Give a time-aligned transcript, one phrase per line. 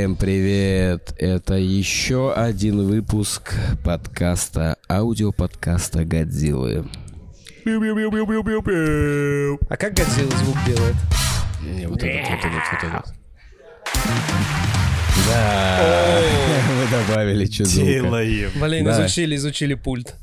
[0.00, 1.12] всем привет!
[1.18, 3.52] Это еще один выпуск
[3.84, 6.86] подкаста, аудиоподкаста Годзиллы.
[7.66, 10.96] А как Годзилла звук делает?
[11.62, 13.12] Не, вот этот, вот этот, вот этот.
[15.28, 16.22] Да,
[16.78, 18.50] мы добавили что Делаем.
[18.58, 20.14] Блин, изучили, изучили пульт.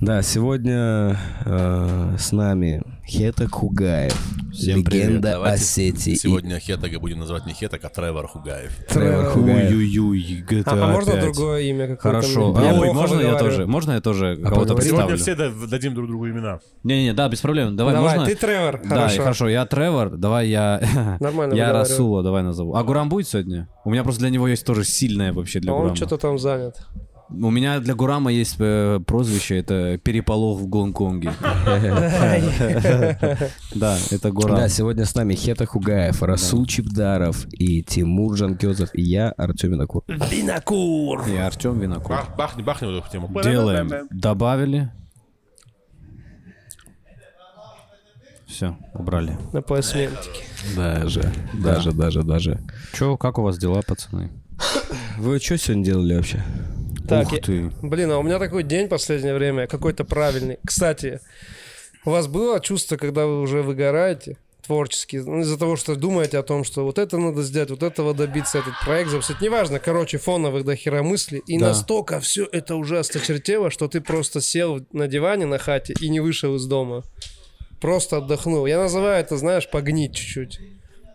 [0.00, 4.12] Да, сегодня э, с нами Хета Кугаев,
[4.52, 5.06] Всем привет.
[5.08, 6.14] легенда Давайте Осетии.
[6.14, 8.70] Сегодня Хетага будем называть не Хетак, а Тревор Хугаев.
[8.86, 9.70] Тревор Хугаев.
[9.70, 11.22] Ой-ой-ой, GTA А, а можно 5.
[11.24, 12.02] другое имя какое-то?
[12.02, 12.54] Хорошо.
[12.54, 13.66] А, ой, можно я тоже?
[13.66, 14.82] Можно я тоже кого-то поговорим?
[14.90, 15.52] Сегодня представлю?
[15.52, 16.60] все да- дадим друг другу имена.
[16.84, 17.76] Не-не-не, да, без проблем.
[17.76, 18.26] Давай, Давай, можно?
[18.30, 19.22] ты Тревор, Да, хорошо.
[19.22, 21.16] хорошо, я Тревор, давай я...
[21.20, 21.72] Нормально Я.
[21.72, 22.74] Расула, давай назову.
[22.74, 23.70] А Гурам будет сегодня?
[23.86, 25.96] У меня просто для него есть тоже сильное вообще для А он Гурама.
[25.96, 26.74] что-то там занят.
[27.30, 31.32] У меня для Гурама есть э, прозвище, это переполох в Гонконге.
[33.74, 34.56] Да, это Гурам.
[34.56, 40.04] Да, сегодня с нами Хета Хугаев, Расул Чипдаров и Тимур Жанкезов, и я, Артем Винокур.
[40.08, 41.28] Бинокур.
[41.28, 42.16] И Артем Винокур.
[42.16, 43.30] Бах, бахни, бахни вот эту тему.
[43.42, 44.08] Делаем.
[44.10, 44.90] Добавили.
[48.46, 49.36] Все, убрали.
[49.52, 50.44] На поясментике.
[50.74, 52.58] Даже, даже, даже, даже.
[52.94, 54.30] Че, как у вас дела, пацаны?
[55.18, 56.42] Вы что сегодня делали вообще?
[57.08, 57.72] Так, Ух я- ты.
[57.82, 60.58] Блин, а у меня такой день последнее время, какой-то правильный.
[60.64, 61.20] Кстати,
[62.04, 66.42] у вас было чувство, когда вы уже выгораете творчески, ну, из-за того, что думаете о
[66.42, 70.64] том, что вот это надо сделать, вот этого добиться, этот проект запустить, неважно, короче, фоновых
[70.66, 71.68] до хера мыслей, и Да.
[71.68, 76.20] настолько все это уже осточертело, что ты просто сел на диване на хате и не
[76.20, 77.02] вышел из дома.
[77.80, 78.66] Просто отдохнул.
[78.66, 80.60] Я называю это, знаешь, погнить чуть-чуть.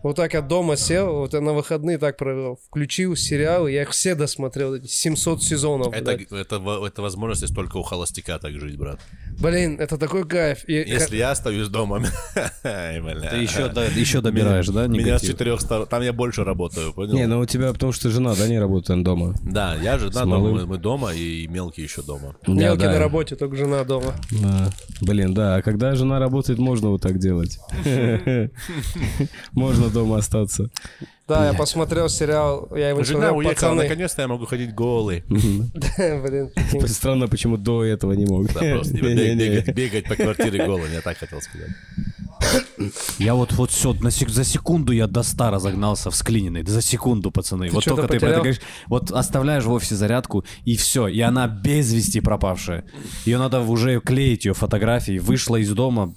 [0.03, 2.59] Вот так я дома сел, вот я на выходные так провел.
[2.67, 5.93] Включил сериалы, я их все досмотрел, эти 700 сезонов.
[5.93, 8.99] Это, это, это возможность есть только у холостяка так жить, брат.
[9.39, 10.67] Блин, это такой кайф.
[10.67, 12.03] И Если я остаюсь дома...
[12.63, 15.29] Ты еще, да, еще добираешь, да, Меня с негатив?
[15.29, 15.87] четырех сторон...
[15.87, 17.13] Там я больше работаю, понял?
[17.13, 19.35] Не, ну у тебя потому что жена, да, не работает дома.
[19.41, 22.35] Да, я жена дома, мы, мы дома, и мелкий еще дома.
[22.45, 22.91] Мелкий да.
[22.91, 24.13] на работе, только жена дома.
[24.31, 24.69] Да.
[24.99, 27.57] Блин, да, а когда жена работает, можно вот так делать.
[29.53, 30.69] Можно дома остаться.
[31.27, 33.83] Да, я посмотрел сериал, я его Жена смотрел, уехала, пацаны.
[33.83, 35.23] наконец-то я могу ходить голый.
[35.27, 36.51] Блин.
[36.87, 38.51] Странно, почему до этого не мог.
[38.51, 41.69] Да, просто бегать, бегать по квартире голый, я так хотел сказать.
[43.19, 46.63] Я вот вот все, на сек- за секунду я до 100 разогнался в склиненный.
[46.65, 47.69] За секунду, пацаны.
[47.69, 51.47] вот только ты про это говоришь, вот оставляешь в офисе зарядку, и все, и она
[51.47, 52.83] без вести пропавшая.
[53.25, 55.19] Ее надо уже клеить, ее фотографии.
[55.19, 56.13] Вышла из дома.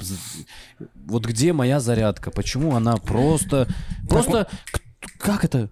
[1.06, 2.30] Вот где моя зарядка?
[2.32, 3.68] Почему она просто...
[4.08, 4.48] Просто...
[4.72, 4.80] к-
[5.18, 5.70] Как это?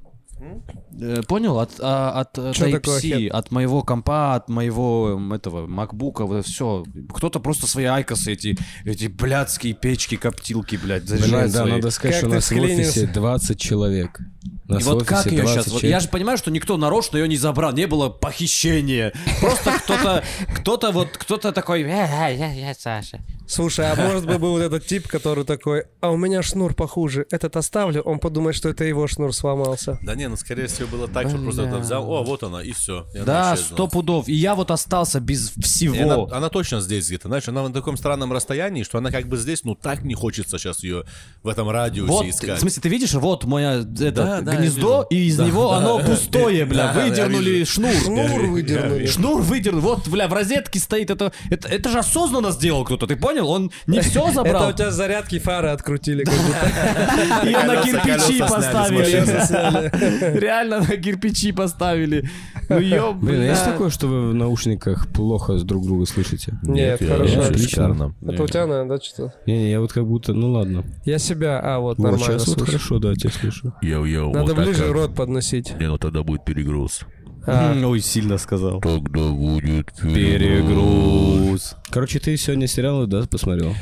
[1.00, 1.58] Э, Понял?
[1.58, 6.84] От, а, от э, Чё такое, Type-C, от моего компа, от моего этого MacBook, все.
[7.12, 11.72] Кто-то просто свои айкосы, эти, эти блядские печки, коптилки, блядь, Блин, заряжает да, свои.
[11.72, 13.06] надо сказать, Как что у нас в офисе вклинился?
[13.14, 14.20] 20 человек.
[14.66, 15.66] Нас И вот как ее 20 сейчас?
[15.66, 15.91] Вот человек.
[15.91, 19.12] я же понимаю, что никто нарочно ее не забрал, не было похищения.
[19.41, 20.25] Просто кто-то,
[20.56, 23.20] кто-то вот, кто-то такой, «Э, э, я, я Саша.
[23.47, 27.26] Слушай, а может быть был вот этот тип, который такой, а у меня шнур похуже,
[27.30, 29.98] этот оставлю, он подумает, что это его шнур сломался.
[30.02, 32.72] Да не, ну скорее всего было так, что просто это взял, о, вот она, и
[32.72, 33.06] все.
[33.14, 34.28] Да, сто пудов.
[34.28, 35.94] И я вот остался без всего.
[35.94, 39.26] И она, она точно здесь где-то, знаешь, она на таком странном расстоянии, что она как
[39.26, 41.04] бы здесь, ну так не хочется сейчас ее
[41.42, 42.58] в этом радиусе Вот, искать.
[42.58, 45.98] в смысле, ты видишь, вот мое это, Да, да, я гнездо, и из него оно
[45.98, 47.92] пустое, бля, выдернули шнур.
[47.92, 49.06] Шнур выдернули.
[49.06, 53.16] Шнур выдернул, вот, бля, в розетке стоит это, это, это же осознанно сделал кто-то, ты
[53.16, 53.48] понял?
[53.48, 56.25] Он не все Это забрал, у тебя зарядки фары открутили.
[56.25, 57.44] как будто.
[57.47, 60.38] ее на кирпичи поставили.
[60.38, 62.28] Реально на кирпичи поставили.
[62.69, 66.54] Ну ёб, Блин, а есть такое, что вы в наушниках плохо с друг друга слышите?
[66.62, 67.43] Нет, хорошо.
[67.43, 68.14] отлично.
[68.26, 69.34] Это у тебя, наверное, да, что-то?
[69.47, 70.84] Не-не, я вот как будто, ну ладно.
[71.04, 73.75] Я себя, а, вот, нормально сейчас вот хорошо, да, тебя слышу.
[73.82, 74.93] Йоу-йоу, Надо вот ближе как.
[74.93, 75.75] рот подносить.
[75.79, 77.02] Не, ну тогда будет перегруз.
[77.46, 78.81] А, Ой, сильно сказал.
[78.81, 81.76] Тогда будет Перегруз.
[81.91, 83.75] Короче, ты сегодня сериалы, да, посмотрел?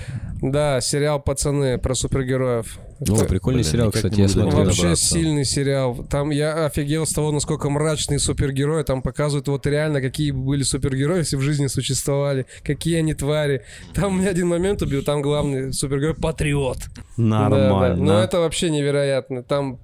[0.42, 2.76] Да, сериал «Пацаны» про супергероев.
[2.98, 4.64] О, Это прикольный блин, сериал, кстати, я смотрел.
[4.64, 5.06] Вообще добраться.
[5.06, 6.04] сильный сериал.
[6.10, 8.82] Там я офигел с того, насколько мрачные супергерои.
[8.82, 12.46] Там показывают вот реально, какие бы были супергерои, если в жизни существовали.
[12.64, 13.62] Какие они твари.
[13.94, 16.78] Там мне один момент убил, там главный супергерой патриот.
[17.16, 17.48] Да, да.
[17.48, 18.04] Нормально.
[18.04, 19.44] Но это вообще невероятно.
[19.44, 19.78] Там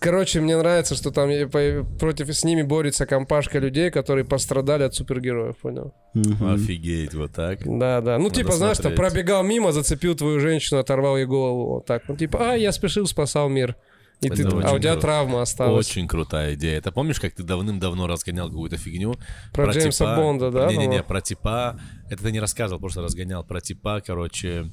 [0.00, 4.94] Короче, мне нравится, что там по- против с ними борется компашка людей, которые пострадали от
[4.94, 5.94] супергероев, понял?
[6.14, 7.60] Офигеть, вот так.
[7.64, 8.18] Да, да.
[8.18, 8.98] Ну, Надо типа, знаешь, там смотреть.
[9.12, 11.74] пробегал мимо, зацепил твою женщину, оторвал ей голову.
[11.74, 12.02] Вот так.
[12.08, 13.76] Ну, типа, а, я спешил, спасал мир.
[14.20, 15.00] И Это ты, а очень у тебя круто.
[15.00, 15.86] травма осталась.
[15.90, 16.80] Очень крутая идея.
[16.80, 19.16] Ты помнишь, как ты давным-давно разгонял какую-то фигню?
[19.52, 21.04] Про Джеймса Бонда, да, Не-не-не, по-моему?
[21.04, 21.80] про типа...
[22.10, 24.70] Это ты не рассказывал, просто разгонял про типа, короче...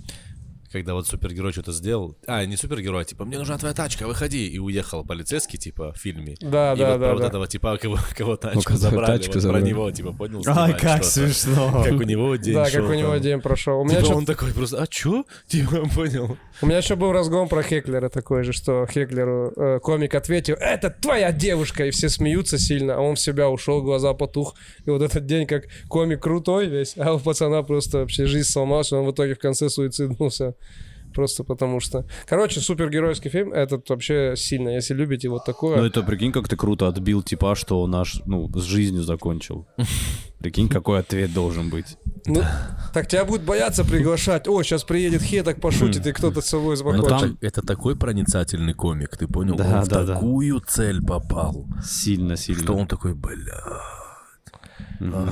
[0.71, 2.17] когда вот супергерой что-то сделал.
[2.27, 4.47] А, не супергерой, типа, мне нужна твоя тачка, выходи.
[4.47, 6.35] И уехал полицейский, типа, в фильме.
[6.39, 7.27] Да, и да, вот да, про вот да.
[7.27, 9.61] этого типа, кого, кого тачку кого забрали, тачку вот забрали.
[9.63, 10.43] про него, типа, понял?
[10.47, 11.31] Ай, как что-то.
[11.33, 11.83] смешно.
[11.83, 13.21] Как у него день Да, шел как у него там.
[13.21, 13.79] день прошел.
[13.81, 15.25] У меня, Типа, он такой просто, а чё?
[15.47, 16.37] Типа, понял.
[16.61, 20.89] у меня еще был разгон про Хеклера такой же, что Хеклеру э, комик ответил, это
[20.89, 24.55] твоя девушка, и все смеются сильно, а он в себя ушел, глаза потух.
[24.85, 28.91] И вот этот день, как комик крутой весь, а у пацана просто вообще жизнь сломалась,
[28.91, 30.55] он в итоге в конце суициднулся.
[31.13, 32.05] Просто потому что...
[32.25, 35.77] Короче, супергеройский фильм, этот вообще сильно, если любите вот такое.
[35.77, 39.67] Ну это прикинь, как ты круто отбил типа, что он наш, ну, с жизнью закончил.
[40.39, 41.97] Прикинь, какой ответ должен быть.
[42.25, 42.41] Ну,
[42.93, 44.47] так тебя будут бояться приглашать.
[44.47, 47.43] О, сейчас приедет Хе, так пошутит, и кто-то с собой Ну, там- закончит.
[47.43, 49.55] Это такой проницательный комик, ты понял?
[49.55, 50.13] Да, он в да, да.
[50.15, 52.73] такую цель попал, Сильно, что сильно.
[52.73, 53.81] он такой, бля,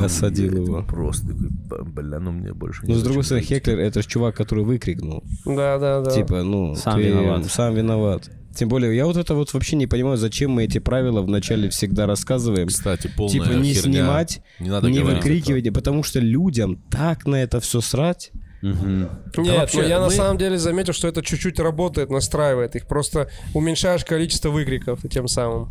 [0.01, 0.83] Осадил его.
[0.83, 3.49] просто такой, «Б- бля, ну мне больше не Ну, с другой стороны, жить».
[3.57, 5.23] Хеклер— это же чувак, который выкрикнул.
[5.45, 6.11] Да, да, да.
[6.11, 6.75] Типа, ну...
[6.75, 7.45] Сам виноват.
[7.45, 8.29] Сам виноват.
[8.55, 12.07] Тем более, я вот это вот вообще не понимаю, зачем мы эти правила вначале всегда
[12.07, 12.67] рассказываем.
[12.67, 13.93] Кстати, полная Типа, не херня.
[14.01, 18.31] снимать, не, надо не выкрикивать, потому что людям так на это все срать.
[18.61, 19.07] Мгм.
[19.37, 22.87] Нет, вообще, ну я на мы- самом деле заметил, что это чуть-чуть работает, настраивает их.
[22.87, 25.69] Просто уменьшаешь количество выкриков и тем самым.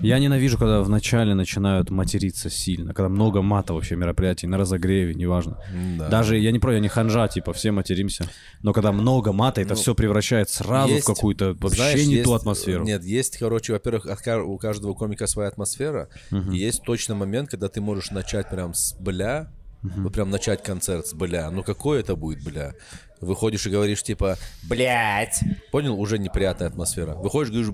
[0.00, 5.58] Я ненавижу, когда вначале начинают материться сильно, когда много мата вообще мероприятий, на разогреве, неважно.
[5.98, 6.08] Да.
[6.08, 8.28] Даже, я не про, я не ханжа, типа, все материмся.
[8.62, 12.30] Но когда много мата, это все превращает сразу есть, в какую-то вообще Знаешь, не ту
[12.30, 12.84] есть- атмосферу.
[12.84, 14.06] Нет, есть, короче, во-первых,
[14.44, 16.08] у каждого комика своя атмосфера.
[16.30, 19.50] И есть точно момент, когда ты можешь начать прям с бля,
[19.82, 21.50] вот прям начать концерт с бля.
[21.50, 22.74] Ну какой это будет бля?
[23.20, 24.36] Выходишь и говоришь типа,
[24.68, 25.40] блять,
[25.72, 25.98] понял?
[25.98, 27.14] Уже неприятная атмосфера.
[27.14, 27.72] Выходишь и говоришь,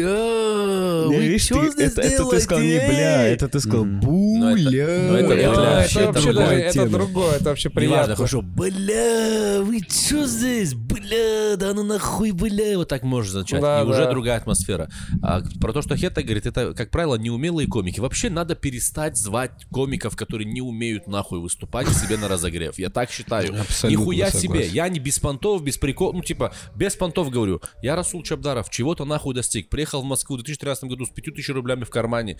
[0.00, 4.86] бля, вы Видишь, ты- здесь это, это ты сказал не бля, это ты сказал буля.
[5.08, 8.16] ну, это- Бля, это это вообще вообще другой даже, это другое, это вообще Неважно, приятно.
[8.16, 13.82] хорошо, бля, вы чё здесь, бля, да ну нахуй, бля, вот так можешь начать, Да,
[13.82, 14.10] и уже да.
[14.10, 14.90] другая атмосфера.
[15.22, 18.00] А про то, что Хета говорит, это, как правило, неумелые комики.
[18.00, 22.78] Вообще надо перестать звать комиков, которые не умеют нахуй выступать, себе на разогрев.
[22.78, 23.60] Я так считаю.
[23.60, 24.48] Абсолютно Нихуя согласен.
[24.64, 27.60] Себе, я не без понтов, без прикол, ну типа, без понтов говорю.
[27.82, 29.68] Я Расул Чабдаров, чего-то нахуй достиг.
[29.68, 32.38] Приехал в Москву в 2013 году с 5000 рублями в кармане.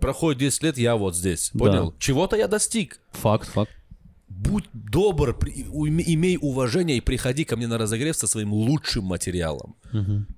[0.00, 1.94] Проходит 10 лет, я вот здесь, понял?
[1.98, 3.70] Чего-то я достиг Факт, факт.
[4.28, 9.76] будь добр, имей уважение и приходи ко мне на разогрев со своим лучшим материалом.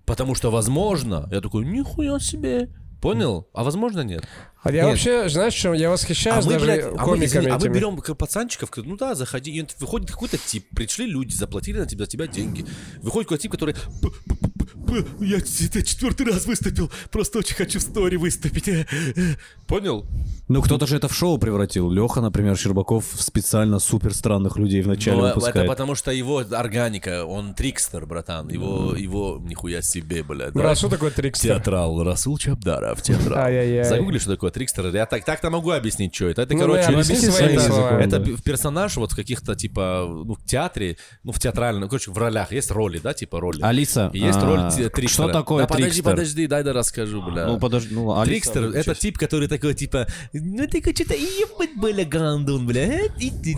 [0.05, 2.69] Потому что, возможно, я такой, нихуя себе.
[3.01, 3.47] Понял?
[3.55, 4.25] А возможно нет.
[4.65, 7.59] А я вообще, знаешь, чем я восхищаюсь даже блядь, а мы, комиками извини, а мы
[7.59, 7.73] этими.
[7.75, 12.11] берем пацанчиков, ну да, заходи, и выходит какой-то тип, пришли люди, заплатили на тебя, за
[12.11, 12.65] тебя деньги.
[13.03, 17.55] Выходит какой-то тип, который, «П- п- п- п- я это четвертый раз выступил, просто очень
[17.57, 18.69] хочу в стори выступить.
[18.69, 19.35] э, э».
[19.67, 20.07] Понял?
[20.49, 21.91] Ну, кто-то же это в шоу превратил.
[21.91, 25.57] Леха, например, Щербаков специально супер странных людей вначале Ну, выпускает.
[25.57, 28.49] это потому что его органика, он трикстер, братан.
[28.51, 30.53] Его, его нихуя себе, блядь.
[30.53, 31.57] Брат, что такое трикстер?
[31.57, 33.85] Театрал Расул Чабдаров, театрал.
[33.85, 34.87] Загугли, что такое трикстер.
[34.95, 36.43] Я так, так-то могу объяснить, что это.
[36.43, 38.03] Это, Ну, короче, ну, объясни это- своими это- словами.
[38.05, 42.53] Это персонаж вот в каких-то, типа, ну, в театре, ну, в театральном, короче, в ролях.
[42.53, 43.61] Есть роли, да, типа роли.
[43.63, 45.29] Алиса, И есть а, роль те- трикстера.
[45.29, 46.13] что такое да, подожди, трикстер?
[46.13, 47.47] подожди, дай да расскажу, бля.
[47.47, 52.05] Ну, подожди, ну, Алиса, Трикстер— это тип, который такой, типа, ну ты что-то ебать, бля,
[52.05, 52.85] гандун, бля.
[52.85, 53.09] э,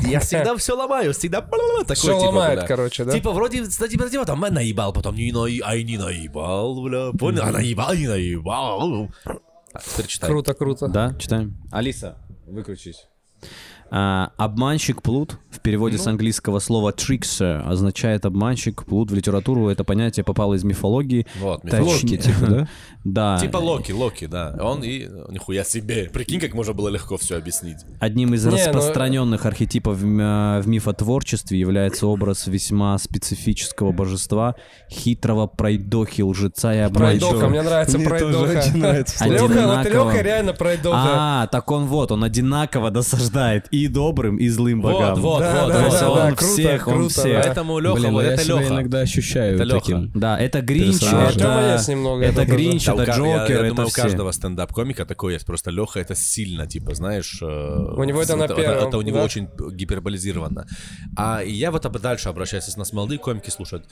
[0.08, 3.12] Я всегда все ломаю, всегда бла-бла-бла, такой, Всё типа, ломает, короче, да?
[3.12, 7.42] Типа, вроде, кстати, типа, там, «А, наебал, потом не наи- ай, не наебал, бля, понял?
[7.42, 9.10] А наебал, не наебал.
[9.76, 10.30] А, Теперь читай.
[10.30, 10.88] Круто, круто.
[10.88, 11.56] Да, читаем.
[11.70, 13.08] Алиса, выключись.
[13.90, 16.02] А, обманщик плут в переводе Ну.
[16.02, 18.84] с английского слова trickster означает обманщик.
[18.84, 21.26] Плут в литературу это понятие попало из мифологии.
[21.40, 22.68] Вот, Точнее- Локи, типа, да?
[23.04, 23.38] Да.
[23.40, 24.56] Типа Локи, Локи, да.
[24.60, 26.10] Он и нихуя себе.
[26.12, 27.76] Прикинь, как можно было легко все объяснить.
[28.00, 34.56] Одним из Не, ну- распространенных архетипов в, м- в мифотворчестве является образ весьма специфического божества,
[34.90, 37.48] хитрого пройдохи, лжеца и Пройдоха, обманщика.
[37.48, 38.58] мне нравится Мне тоже пройдоха.
[38.58, 39.24] очень нравится.
[39.28, 39.86] Лёха, вот.
[39.88, 40.98] Лёха реально пройдоха.
[41.04, 45.20] А, так он вот, он одинаково досаждает и добрым, и злым Вот, богам.
[45.20, 45.72] вот, Да, вот.
[45.72, 47.24] да, есть да, он да, круто, всех, он круто, всех.
[47.36, 47.42] да.
[47.44, 48.74] Поэтому Леха, Блин, вот я это себя Леха.
[48.74, 49.80] иногда ощущаю Это Лёха.
[49.80, 50.10] таким.
[50.14, 53.60] Да, это Гринч, это, немного это этого, Гринч, Да, у это ка- я- Джокер, я,
[53.60, 54.02] это думаю, у все.
[54.02, 55.46] каждого стендап-комика такой есть.
[55.46, 57.40] Просто Леха это сильно, типа, знаешь...
[57.42, 59.24] У него это на первом, Это у него да?
[59.24, 60.66] очень гиперболизировано.
[61.16, 63.86] А я вот об- дальше обращаюсь, если нас молодые комики слушают.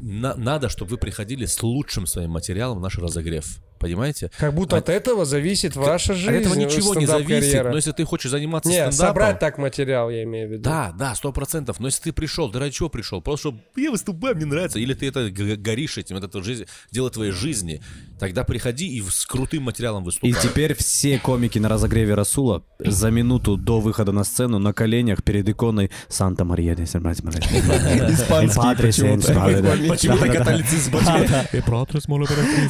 [0.00, 3.46] На- надо, чтобы вы приходили с лучшим своим материалом в наш разогрев.
[3.78, 4.30] Понимаете?
[4.38, 6.30] Как будто от этого зависит ваша жизнь.
[6.30, 7.70] От этого ничего не зависит, стендап-карьера.
[7.70, 9.06] но если ты хочешь заниматься Не, стендапом...
[9.06, 10.62] собрать так материал, я имею в виду.
[10.62, 11.80] Да, да, сто процентов.
[11.80, 13.20] Но если ты пришел, ты ради чего пришел?
[13.20, 14.78] Просто чтобы я выступаю, мне нравится.
[14.78, 17.80] Или ты это горишь этим, это жизнь, дело твоей жизни.
[18.18, 20.32] Тогда приходи и с крутым материалом И выступай.
[20.42, 25.48] теперь все комики на разогреве Расула за минуту до выхода на сцену на коленях перед
[25.48, 27.26] иконой Санта Мария де Испанский
[29.88, 30.92] Почему-то католицизм.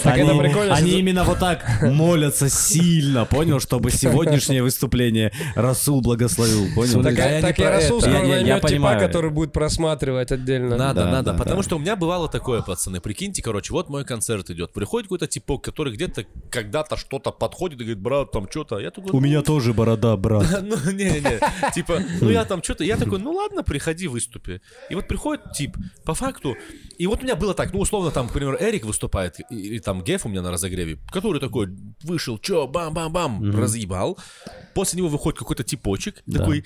[0.03, 6.67] Так это прикольно, Они именно вот так молятся сильно, понял, чтобы сегодняшнее выступление Расул благословил,
[6.75, 7.03] понял?
[7.03, 9.01] Так, Да, я так про Расул скоро Я- я- я наймет типа, понимаю.
[9.01, 10.77] который будет просматривать отдельно.
[10.77, 11.33] Надо, Да, надо.
[11.33, 11.63] да, потому да.
[11.63, 13.01] что у меня бывало такое, пацаны.
[13.01, 14.73] Прикиньте, короче, вот мой концерт идет.
[14.73, 18.79] Приходит какой-то типок, который где-то когда-то что-то подходит и говорит, брат, там что-то.
[18.79, 20.47] Я такой, У меня тоже борода, брат.
[20.63, 21.41] Ну, не-не,
[21.75, 24.61] типа, ну я там что-то, я такой, ну ладно, приходи, выступи.
[24.91, 26.57] И вот приходит тип, по факту,
[26.99, 29.79] и вот у меня было так, ну условно там, к примеру, Эрик выступает, и- или
[29.79, 31.69] там Геф у меня на разогреве, который такой
[32.03, 34.19] вышел, чё, бам-бам-бам, разъебал.
[34.75, 36.65] После него выходит какой-то типочек, такой,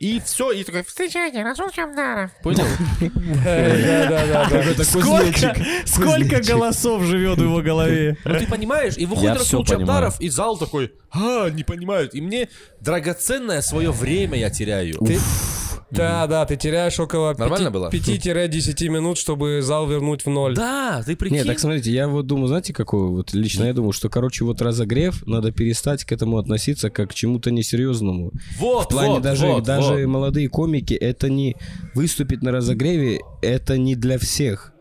[0.00, 2.30] и все, и такой, Встречайте, Расул Чамдаров.
[2.42, 2.64] понял?
[5.86, 8.16] Сколько, голосов живет в его голове?
[8.24, 12.14] Ну ты понимаешь, и выходит Расул Чабдаров, и зал такой, а, не понимают.
[12.14, 12.48] И мне
[12.80, 14.98] драгоценное свое время я теряю.
[15.04, 15.18] Ты-
[15.90, 17.90] Да, да, ты теряешь около Нормально было?
[17.90, 20.54] 5-10 минут, чтобы зал вернуть в ноль.
[20.54, 21.38] Да, ты прикинь.
[21.38, 24.60] Нет, так смотрите, я вот думаю, знаете, какой вот лично я думаю, что, короче, вот
[24.60, 28.32] разогрев, надо перестать к этому относиться как к чему-то несерьезному.
[28.58, 30.06] вот, В плане вот, даже, вот, даже вот.
[30.06, 31.56] молодые комики, это не
[31.94, 34.72] выступить на разогреве, это не для всех.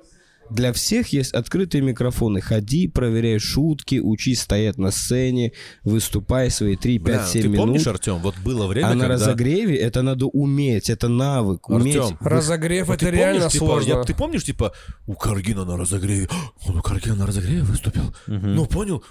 [0.49, 2.39] Для всех есть открытые микрофоны.
[2.41, 7.65] Ходи, проверяй шутки, учись стоять на сцене, выступай свои 3, 5, Бля, 7 ты минут.
[7.65, 9.13] помнишь, Артем, вот было время, а на когда...
[9.15, 11.69] разогреве это надо уметь, это навык.
[11.69, 11.95] Уметь.
[11.97, 13.89] Артем, Разогрев Вот это ты реально помнишь, типа, сложно.
[13.89, 14.73] я- ты помнишь, типа,
[15.07, 16.29] у Каргина на разогреве,
[16.67, 18.13] он у Каргина на разогреве выступил?
[18.27, 19.03] Ну, понял?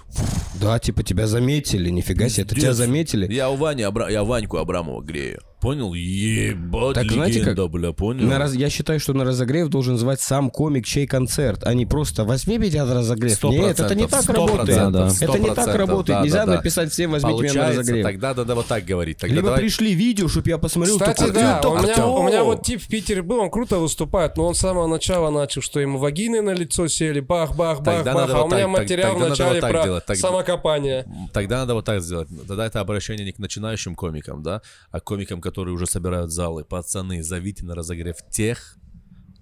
[0.61, 3.31] Да, типа тебя заметили, нифига себе, это тебя заметили.
[3.33, 5.41] Я у Вани, Абра- я Ваньку Абрамова грею.
[5.65, 5.95] Понял?
[5.95, 8.27] Ебать, Так, знаете, легенда, как- бля, понял?
[8.27, 11.87] На раз- Я считаю, что на разогрев должен звать сам комик, чей концерт, а не
[11.87, 13.43] просто возьми меня на разогрев.
[13.45, 14.77] Нет, это не так работает.
[14.77, 16.19] сто Это не так работает.
[16.19, 16.57] да, Нельзя да, да.
[16.57, 18.05] написать всем возьмите меня на разогрев.
[18.05, 19.17] тогда надо вот так говорить.
[19.17, 20.99] Тогда Либо давай- пришли видео, чтобы я посмотрел.
[20.99, 23.49] Кстати, такой, да, «Это у меня, Артём!» у меня вот тип в Питере был, он
[23.49, 28.05] круто выступает, но он с самого начала начал, что ему вагины на лицо сели, бах-бах-бах-бах,
[28.05, 31.07] надо а вот у меня материал вот так про делать, так- самокопание.
[31.33, 32.27] Тогда надо вот так сделать.
[32.47, 36.63] Тогда это обращение не к начинающим комикам, да, а к комикам, которые уже собирают залы.
[36.63, 38.77] Пацаны, зовите на разогрев тех,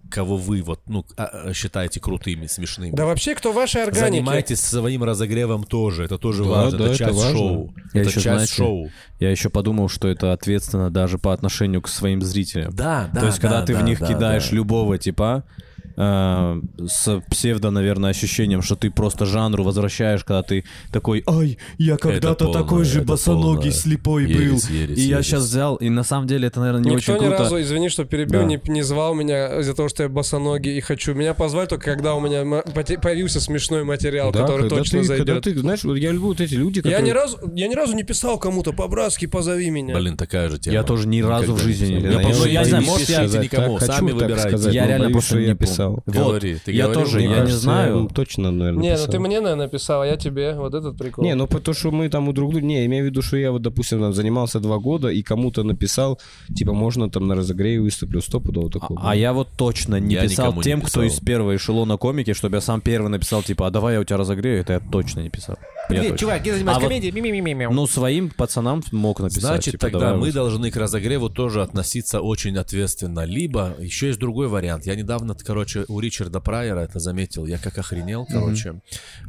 [0.10, 2.96] кого вы вот, ну, а- а, считаете крутыми, смешными.
[2.96, 4.12] Да вообще, кто в вашей органике?
[4.12, 7.38] Занимайтесь своим разогревом тоже, это тоже Да, важно, да, это это часть важно.
[7.38, 7.74] шоу.
[7.94, 8.90] Я это еще, часть знаете, шоу.
[9.20, 12.72] Я еще подумал, что это ответственно даже по отношению к своим зрителям.
[12.76, 14.56] Да, да, То есть, когда да, ты в да, них да, кидаешь да.
[14.56, 15.46] любого типа,
[15.96, 21.98] э, с псевдо, наверное, ощущением, что ты просто жанру возвращаешь, когда ты такой, ай, я
[21.98, 23.72] когда-то полное, такой же босоногий, полное.
[23.72, 24.76] слепой Ересь, был.
[24.76, 25.26] ересь, и я ересь.
[25.28, 27.44] сейчас взял, и на самом деле это, наверное, не Никто очень ни круто.
[27.44, 28.46] разу, извини, что перебил, Да.
[28.46, 31.14] не, не звал меня из-за того, что я босоногий и хочу.
[31.14, 32.64] Меня позвали только когда у меня м-
[33.02, 35.28] появился смешной материал, Да, который точно ты, зайдет.
[35.28, 37.00] когда ты, знаешь, вот я люблю вот эти люди, которые...
[37.00, 39.96] Я ни разу, я ни разу не писал кому-то по-братски, позови меня.
[39.96, 40.74] Блин, такая же тема.
[40.74, 42.46] Я тоже ни разу в Никогда жизни не писал.
[42.46, 43.24] Я, Я я не знаю, может, я...
[43.26, 44.70] никому, так, сами выбирайте.
[44.72, 45.56] Я но реально просто не я
[45.88, 46.02] помню.
[46.06, 46.24] писал.
[46.24, 46.28] Вот.
[46.32, 47.04] Говори, ты Я говорил?
[47.04, 48.04] тоже, Мне я не кажется, знаю.
[48.04, 49.12] я точно, наверное, Не, ну писал.
[49.12, 50.54] ты мне, наверное, писал, а я тебе.
[50.56, 51.24] Вот этот прикол.
[51.24, 52.66] Не, ну потому что мы там у друг друга...
[52.66, 56.20] Не, имею в виду, что я вот, допустим, там занимался два года и кому-то написал,
[56.56, 59.00] типа, можно там на разогреве выступлю, стопудово такого.
[59.04, 61.04] А я вот точно не Я писал никому не тем, кто писал.
[61.04, 64.18] из первого эшелона комики, чтобы я сам первый написал, типа, а давай я у тебя
[64.18, 65.58] разогрею, это я точно не писал.
[65.90, 66.18] Точно.
[66.18, 67.68] чувак, я занимаюсь А вот- комедией, ми-ми-ми-ми.
[67.72, 69.42] Ну, своим пацанам мог написать.
[69.44, 70.34] Значит, типа, тогда мы вот.
[70.34, 73.26] должны к разогреву тоже относиться очень ответственно.
[73.26, 74.86] Либо еще есть другой вариант.
[74.86, 77.46] Я недавно, короче, у Ричарда Прайера это заметил.
[77.46, 78.82] Я как охренел, короче.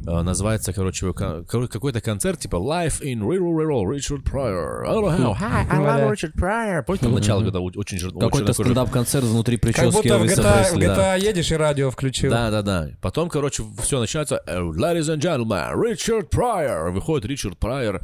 [0.05, 4.23] Э, называется, короче, какой-то концерт, типа Life in Real Richard.
[4.25, 5.35] I don't know.
[5.35, 6.83] Hi, I love Richard Pryor.
[6.83, 11.55] Помните, там начало, когда очень Какой-то стендап-концерт внутри как прически будто в GTA, едешь и
[11.55, 12.29] радио включил.
[12.31, 12.89] Да, да, да.
[13.01, 14.41] Потом, короче, все начинается.
[14.45, 16.91] э, Ladies and gentlemen, Ричард Прайер.
[16.91, 18.01] Выходит Ричард Прайер.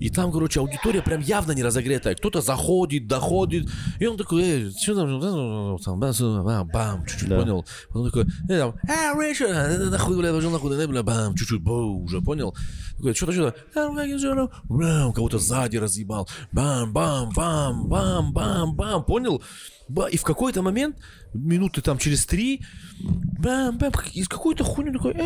[0.00, 2.14] И там, короче, аудитория прям явно не разогретая.
[2.14, 3.68] Кто-то заходит, доходит.
[3.98, 7.66] И он такой, эй, что там, бам, бам, чуть-чуть понял.
[7.88, 11.62] Потом такой, э, там, э, Ричард, э, нахуй, бля, пошел нахуй, э, бля, бам, чуть-чуть,
[11.62, 12.54] бу, уже понял.
[12.96, 16.28] Такой, что-то, что-то, бам, кого-то сзади разъебал.
[16.52, 19.42] Бам, бам, бам, бам, бам, бам, понял?
[20.10, 20.96] И в какой-то момент,
[21.32, 22.62] минуты там через три,
[23.38, 25.16] бам, бам, из какой-то хуйни такой,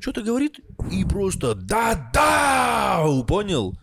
[0.00, 3.76] что-то говорит, и просто да-да, понял?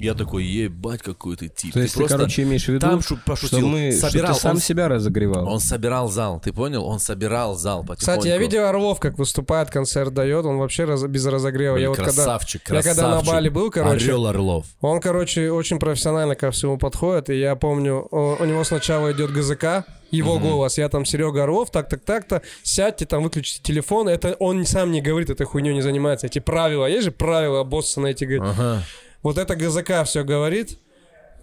[0.00, 1.72] Я такой, ебать, какой ты тип.
[1.74, 4.40] То есть ты, короче, имеешь в виду, там шу- что, пошутил, мы, что собирал, ты
[4.40, 5.48] сам он, себя разогревал?
[5.48, 6.84] он собирал зал, ты понял?
[6.86, 8.20] Он собирал зал потихоньку.
[8.20, 11.74] Кстати, я видел Орлов, как выступает, концерт дает, он вообще раз- без разогрева.
[11.74, 13.20] Блин, я вот когда, красавчик, я когда на.
[13.22, 14.66] Бали был, короче, Орел Орлов.
[14.80, 19.84] он, короче, очень профессионально ко всему подходит, и я помню, у него сначала идет ГЗК,
[20.10, 24.64] его голос, я там Серега Орлов, так, так, так-то, сядьте там, выключите телефон, это он
[24.66, 28.24] сам не говорит, этой хуйней не занимается, эти правила, есть же правила, босса на эти,
[28.24, 28.82] говорит, Ага.
[29.22, 30.78] Вот это ГЗК все говорит,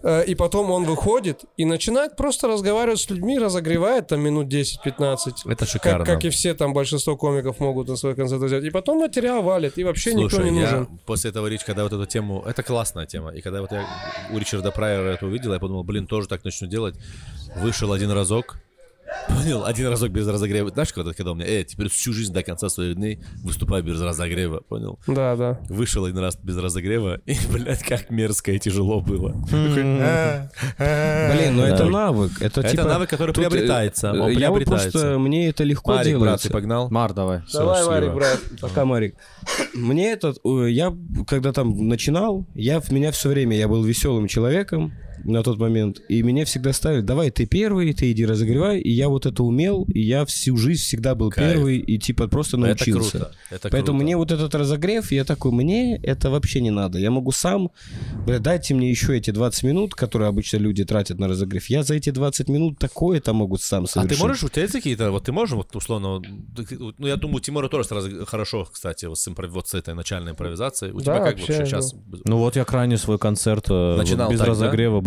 [0.02, 5.50] э, и потом он выходит и начинает просто разговаривать с людьми, разогревает там минут 10-15.
[5.50, 6.04] Это шикарно.
[6.04, 8.64] Как, как и все там большинство комиков могут на свой концерт взять.
[8.64, 11.00] И потом материал валит, и вообще никто Слушай, не я нужен.
[11.06, 12.42] после этого Рич, когда вот эту тему...
[12.46, 13.30] Это классная тема.
[13.30, 13.86] И когда вот я
[14.32, 16.94] у Ричарда Прайера это увидел, я подумал, блин, тоже так начну делать.
[17.56, 18.58] Вышел один разок.
[19.28, 19.64] Понял?
[19.64, 20.70] Один разок без разогрева.
[20.70, 24.00] Знаешь, когда, когда у меня, э, теперь всю жизнь до конца своих дней выступаю без
[24.00, 24.60] разогрева.
[24.60, 24.98] Понял?
[25.06, 25.58] Да, да.
[25.68, 29.32] Вышел один раз без разогрева, и, блядь, как мерзко и тяжело было.
[29.50, 30.00] Блин,
[31.56, 32.32] ну это навык.
[32.40, 36.48] Это, типа, навык, который э, приобретается, Я вот просто, мне это легко Марик, брат, делается.
[36.48, 36.90] ты погнал?
[36.90, 37.42] Мар, давай.
[37.52, 37.84] Давай.
[37.86, 38.38] Марик, брат.
[38.60, 39.16] Пока, Марик.
[39.74, 40.94] Мне этот, э, я
[41.26, 44.92] когда там начинал, я в меня все время, я был веселым человеком
[45.24, 49.08] на тот момент, и меня всегда ставили, давай ты первый, ты иди разогревай, и я
[49.08, 51.52] вот это умел, и я всю жизнь всегда был Кайф.
[51.54, 53.10] первый, и типа просто Это научился.
[53.18, 53.32] круто.
[53.50, 54.04] Это Поэтому круто.
[54.04, 56.98] мне вот этот разогрев, я такой, мне это вообще не надо.
[56.98, 57.70] Я могу сам,
[58.26, 61.66] бля, дайте мне еще эти 20 минут, которые обычно люди тратят на разогрев.
[61.66, 64.18] Я за эти 20 минут такое-то могу сам А совершить.
[64.18, 66.20] ты можешь, у тебя есть какие-то, вот ты можешь, вот условно,
[66.98, 70.32] ну я думаю, Тимура тоже сразу хорошо, кстати, вот с, импро- вот с этой начальной
[70.32, 70.92] импровизацией.
[70.92, 71.94] У Да, тебя как вообще, сейчас?
[72.24, 74.54] Ну вот я крайне свой концерт э, Начинал вот без так, да?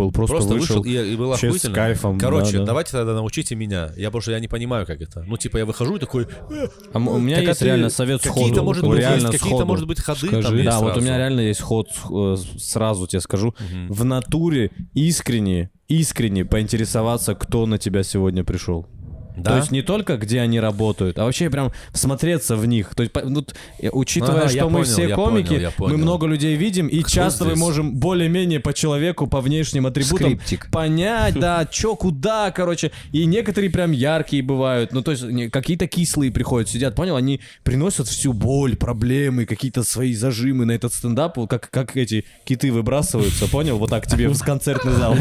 [0.01, 0.81] Был, просто, Просто вышел.
[0.81, 2.65] вышел, и, и было вообще с кайфом, Короче, да, да.
[2.65, 3.91] давайте тогда научите меня.
[3.96, 5.24] Я что я не понимаю, как это.
[5.24, 6.24] Ну, типа, я выхожу и такой...
[6.50, 8.39] «Э, А у меня так есть реально совет сходу.
[8.39, 10.41] Какие-то, может быть, реально есть, какие-то, может быть, ходы Скажи.
[10.43, 11.01] там есть Да, вот у сразу.
[11.01, 13.55] меня реально есть ход, э, сразу тебе скажу.
[13.89, 18.88] В натуре искренне, искренне поинтересоваться, кто на тебя сегодня пришел.
[19.35, 19.51] Да?
[19.51, 22.93] То есть не только где они работают, а вообще прям всмотреться в них.
[22.95, 23.45] То есть, ну,
[23.79, 25.97] э, учитывая, Ага, что мы понял, все комики, понял, я мы понял.
[25.97, 27.59] много людей видим, и часто мы здесь?
[27.59, 30.69] можем более-менее по человеку, по внешним атрибутам Скриптик.
[30.71, 32.91] понять, да, чё, куда, короче.
[33.11, 34.91] И некоторые прям яркие бывают.
[34.93, 37.15] Ну, то есть какие-то кислые приходят, сидят, понял?
[37.15, 42.72] Они приносят всю боль, проблемы, какие-то свои зажимы на этот стендап, как, как эти киты
[42.72, 43.77] выбрасываются, понял?
[43.77, 45.15] Вот так тебе в концертный зал.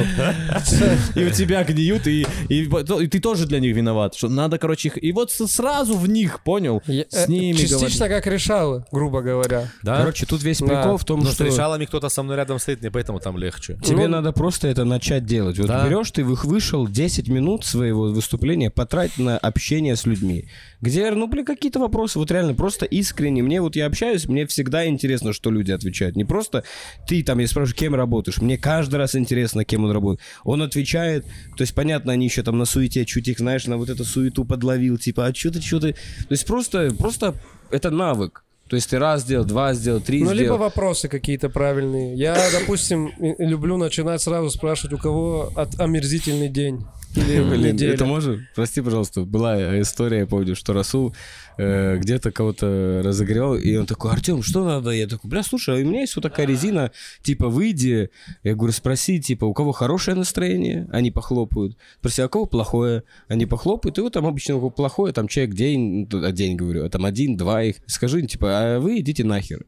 [1.14, 3.99] И у тебя гниют, и ты тоже для них виноват.
[4.14, 5.02] Что надо, короче, их...
[5.02, 6.82] И вот с- сразу в них, понял?
[6.86, 8.24] Я- С э, ними Частично говорить.
[8.24, 9.68] как решалы, грубо говоря.
[9.82, 9.98] Да?
[9.98, 10.66] Короче, тут весь Да.
[10.66, 11.44] прикол в том, Но с что...
[11.44, 13.78] решалами кто-то со мной рядом стоит, мне поэтому там легче.
[13.84, 15.58] Тебе Ну, надо просто это начать делать.
[15.58, 15.86] Вот Да.
[15.86, 20.46] берешь, ты вы- вышел 10 минут своего выступления, потрать на общение с людьми.
[20.80, 23.42] Где, ну, блин, какие-то вопросы, вот реально, просто искренне.
[23.42, 26.16] Мне вот я общаюсь, мне всегда интересно, что люди отвечают.
[26.16, 26.64] Не просто
[27.06, 28.40] ты там, я спрашиваю, кем работаешь.
[28.40, 30.20] Мне каждый раз интересно, кем он работает.
[30.44, 31.24] Он отвечает,
[31.56, 34.44] то есть, понятно, они еще там на суете, чуть их, знаешь, на вот эту суету
[34.44, 35.92] подловил, типа, а что ты, что ты...
[35.92, 37.34] То есть просто, просто
[37.70, 38.44] это навык.
[38.68, 40.58] То есть ты раз сделал, два сделал, три Ну, либо сделал.
[40.58, 42.14] вопросы какие-то правильные.
[42.14, 46.84] Я, допустим, люблю начинать сразу спрашивать, у кого от омерзительный день.
[47.14, 48.46] Блин, это можно?
[48.54, 51.14] Прости, пожалуйста, была история, я помню, что Расул
[51.58, 54.90] э, где-то кого-то разогревал, и он такой, Артем, что надо?
[54.90, 56.92] Я такой, бля, слушай, а у меня есть вот такая резина,
[57.22, 58.10] типа, выйди.
[58.44, 60.88] Я говорю, спроси, типа, у кого хорошее настроение?
[60.92, 61.76] Они похлопают.
[61.98, 63.02] Спроси, а у кого плохое?
[63.28, 66.84] Они похлопают, и вот там обычно у кого плохое, там человек день, ну, день, говорю,
[66.84, 67.76] а там один, два их.
[67.86, 69.66] Скажи, типа, а вы идите нахер.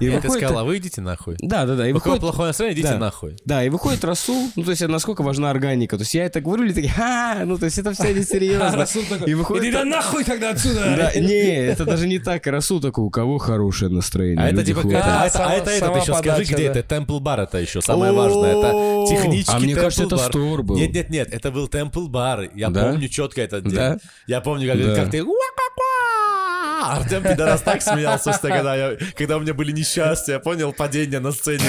[0.00, 1.36] И Нет, ты выходит- сказала, вы идите нахуй.
[1.40, 1.88] Да, да, да.
[1.88, 2.98] И У кого выходит, плохое настроение, идите Да.
[2.98, 3.36] нахуй.
[3.44, 5.96] да, и выходит Расул, ну, то есть, насколько важна органика.
[5.96, 8.86] То есть, я это говорю, люди такие, ха, ну, то есть, это все несерьезно.
[9.26, 9.64] И выходит...
[9.64, 10.94] Иди да нахуй тогда отсюда!
[10.96, 12.46] Да, не, это даже не так.
[12.46, 14.44] Расул такой, у кого хорошее настроение.
[14.44, 16.82] А это типа, это- А, а это, а это, это, ты еще скажи, где это?
[16.82, 18.50] Темпл бар это еще самое важное.
[18.50, 20.16] Это технический А мне кажется, это.
[20.16, 20.76] Store был.
[20.76, 22.50] Нет, нет, нет, это был Темпл бар.
[22.54, 23.74] Я помню четко этот день.
[23.74, 23.98] Да?
[24.26, 25.22] Я помню, как, Да.
[26.98, 27.14] Как ты...
[27.16, 31.32] Артем Пидорас так смеялся, просто когда, я, когда у меня были несчастья, понял, падение на
[31.32, 31.64] сцене.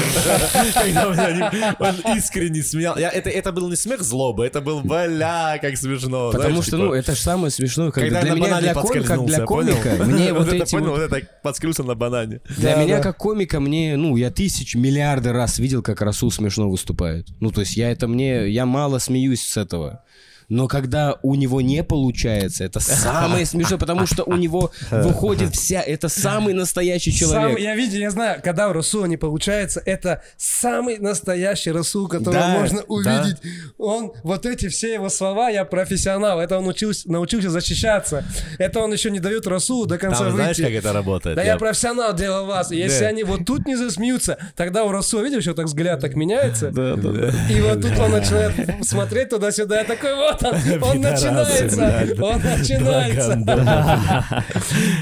[0.73, 2.97] Когда у меня он искренне смеял.
[2.97, 6.31] Я, это, это был не смех злобы, это был, бля, как смешно.
[6.31, 8.59] Потому знаешь, что, типа, ну, это же самое смешное, когда, когда я для на меня,
[8.61, 9.75] для, ком- как для понял?
[9.77, 12.41] комика, мне вот это эти понял, вот- вот это подскользнулся на банане.
[12.57, 13.03] Для Да, меня, да.
[13.03, 17.27] как комика, мне, ну, я тысяч, миллиарды раз видел, как Расул смешно выступает.
[17.39, 20.03] Ну, то есть я это мне, я мало смеюсь с этого.
[20.49, 25.81] Но когда у него не получается, это самое смешное, потому что у него выходит вся...
[25.81, 27.59] Это самый настоящий Сам, человек.
[27.59, 32.49] я видел, я знаю, когда у Расула не получается, это самый настоящий Расул, которого Да,
[32.59, 32.85] можно да.
[32.87, 33.37] увидеть.
[33.77, 38.23] Он, вот эти все его слова, я профессионал, это он учился, научился защищаться.
[38.59, 40.69] Это он еще не дает Расулу до конца Там знаешь, выйти.
[40.69, 41.35] как это работает?
[41.35, 42.71] Да я, Я- профессионал делал вас.
[42.71, 43.07] Если Да.
[43.07, 46.71] они вот тут не засмеются, тогда у Расула, видишь, что так взгляд так меняется.
[46.71, 47.31] Да, да, да.
[47.49, 48.53] И вот тут он начинает
[48.85, 53.33] смотреть туда-сюда, я такой, вот он, он начинается, он начинается.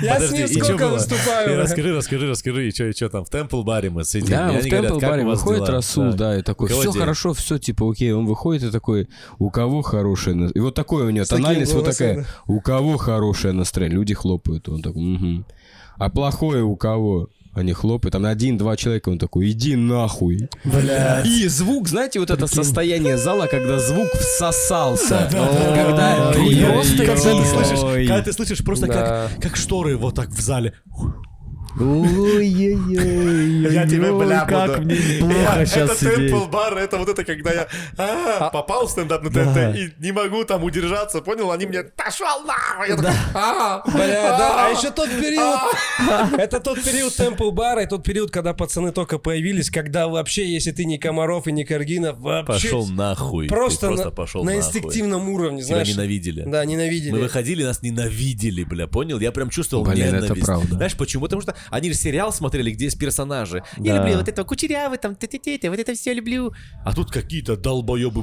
[0.02, 1.60] Я с ним сколько выступаю.
[1.60, 4.30] расскажи, расскажи, расскажи, и что, и чё там, в Темпл баре мы сидим.
[4.30, 7.58] Да, в Темпл «Как баре выходит дела?» Расул, да, и такой, все день?» хорошо, все,
[7.58, 9.08] типа, окей, он выходит и такой,
[9.40, 10.62] у кого хорошее настроение?
[10.62, 13.98] И вот такое у него, тональность вот такая, у кого хорошее настроение?
[13.98, 15.46] Люди хлопают, он такой, «Мгм».
[15.98, 17.30] а плохое у кого?
[17.54, 20.50] Они хлопают, там один-два человека, он такой, иди нахуй.
[21.26, 25.30] И звук, знаете, вот это состояние зала, когда звук всосался.
[25.32, 28.08] Когда просто Когда ты слышишь, Ой.
[28.08, 30.74] когда ты слышишь просто как шторы вот так в зале.
[31.80, 33.74] Ой-ой-ой.
[33.74, 36.16] Я тебе, бля, как мне плохо щас Это.
[36.16, 40.12] Темпл бар, это вот это, когда я а, попал в стендап на ТНТ и не
[40.12, 41.52] могу там удержаться, понял?
[41.52, 42.90] Они мне, пошел нахуй!
[42.90, 45.60] Я такой, А, бля, да, а еще тот период,
[46.38, 50.72] это тот период темпл бара, и тот период, когда пацаны только появились, когда вообще, если
[50.72, 53.48] ты не Комаров и не Каргинов, вообще Пошел нахуй.
[53.48, 55.88] Просто, на, на инстинктивном уровне, знаешь.
[55.88, 56.44] ненавидели.
[56.46, 57.12] Да, ненавидели.
[57.12, 59.20] Мы выходили, нас ненавидели, бля, понял?
[59.20, 60.46] Я прям чувствовал Блин, это ненависть.
[60.46, 60.76] правда.
[60.76, 61.24] Знаешь почему?
[61.24, 63.64] Потому что они же сериал смотрели, где есть персонажи.
[63.78, 65.16] Я люблю вот этого кучерявый, там,
[65.70, 66.54] вот это все люблю.
[66.84, 68.22] А тут какие-то долбоебы,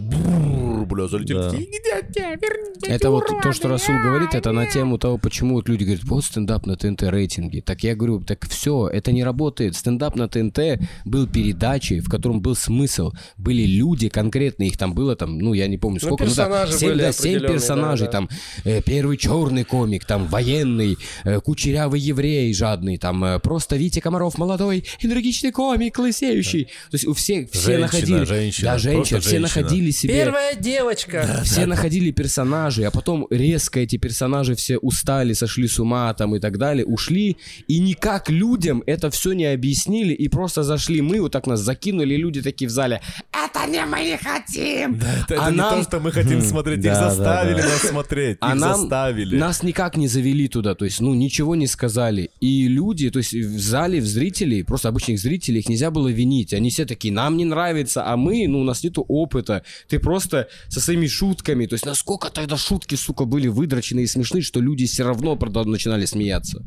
[0.88, 1.38] бррр, бля, залетели.
[1.38, 1.50] Да.
[1.50, 5.68] такие, «Идите, верните, Это вот то, что Расул говорит, это на тему того, почему вот
[5.68, 7.60] люди говорят, вот стендап на ТНТ рейтинги.
[7.60, 9.76] Так я говорю, так все, это не работает.
[9.76, 13.12] Стендап на ТНТ был передачей, в котором был смысл.
[13.36, 16.24] Были люди конкретные, их там было там, ну я не помню сколько.
[16.24, 18.18] ну, да, персонажи семь, были да, семь определенные, персонажей, да, да.
[18.18, 18.28] там
[18.64, 24.38] э, первый черный комик, там военный, э, кучерявый еврей жадный, там э, просто Витя Комаров
[24.38, 26.64] молодой, энергичный комик, лысеющий.
[26.64, 29.40] То есть у всех все Женщина, находили, женщина, да, женщина, все женщина.
[29.40, 30.14] находили себе.
[30.14, 31.40] Первая девочка.
[31.44, 36.40] Все находили персонажей, а потом резко эти персонажи все устали, сошли с ума там и
[36.40, 37.36] так далее, ушли,
[37.66, 42.14] и никак людям это все не объяснили, и просто зашли мы, вот так нас закинули,
[42.14, 43.00] и люди такие в зале,
[43.32, 44.94] это не мы хотим!
[44.96, 46.78] Это, это А не нам- то, что мы хотим смотреть.
[46.78, 47.68] Их Да, да, заставили да.
[47.68, 48.38] нас смотреть.
[48.40, 49.36] А Их нам, заставили.
[49.36, 52.30] нас никак не завели туда, то есть, ну, ничего не сказали.
[52.40, 56.52] И люди, то есть, в зале, в зрителей, просто обычных зрителей, их нельзя было винить.
[56.54, 59.62] Они все такие, нам не нравится, а мы, ну, у нас нету опыта.
[59.88, 64.42] Ты просто со своими шутками, то есть, насколько тогда шутки, сука, были выдрочены и смешны,
[64.42, 66.64] что люди все равно правда, начинали смеяться.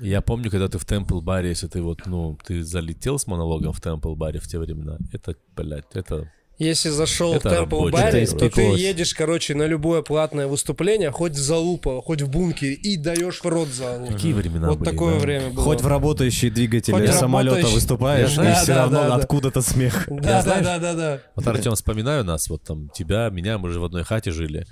[0.00, 3.72] Я помню, когда ты в Темпл баре, если ты вот, ну, ты залетел с монологом
[3.72, 6.30] в Темпл баре в те времена, это, блядь, это...
[6.58, 7.92] Если зашел в Это темпл рабочий.
[7.92, 12.28] баре, Это то ты едешь, короче, на любое платное выступление, хоть в залупа, хоть в
[12.28, 14.06] бункере, и даешь в рот залу.
[14.08, 15.20] Какие времена Вот были, такое да?
[15.20, 15.64] время было.
[15.64, 19.14] Хоть в работающие двигатели Хоть самолета работающий- выступаешь, Да, и все да, равно да, да.
[19.16, 20.04] откуда-то смех.
[20.08, 21.22] Да, Я да, знаешь- да, да, да.
[21.36, 24.66] Вот Артем, вспоминаю нас, вот там тебя, меня, мы же в одной хате жили.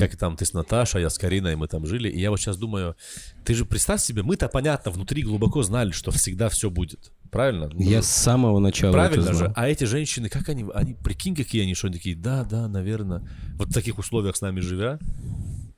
[0.00, 2.08] Как там ты с Наташей, я с Кариной, мы там жили.
[2.08, 2.96] И я вот сейчас думаю,
[3.44, 7.12] ты же представь себе, мы-то, понятно, внутри глубоко знали, что всегда все будет.
[7.30, 7.70] Правильно?
[7.72, 9.38] Ну, Я с самого начала Правильно это же.
[9.38, 9.52] знал.
[9.56, 13.22] А эти женщины, как они, они, прикинь, какие они, что они такие, да, да, наверное.
[13.56, 14.98] Вот в таких условиях с нами живя.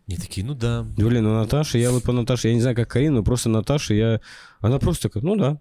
[0.07, 0.85] Они такие, ну да.
[0.97, 3.95] Блин, ну Наташа, я вот по Наташе, я не знаю, как Карина, но просто Наташа,
[3.95, 4.21] я...
[4.61, 5.59] Она просто такая, ну да.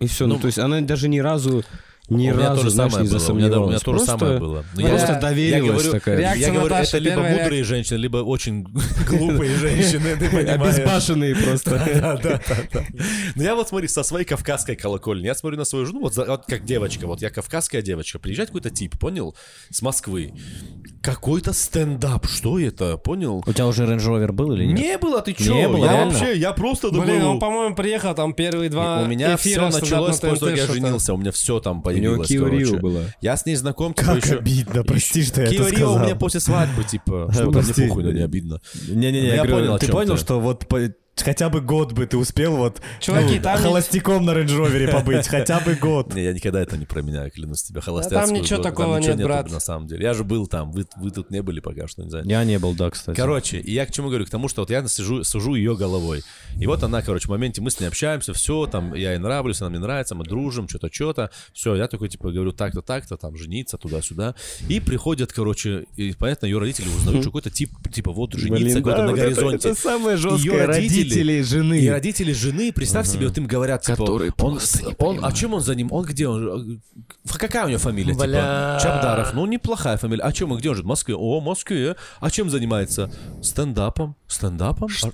[0.00, 0.26] И все.
[0.26, 1.62] Ну, Ну, то есть она даже ни разу,
[2.10, 3.18] ни у меня разу, то же знаешь, самое не было.
[3.18, 3.82] У меня, у меня засомневалась.
[3.82, 4.64] то же Просто- самое было.
[4.74, 6.18] Но я- Просто Я- доверилась я говорю, такая.
[6.18, 8.64] реакция Я говорю, Наташи, это либо мудрые женщины, либо очень
[9.08, 10.48] глупые женщины, ты понимаешь.
[10.78, 11.70] Обезбашенные просто.
[12.00, 12.80] Да, да, да, да.
[13.36, 16.14] Ну я вот смотри, со своей кавказской колокольни, я смотрю на свою жену, вот,
[16.46, 19.34] как девочка, вот я кавказская девочка, приезжает какой-то тип, понял,
[19.70, 20.32] с Москвы,
[21.02, 23.42] какой-то стендап, что это, понял?
[23.46, 24.78] У тебя уже Rover был или нет?
[24.78, 25.54] Не было, ты чё?
[25.54, 27.26] Не было, я вообще, я просто Блин, думаю...
[27.28, 31.14] он, по-моему, приехал там первые два у меня все началось после того, как я женился,
[31.14, 32.76] у меня все там появилось, Kia Rio короче.
[32.78, 33.00] была.
[33.20, 34.38] Я с ней знаком, типа, Как еще...
[34.38, 35.94] обидно, прости, что я это Kia Rio сказал.
[35.94, 37.88] у меня после свадьбы, типа, что мне Прости.
[37.88, 38.60] похуй, но не обидно.
[38.88, 40.66] Не-не-не, я я понял, ты понял, что вот
[41.22, 44.90] хотя бы год бы ты успел вот Чуваки, ну, там не- холостяком на Range Rover
[44.92, 46.14] побыть, хотя бы год.
[46.14, 48.40] Не, я никогда это не променяю, клянусь тебе, холостяцкую.
[48.40, 48.68] ничего году.
[48.68, 49.50] такого ничего нет, брат.
[49.50, 50.02] на самом деле.
[50.04, 52.24] Я же был там, вы, вы тут не были пока что, не знаю.
[52.26, 53.16] Я не был, да, кстати.
[53.16, 54.26] Короче, и я к чему говорю?
[54.26, 56.22] К тому, что вот я сижу, сужу ее головой.
[56.58, 59.60] И вот она, короче, в моменте мы с ней общаемся, все, там, я ей нравлюсь,
[59.60, 61.30] она мне нравится, мы дружим, что-то, что-то.
[61.52, 64.34] Все, я такой, типа, говорю, так-то, так-то, там, жениться, туда-сюда.
[64.68, 69.02] И приходят, короче, и, понятно, ее родители узнают, что какой-то тип, типа, вот, жениться, какой-то
[69.04, 69.74] на горизонте.
[69.74, 71.80] самое Ее родители родителей жены.
[71.80, 74.58] И родители жены, представь себе, вот им говорят, типа, Которые он,
[74.98, 75.92] он, а чем он за ним?
[75.92, 76.80] Он где он?
[77.24, 78.14] Ф- Какая у него фамилия?
[78.14, 78.78] Бля.
[78.78, 79.34] Типа, Чабдаров.
[79.34, 80.22] Ну, неплохая фамилия.
[80.22, 80.58] А чем он?
[80.58, 80.86] Где он живет?
[80.86, 81.14] В Москве.
[81.16, 81.96] О, в Москве.
[82.20, 83.10] А чем занимается?
[83.42, 84.16] Стендапом.
[84.28, 84.88] Стендапом?
[84.88, 85.10] Что?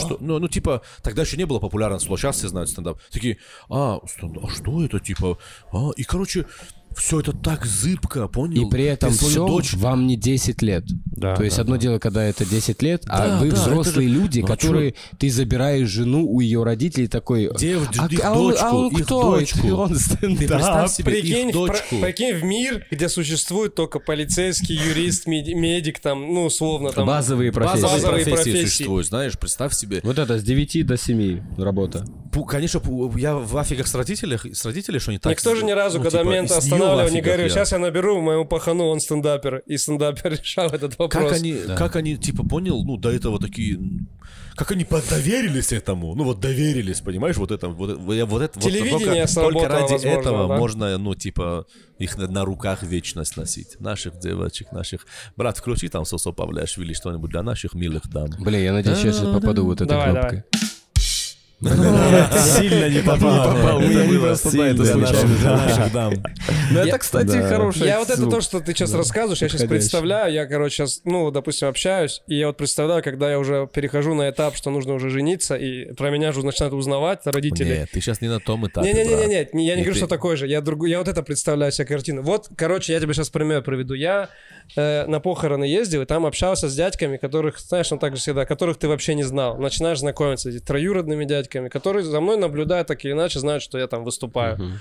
[0.00, 0.16] что?
[0.20, 2.18] Ну, ну, типа, тогда еще не было популярно слово.
[2.18, 2.98] Сейчас все знают стендап.
[3.10, 5.38] Такие, а, стендап, а что это, типа?
[5.72, 6.46] А, и, короче,
[6.96, 8.66] все это так зыбко, понял?
[8.66, 10.84] И при этом Ты все дочь вам не 10 лет.
[11.04, 14.08] Да, То есть да, одно дело, когда это 10 лет, а Да, вы да, взрослые
[14.08, 17.50] это же- люди, Ну, а которые ты забираешь жену у ее родителей такой.
[17.58, 19.22] Дев- а, их а он, а дочку, он их кто?
[19.22, 19.68] дочку.
[19.74, 20.38] Он Ты стендап.
[20.48, 21.96] представь себе Прикинь, их в про- дочку.
[22.00, 27.06] прикинь в мир, где существует только полицейский, юрист, меди- медик, там, ну, условно, там.
[27.06, 27.82] Базовые профессии.
[27.82, 28.64] Базовые профессии, профессии.
[28.66, 30.00] существуют, знаешь, представь себе.
[30.02, 32.04] Вот это с 9 до 7 работа.
[32.32, 35.32] Пу- Конечно, пу- я в афигах с родителями, с родителями, что они так...
[35.32, 37.48] Никто же ни разу, ну, когда типа, мента с останавливал, не афигах говорю, я.
[37.50, 39.62] сейчас я наберу моему пахану, он стендапер.
[39.66, 41.24] И стендапер решал этот вопрос.
[41.24, 43.78] Как они, как они, типа, понял, ну, до этого такие...
[44.56, 46.14] Как они доверились этому?
[46.14, 49.92] Ну, вот доверились, понимаешь, вот это, вот, вот это, вот Телевидение только, сработало, только ради
[49.92, 50.56] возможно, этого да?
[50.56, 51.66] можно, ну, типа,
[51.98, 53.80] их на, на руках вечность носить.
[53.80, 55.06] Наших девочек, наших...
[55.36, 58.30] Брат, включи там Сосо Павлиашвили что-нибудь для наших милых дам.
[58.38, 60.44] Бля, я надеюсь, я сейчас попаду вот этой Давай, кнопкой.
[61.60, 63.78] Сильно не попал.
[63.78, 64.18] у меня не
[64.94, 66.14] наших дам.
[66.70, 70.32] Ну это, кстати, хороший Я вот это то, что ты сейчас рассказываешь, я сейчас представляю,
[70.32, 74.30] я, короче, сейчас, ну, допустим, общаюсь, и я вот представляю, когда я уже перехожу на
[74.30, 77.78] этап, что нужно уже жениться, и про меня уже начинают узнавать родители.
[77.78, 80.46] Нет, ты сейчас не на том этапе, Не-не-не, нет, я не говорю, что такой же.
[80.46, 82.22] Я другу, я вот это представляю себе картину.
[82.22, 83.94] Вот, короче, я тебе сейчас пример приведу.
[83.94, 84.28] Я
[84.76, 88.44] э, на похороны ездил, и там общался с дядьками, которых, знаешь, он так же всегда,
[88.44, 89.58] которых ты вообще не знал.
[89.58, 93.86] Начинаешь знакомиться с троюродными дядьками, которые за мной наблюдают так или иначе, знают, что я
[93.86, 94.80] там выступаю.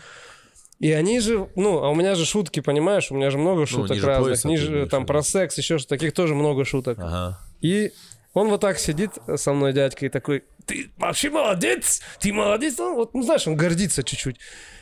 [0.79, 3.91] И они же, ну, а у меня же шутки, понимаешь, у меня же много шуток
[3.91, 6.97] ниже разных, пояса ниже, там про секс, еще что таких тоже много шуток.
[6.99, 7.39] Ага.
[7.61, 7.93] И
[8.33, 12.79] он вот так сидит со мной, дядька, и такой, ты вообще молодец, ты молодец.
[12.79, 14.37] Он вот, ну, знаешь, он гордится чуть-чуть.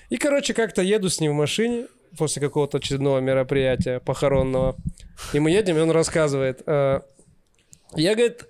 [0.09, 4.75] И, короче, как-то еду с ним в машине после какого-то очередного мероприятия похоронного.
[5.33, 6.61] И мы едем, и он рассказывает.
[6.65, 7.01] э,
[7.95, 8.45] я, говорит,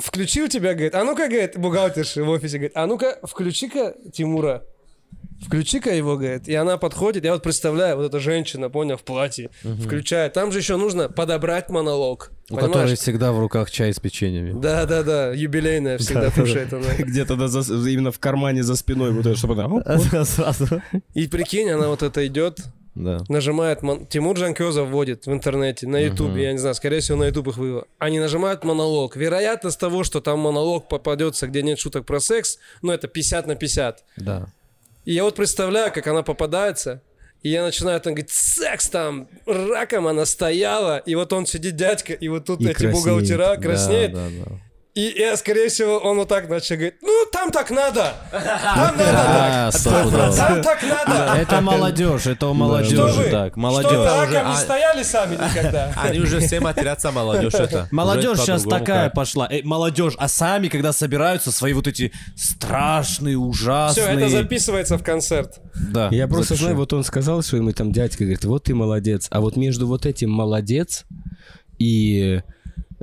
[0.00, 4.64] включил тебя, говорит, а ну-ка, говорит, бухгалтерша в офисе, говорит, а ну-ка, включи-ка Тимура.
[5.44, 6.48] Включи-ка его, говорит.
[6.48, 9.50] И она подходит, я вот представляю, вот эта женщина, понял, в платье,
[9.82, 10.34] включает.
[10.34, 12.30] Там же еще нужно подобрать монолог.
[12.50, 12.72] У Понимаешь?
[12.72, 14.52] которой всегда в руках чай с печеньями.
[14.60, 16.94] Да, да, да, юбилейная всегда кушает она.
[16.98, 19.82] Где-то именно в кармане за спиной вот это, чтобы она...
[21.14, 22.58] И прикинь, она вот это идет,
[22.94, 23.18] Да.
[23.28, 27.24] нажимает, мон- Тимур Джанкезов вводит в интернете, на ютубе, я не знаю, скорее всего на
[27.24, 27.84] ютуб их вывел.
[27.98, 29.14] Они нажимают монолог.
[29.16, 33.54] Вероятность того, что там монолог попадется, где нет шуток про секс, ну это 50 на
[33.54, 34.04] 50.
[34.16, 34.48] Да.
[35.04, 37.00] И я вот представляю, как она попадается,
[37.42, 42.12] и я начинаю там говорить, секс там, раком она стояла, и вот он сидит, дядька,
[42.12, 42.94] и вот тут И эти краснеет.
[42.96, 44.56] бухгалтера краснеет, Да, да, да.
[44.94, 49.70] И я, скорее всего, он вот так начал говорить, ну там так надо, там надо
[49.72, 51.34] так, там так надо.
[51.40, 53.52] Это молодежь, это у Что молодежи так.
[53.52, 53.92] Что вы Молодежь.
[53.92, 55.92] раком не а- стояли сами никогда?
[55.96, 57.88] Они уже все матерятся, молодежь это.
[57.92, 59.46] Молодежь сейчас такая пошла.
[59.50, 64.16] Э, молодежь, а сами, когда собираются, свои вот эти страшные, Все, ужасные...
[64.16, 65.60] это записывается в концерт.
[65.74, 69.28] Да, Я просто знаю, вот он сказал, что ему там дядька говорит, вот ты молодец.
[69.30, 71.04] А вот между вот этим молодец
[71.78, 72.42] и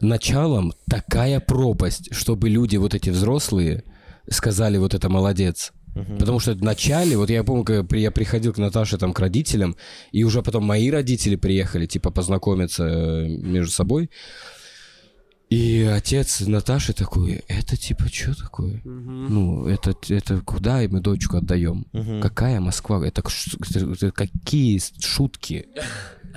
[0.02, 3.84] началом такая пропасть, чтобы люди вот эти взрослые
[4.30, 5.72] сказали вот это молодец.
[6.20, 9.76] Потому что в начале, вот я помню, когда я приходил к Наташе там к родителям,
[10.12, 14.12] и уже потом мои родители приехали, типа, познакомиться э, между собой.
[15.50, 18.82] И отец Наташи такой, это типа что такое?
[18.84, 21.88] Ну, это, это куда мы дочку отдаем?
[22.22, 22.98] Какая Москва?
[23.08, 23.24] Это-
[23.94, 25.68] это какие шутки?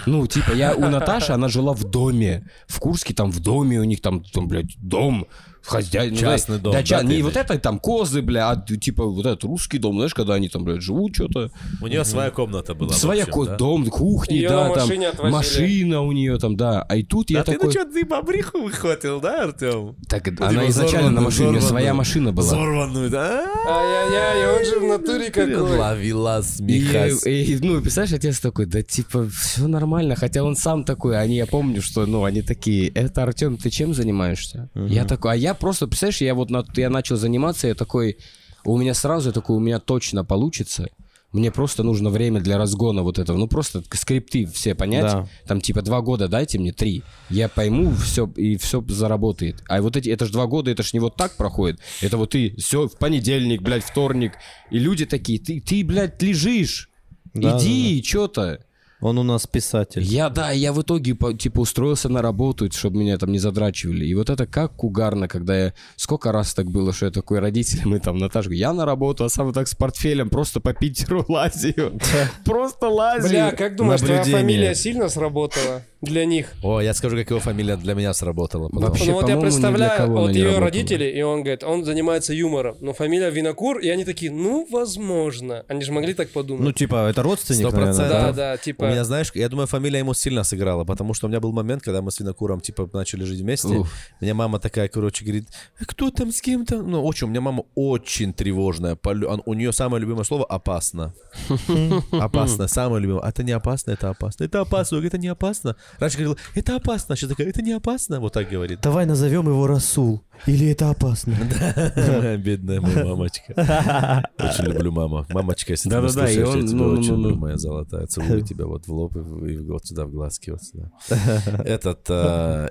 [0.07, 2.49] Ну, типа, я у Наташи, она жила в доме.
[2.67, 5.27] В Курске там в доме у них там, там блядь, дом.
[5.63, 8.57] Хозяин, ну, Частный знаешь, дом, Да, да, ча- не вот это там козы, бля, а
[8.57, 11.51] типа вот этот русский дом, знаешь, когда они там, блядь, живут что-то.
[11.81, 12.93] У нее своя комната была.
[12.93, 13.57] Своя вообще, ко- да?
[13.57, 15.31] дом, кухни, Её да, на там отвозили.
[15.31, 16.83] машина у нее там, да.
[16.83, 17.67] А и тут я А ты такой...
[17.67, 19.97] ну что, ты бобриху выхватил, да, Артем?
[20.09, 22.47] Так, Ну, она типа изначально на машине, у нее своя машина была.
[22.47, 23.47] Взорванную, да?
[23.69, 25.79] Ай-яй-яй, он же в натуре какой.
[25.79, 27.27] Ловила смехась.
[27.27, 31.47] и, ну, представляешь, отец такой, да типа, все нормально, хотя он сам такой, они, я
[31.47, 34.69] помню, что, ну, они такие, это, Артем, ты чем занимаешься?
[34.75, 38.19] Я такой, а я просто, представляешь, я вот, на- я начал заниматься, я такой,
[38.65, 40.89] у меня сразу, я такой, у меня точно получится,
[41.33, 45.29] мне просто нужно время для разгона вот этого, ну, просто скрипты все понять, Да.
[45.47, 49.63] там, типа, два года дайте мне, три, я пойму все, и все заработает.
[49.69, 52.31] А вот эти, это ж два года, это ж не вот так проходит, это вот
[52.31, 54.33] ты, все, в понедельник, блядь, вторник,
[54.73, 56.89] и люди такие, ты, ты блядь, лежишь,
[57.33, 58.65] Да, Иди, что-то.
[59.01, 60.03] Он у нас писатель.
[60.03, 64.05] Я, да, я в итоге, типа, устроился на работу, чтобы меня там не задрачивали.
[64.05, 65.75] И вот это как угарно, когда я...
[65.97, 69.25] Сколько раз так было, что я такой родителям, и там Наташа, говорит, я на работу,
[69.25, 71.99] а сам так с портфелем просто по Питеру лазию.
[72.45, 73.31] Просто лазию.
[73.31, 76.53] Бля, как думаешь, твоя фамилия сильно сработала для них?
[76.63, 78.69] О, я скажу, как его фамилия для меня сработала.
[78.69, 78.89] потом.
[78.89, 80.65] Вообще, ну вот я по-моему, ни для представляю, вот ее работала.
[80.67, 85.65] родители, и он говорит, он занимается юмором, но фамилия Винокур, и они такие, ну, возможно.
[85.69, 86.65] Они же могли так подумать.
[86.65, 88.19] Ну, типа, это родственник, Сто наверное, процентов.
[88.19, 88.33] да, да?
[88.33, 88.85] да, типа...
[88.85, 91.83] У меня, знаешь, я думаю, фамилия ему сильно сыграла, потому что у меня был момент,
[91.83, 93.69] когда мы с Винокуром, типа, начали жить вместе.
[93.69, 93.93] Уф.
[94.21, 95.49] Меня мама такая, короче, говорит,
[95.81, 96.83] «А кто там с кем-то?
[96.83, 98.99] Ну, очень, у меня мама очень тревожная.
[99.47, 101.15] У нее самое любимое слово «опасно».
[102.13, 103.23] Опасно, самое любимое.
[103.23, 104.45] А это не опасно, это опасно.
[104.45, 105.77] Это опасно, это не опасно.
[105.99, 108.21] Раньше говорила, это опасно, сейчас такая, это не опасно.
[108.21, 108.81] Вот так говорит.
[108.81, 110.23] Давай назовем его Расул.
[110.47, 111.33] Или это опасно?
[112.39, 114.25] Бедная моя мамочка.
[114.39, 115.27] Очень люблю маму.
[115.29, 117.23] Мамочка, если ты слушаешь, я тебя ну, очень ну, ну.
[117.29, 118.07] люблю, моя золотая.
[118.07, 120.91] Целую тебя вот в лоб и вот сюда, в глазки, вот сюда.
[121.65, 122.07] Этот...
[122.09, 122.71] а,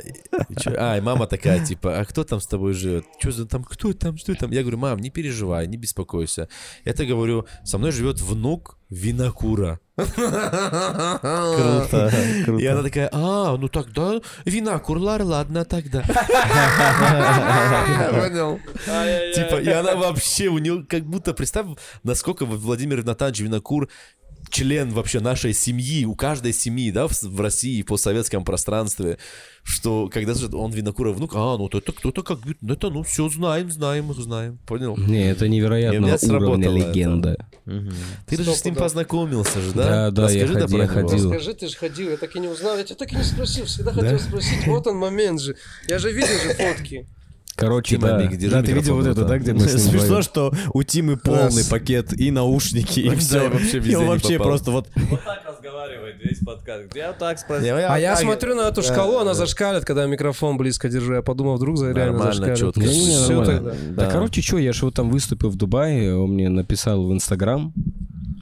[0.77, 3.05] А, и мама такая, типа, а кто там с тобой живет?
[3.19, 4.51] Что за там, кто там, что там?
[4.51, 6.49] Я говорю, мам, не переживай, не беспокойся.
[6.85, 9.79] Это, говорю, со мной живет внук Винокура.
[11.19, 12.71] Круто, И круто.
[12.71, 16.01] она такая, а, ну тогда Винокур, лар, ладно тогда.
[18.11, 18.59] Понял?
[19.33, 21.67] Типа, и она вообще, у нее как будто, представь,
[22.03, 23.89] насколько Владимир Натанович Винокур
[24.49, 29.17] член вообще нашей семьи, у каждой семьи, да, в, в России, по советском пространстве,
[29.63, 33.29] что когда слышат, он Винокуров внук, а, ну это кто-то как, ну это, ну все
[33.29, 34.97] знаем, знаем, знаем, понял?
[34.97, 36.89] Не, это невероятного меня сработало уровня это.
[36.89, 37.45] легенда.
[38.27, 38.87] Ты же с ним пудов.
[38.87, 40.11] познакомился же, Да, да?
[40.11, 41.29] да, я Расскажи да ходил, про я ходил.
[41.29, 43.65] Скажи, ты же ходил, я так и не узнал, я тебя так и не спросил,
[43.65, 45.55] всегда хотел спросить, вот он момент же.
[45.87, 47.07] Я же видел же фотки.
[47.59, 48.27] Короче, Тима, да.
[48.27, 51.17] Держи Да, ты видел вот это, да, где мы с ним Смешно, что у Тимы
[51.17, 53.47] полный пакет и наушники, и все.
[53.47, 54.87] и вообще он вообще просто вот...
[55.09, 56.95] Вот так разговаривает весь подкаст.
[56.95, 57.75] Я так спросил.
[57.75, 61.15] А я смотрю на эту шкалу, она зашкалит, когда микрофон близко держу.
[61.15, 62.77] Я подумал, вдруг за реально Нормально, зашкалит.
[62.77, 63.75] нормально.
[63.91, 67.73] Да, короче, что, я же вот там выступил в Дубае, он мне написал в Инстаграм.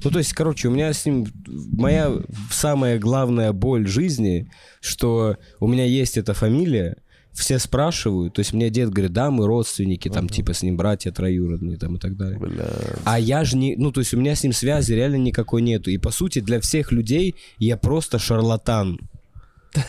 [0.04, 1.26] Ну, то есть, короче, у меня с ним...
[1.48, 2.12] Моя
[2.52, 6.98] самая главная боль жизни, что у меня есть эта фамилия,
[7.38, 11.12] все спрашивают, то есть мне дед говорит, да, мы родственники, там, типа, с ним братья
[11.12, 12.40] троюродные, там, и так далее.
[13.06, 13.76] А я же не...
[13.76, 15.92] Ну, то есть у меня с ним связи реально никакой нету.
[15.92, 19.00] И, по сути, для всех людей я просто шарлатан.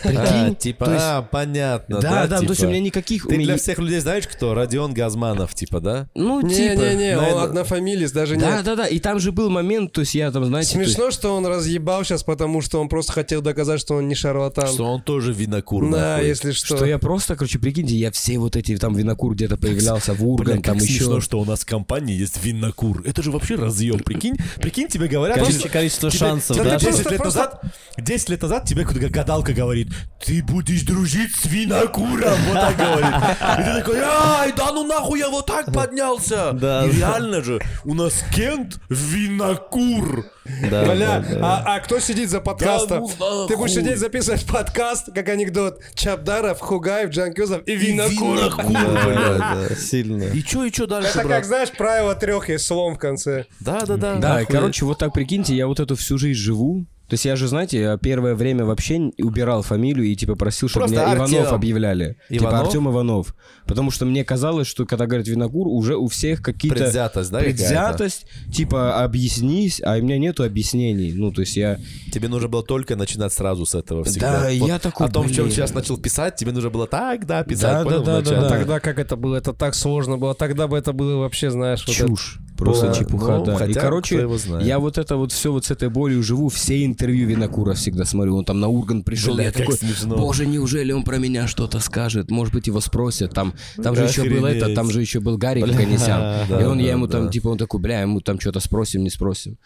[0.05, 0.57] А, Прикинь?
[0.57, 2.47] типа, То есть- а, понятно, Да, да, типа.
[2.47, 3.27] то есть у меня никаких...
[3.27, 4.55] у Ты меня- для всех людей знаешь кто?
[4.55, 6.09] Родион Газманов, типа, да?
[6.15, 6.51] Ну, типа...
[6.53, 8.65] Не-не-не, он наверное- однофамилиец, даже Да, нет.
[8.65, 8.87] да, да.
[8.87, 10.73] И там же был момент, то есть я там, знаете...
[10.75, 14.09] то есть- Смешно, что он разъебал сейчас, потому что он просто хотел доказать, что он
[14.09, 14.69] не шарлатан.
[14.69, 16.29] Что он тоже винокур, Да, нахуй.
[16.29, 16.77] если что.
[16.77, 20.63] Что я просто, короче, прикиньте, я все вот эти, там, винокур где-то появлялся, в Урган,
[20.63, 20.99] там еще...
[21.05, 23.03] смешно, что у нас в компании есть винокур.
[23.07, 24.37] Это же вообще разъем, прикинь?
[24.57, 25.39] Прикинь, тебе говорят...
[25.73, 26.77] Количество, шансов, да?
[26.79, 27.63] 10 лет назад,
[27.97, 29.78] 10 лет назад тебе какая-то гадалка говорит,
[30.25, 33.15] ты будешь дружить с винокуром, вот так говорит.
[33.59, 36.53] И ты такой, ай, да ну нахуй я вот так поднялся.
[36.53, 36.97] Да, И да.
[36.97, 40.27] реально же, у нас Кент винокур.
[40.71, 41.39] Да, Бля, да, да.
[41.67, 43.07] а, а кто сидит за подкастом?
[43.19, 45.79] Да ну Ты будешь сидеть записывать подкаст, как анекдот.
[45.95, 48.37] Чабдаров, Хугаев, Джанкюзов и И Винокур.
[48.39, 50.23] винокур, Да, да, сильно.
[50.25, 51.45] И чё, и чё дальше, Это как, брат?
[51.45, 53.45] знаешь, правило трех есть слом в конце.
[53.61, 54.15] Да, да, да.
[54.17, 56.87] Да, короче, вот так прикиньте, я вот эту всю жизнь живу.
[57.09, 61.07] То есть я же, знаете, первое время вообще убирал фамилию и типа просил, чтобы Просто
[61.07, 62.17] меня Иванов объявляли.
[62.29, 62.67] Типа Иванов?
[62.67, 63.35] Артем Иванов.
[63.67, 66.77] Потому что мне казалось, что когда говорят винокур, уже у всех какие-то...
[66.79, 67.57] Предвзятость, да, какая-то?
[67.59, 71.13] Предвзятость, типа объяснись, а у меня нету объяснений.
[71.15, 71.79] Ну, то есть я...
[72.13, 74.43] Тебе нужно было только начинать сразу с этого всегда.
[74.43, 75.57] Да, Вот я такой, О том, в чем блин.
[75.57, 78.37] сейчас начал писать, тебе нужно было так, да, писать, Да, понял, да, да, вначале?
[78.41, 78.59] да, да.
[78.59, 79.37] Тогда как это было?
[79.37, 80.35] Это так сложно было.
[80.35, 82.39] Тогда бы это было вообще, знаешь, вот это- Чушь.
[82.59, 83.67] Просто Да, чепуха, ну, да.
[83.67, 84.29] и, короче,
[84.63, 88.37] я вот это вот все вот с этой болью живу, все интервью Винокура всегда смотрю.
[88.37, 90.17] Он там на Урган пришел, Бля, я такой, смешно.
[90.17, 92.31] боже, неужели он про меня что-то скажет?
[92.31, 93.33] Может быть, его спросят.
[93.33, 96.45] Там, там же еще был этот, там же еще был Гарик Ганесян.
[96.47, 99.11] и да, он, я ему там, типа, он такой, бля, ему там что-то спросим, не
[99.11, 99.59] спросим.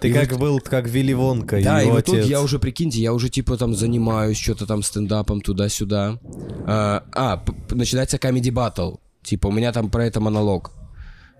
[0.00, 3.00] Ты И как вот- был, как Вилли Вонка, Да, и вот тут я уже, прикиньте,
[3.00, 6.18] я уже типа там занимаюсь что-то там стендапом туда-сюда.
[6.66, 8.98] А, а, начинается comedy battle.
[9.22, 10.72] Типа у меня там про это монолог.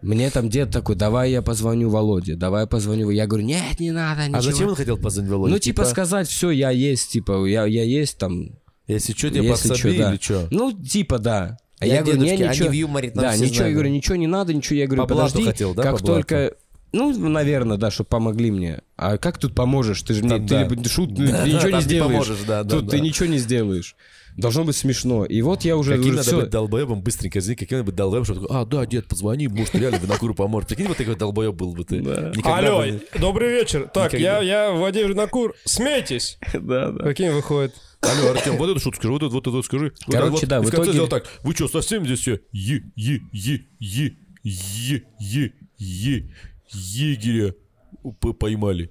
[0.02, 3.10] Мне там дед такой, давай я позвоню Володе, давай я позвоню.
[3.10, 4.38] Я говорю, нет, не надо, ничего.
[4.38, 5.52] А зачем он хотел позвонить Володе?
[5.52, 8.50] Ну, типа, сказать, все, я есть, типа, я, я есть там.
[8.86, 10.10] Если что, тебе если подсоби чё, да.
[10.12, 10.48] или что?
[10.50, 11.58] Ну, типа, да.
[11.80, 12.68] А Я я, говорю, дедушки, они ничего.
[12.68, 13.74] в юморе, там да, все ничего, я знают.
[13.74, 14.76] говорю, ничего не надо, ничего.
[14.76, 16.54] Я говорю, По подожди, хотел, да, как по только...
[16.92, 18.80] Ну, наверное, да, чтобы помогли мне.
[18.96, 20.00] А как тут поможешь?
[20.02, 20.88] Ты же не, Да, ты, да.
[20.88, 22.12] шут, Да, ты да, ничего не сделаешь.
[22.12, 22.90] поможешь, да, да, тут да.
[22.92, 23.94] ты ничего не сделаешь.
[24.38, 25.24] Должно быть смешно.
[25.24, 25.90] И вот я уже...
[25.96, 28.64] Каким уже надо всё- быть долбоебом, быстренько извини, каким надо быть долбоебом, чтобы такой, а,
[28.64, 30.68] да, дед, позвони, может, реально винокуру поможет.
[30.68, 31.96] Прикинь, вот такой долбоеб был бы ты.
[31.98, 33.90] Никогда Алло, бы добрый вечер.
[33.92, 34.40] Так, Никогда.
[34.40, 35.54] я, я Владимир Накур.
[35.64, 36.38] Смейтесь.
[36.52, 37.04] Да, да.
[37.04, 37.74] Каким выходит?
[38.00, 39.92] Алло, Артем, вот эту шутку скажи, вот эту, вот эту скажи.
[40.08, 44.16] Короче, да, в итоге- сделал так, вы что, совсем здесь все е, е, е, е,
[44.44, 46.28] е, е, е,
[46.72, 47.54] егеря
[48.20, 48.90] п- поймали.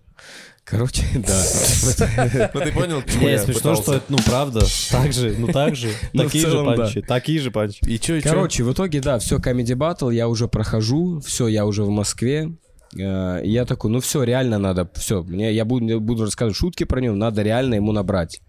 [0.70, 2.50] Короче, да.
[2.54, 4.66] Ну ты понял, к чему Не, я смешно, что это, ну, правда.
[4.92, 5.90] Так же, ну, так же.
[6.14, 6.64] Ну, Такие же да.
[6.64, 7.02] панчи.
[7.02, 7.80] Такие же панчи.
[7.86, 8.20] И чё?
[8.22, 12.52] Короче, в итоге, да, все, Comedy Battle, я уже прохожу, все, я уже в Москве.
[12.98, 16.58] Э, и я такой, ну все, реально надо, все, мне, я буду, я буду рассказывать
[16.58, 18.42] шутки про него, надо реально ему набрать.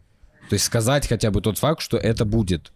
[0.48, 2.72] То есть сказать хотя бы тот факт, что это будет.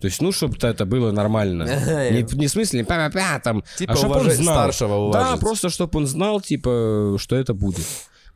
[0.00, 1.62] То есть, ну, чтобы это было нормально.
[2.12, 4.54] Не, в- не в смысле, па-па-па, там, Типа а чтобы он знал.
[4.54, 5.40] старшего Да, уважить.
[5.40, 7.86] просто чтобы он знал, типа, что это будет.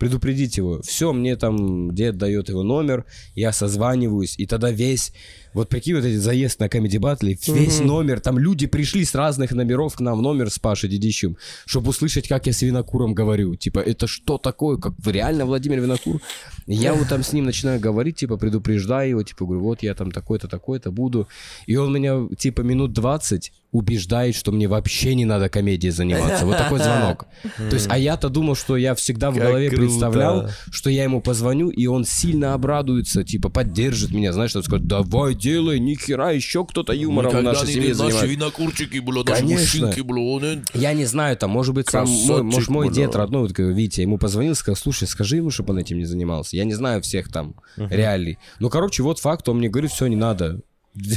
[0.00, 0.80] Предупредить его.
[0.80, 5.12] Все, мне там дед дает его номер, я созваниваюсь, и тогда весь,
[5.54, 9.52] вот прикинь, вот этот заезд на Comedy Battle, весь номер, там люди пришли с разных
[9.52, 11.36] номеров к нам в номер с Пашей Дедищем,
[11.66, 13.56] чтобы услышать, как я с Винокуром говорю.
[13.56, 14.76] Типа, это что такое?
[14.76, 16.20] Как реально Владимир Винокур?
[16.66, 20.12] Я вот там с ним начинаю говорить, типа, предупреждаю его, типа, говорю, вот я там
[20.12, 21.28] такой-то, такой-то буду.
[21.66, 26.44] И он меня, типа, минут 20 убеждает, что мне вообще не надо комедией заниматься.
[26.44, 27.26] Вот такой звонок.
[27.56, 31.70] То есть, а я-то думал, что я всегда в голове представлял, что я ему позвоню,
[31.70, 36.64] и он сильно обрадуется, типа, поддержит меня, знаешь, что скажет, давай, делай, ни хера, еще
[36.64, 38.26] кто-то юмором в нашей семье занимается.
[38.26, 39.86] винокурчики, бля, наши Конечно.
[39.86, 42.94] мужчинки, бля, он, э, Я не знаю, там, может быть, сам мой, может, мой бля.
[42.94, 46.56] дед родной, вот, Витя, ему позвонил, сказал, слушай, скажи ему, чтобы он этим не занимался.
[46.56, 48.38] Я не знаю всех там реалий.
[48.58, 50.60] Ну, короче, вот факт, он мне говорит, все, не надо.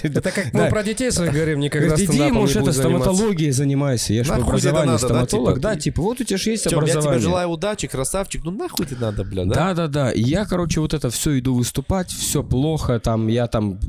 [0.03, 4.13] Это как мы про детей своих говорим, никогда стендапом может, не это стоматологией занимайся.
[4.13, 5.55] Я же да, стоматолог.
[5.55, 7.21] типа, Да, ты- типа, вот у тебя же есть Тём, я тебе образование.
[7.23, 9.53] желаю удачи, красавчик, ну нахуй тебе надо, бля, да?
[9.53, 10.11] Да, да, да.
[10.13, 13.79] Я, короче, вот это все иду выступать, все плохо, там, я там,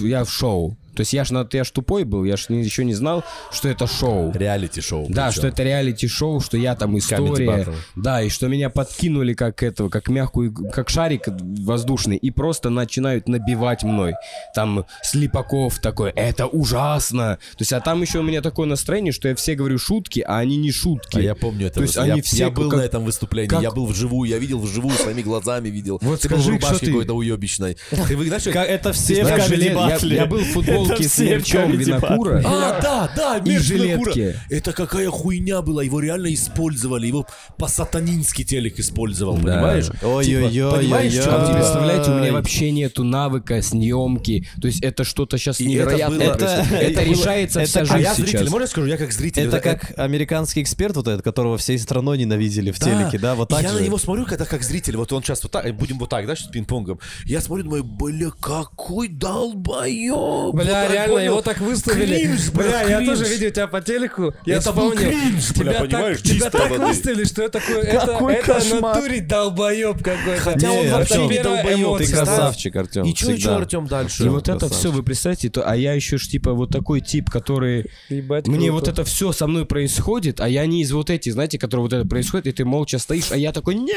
[0.00, 0.76] я в шоу.
[0.94, 3.24] То есть я ж, на- я ж тупой был, я ж не- еще не знал,
[3.50, 4.32] что это шоу.
[4.32, 5.06] Реалити-шоу.
[5.08, 5.32] Да, причём.
[5.32, 7.66] что это реалити-шоу, что я там история.
[7.96, 13.28] Да, и что меня подкинули как этого, как мягкую, как шарик воздушный, и просто начинают
[13.28, 14.14] набивать мной.
[14.54, 17.38] Там Слепаков такой, это ужасно.
[17.52, 20.38] То есть, а там еще у меня такое настроение, что я все говорю шутки, а
[20.38, 21.16] они не шутки.
[21.18, 21.76] А я помню это.
[21.76, 24.28] То есть я, они я все был как- на этом выступлении, как- я был вживую,
[24.28, 25.98] я видел вживую, своими глазами видел.
[26.02, 27.76] Вот ты был в скажи, рубашке какой-то уебищной.
[28.08, 30.52] Ты вы знаешь, Как Это все в я, я был в
[30.82, 32.42] футболке Это с мерчом Comedy Винокура.
[32.44, 34.18] А, да, да, И мерч жилетки.
[34.18, 34.40] Винокура.
[34.50, 37.26] Это какая хуйня была, его реально использовали, его
[37.58, 39.86] по-сатанински телек использовал, понимаешь?
[40.02, 44.46] Ой-ой-ой, Типа, понимаешь, А представляете, у меня вообще нету навыка съемки.
[44.60, 46.28] То есть это что-то сейчас невероятное.
[46.34, 48.50] это- решается вся А жизнь я зритель, сейчас.
[48.50, 49.42] можно я скажу, я как зритель.
[49.48, 53.34] Это как американский эксперт вот этот, которого всей страной ненавидели в телеке, да?
[53.34, 55.98] Вот так я на него смотрю, когда как зритель, вот он сейчас вот так, будем
[55.98, 56.98] вот так, да, сейчас пинг-понгом.
[57.24, 60.54] Я смотрю, думаю, бля, какой долбоёб.
[60.54, 61.30] Бля, Вот так реально, понял?
[61.32, 62.16] его так выставили.
[62.18, 64.34] Кринж, бля, Бля, я тоже видел тебя по телеку.
[64.46, 67.82] Я Это был кринж, бля, тебя понимаешь, так, тебя так выставили, что это такое.
[67.82, 68.96] Это, Какой это кошмар.
[68.96, 70.40] натуре долбоеб какой-то.
[70.40, 72.18] Хотя он вообще Артём, не эмоция, Ты да?
[72.24, 73.04] красавчик, Артем.
[73.04, 74.24] И и чё, Артем, дальше?
[74.24, 77.30] И вот это все, вы представьте, то, а я еще ж типа вот такой тип,
[77.30, 81.32] который Ебать, мне вот это все со мной происходит, а я не из вот этих,
[81.32, 83.96] знаете, которые вот это происходит, и ты молча стоишь, а я такой нет,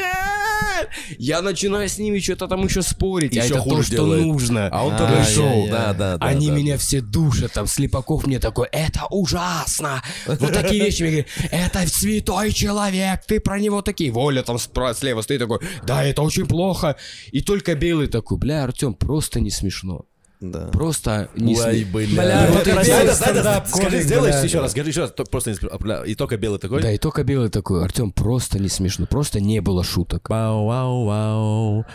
[1.18, 4.68] я начинаю с ними что-то там еще спорить, а это то, что нужно.
[4.72, 6.26] А он А, я- шоу, я- да, да, да.
[6.26, 11.10] Они да, меня все душат, там, Слепаков мне такой, это ужасно, вот такие вещи мне
[11.10, 16.04] говорят, это святой человек, ты про него такие, Воля там спра- слева стоит такой, да,
[16.04, 16.96] это очень плохо,
[17.32, 20.04] и только Белый такой, бля, Артем, просто не смешно,
[20.40, 20.66] Да.
[20.72, 21.92] просто не Ой, смешно.
[21.92, 22.06] бля.
[22.22, 24.42] Бля, Вот вот это- это да, да, да, стендап, Скажи, сделай бля.
[24.42, 26.82] еще раз, скажи еще раз, то- просто не сп- бля, и только белый такой.
[26.82, 30.28] Да, и только Белый такой, Артем, просто не смешно, просто не было шуток.
[30.28, 31.86] Вау вау вау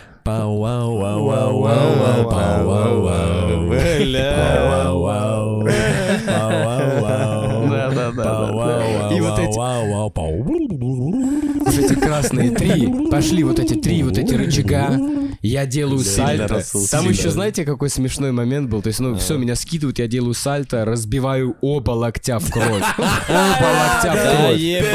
[9.15, 9.57] И вот эти-
[11.65, 14.97] Вот эти красные три, пошли вот эти три вот эти рычага,
[15.42, 16.48] я делаю сальто.
[16.48, 17.14] Расул, Там сильно.
[17.16, 18.82] еще, знаете, какой смешной момент был?
[18.82, 22.84] То есть, ну, все, меня скидывают, я делаю сальто, разбиваю оба локтя в кровь.
[22.98, 24.60] Оба локтя в кровь.
[24.60, 24.92] ебать.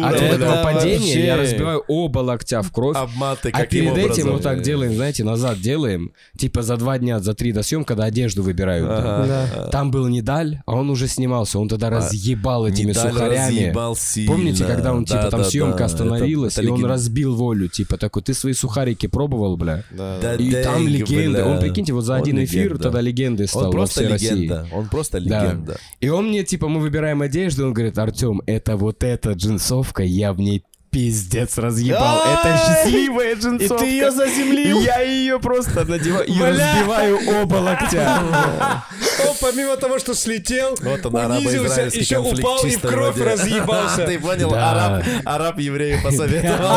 [0.00, 2.96] А от этого Это падения я разбиваю оба локтя в кровь.
[2.96, 7.34] Обматы А перед этим вот так делаем, знаете, назад делаем, типа за два дня, за
[7.34, 9.70] три до съем, когда одежду выбирают.
[9.70, 13.72] Там был Недаль, а он уже снимался, он тогда разъебал этими сухарями.
[13.94, 14.32] сильно.
[14.32, 18.52] Помните, когда он, типа, там съемка остановилась, и он разбил волю, типа, такой, ты свои
[18.78, 19.82] сухарики пробовал, бля?
[19.90, 21.42] Да И там дэнг, легенда.
[21.44, 21.46] бля.
[21.46, 22.82] Он, прикиньте, вот за Он один эфир легенда.
[22.82, 24.28] тогда легендой стал Он во просто всей России.
[24.30, 24.66] легенда.
[24.72, 25.44] Он просто Да.
[25.44, 25.76] легенда.
[26.00, 30.32] И он мне, типа, мы выбираем одежду, он говорит, Артем, это вот эта джинсовка, я
[30.32, 32.22] в ней пиздец разъебал.
[32.24, 33.84] Это счастливая И джинсовка.
[33.84, 34.80] ты ее заземлил?
[34.80, 38.20] Я ее просто надеваю и разбиваю оба локтя.
[39.28, 43.30] Он помимо того, что слетел, Вот он, унизился, еще упал и в кровь воде.
[43.32, 44.02] разъебался.
[44.06, 44.50] Ты понял?
[44.50, 44.70] Да.
[44.70, 46.68] Араб, араб еврею посоветовал.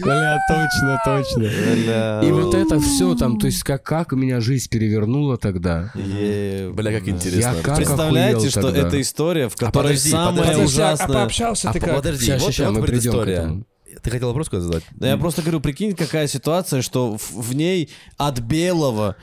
[0.00, 2.20] Бля, точно, точно.
[2.24, 5.90] И вот это все там, то есть как, как меня жизнь перевернула тогда.
[5.94, 7.54] Бля, как интересно.
[7.76, 11.21] Представляете, что это история, в которой подожди, самое А ужасное...
[11.22, 11.94] пообщался А ты как?
[11.96, 13.38] подожди, Ща, вот, ща, вот мы придем к предыстория.
[13.40, 13.64] этому.
[14.02, 14.84] Ты хотел вопрос какой задать?
[14.92, 19.16] Да я просто говорю, прикинь, какая ситуация, что в, в ней от белого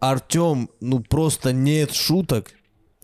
[0.00, 2.52] Артем, ну просто нет шуток.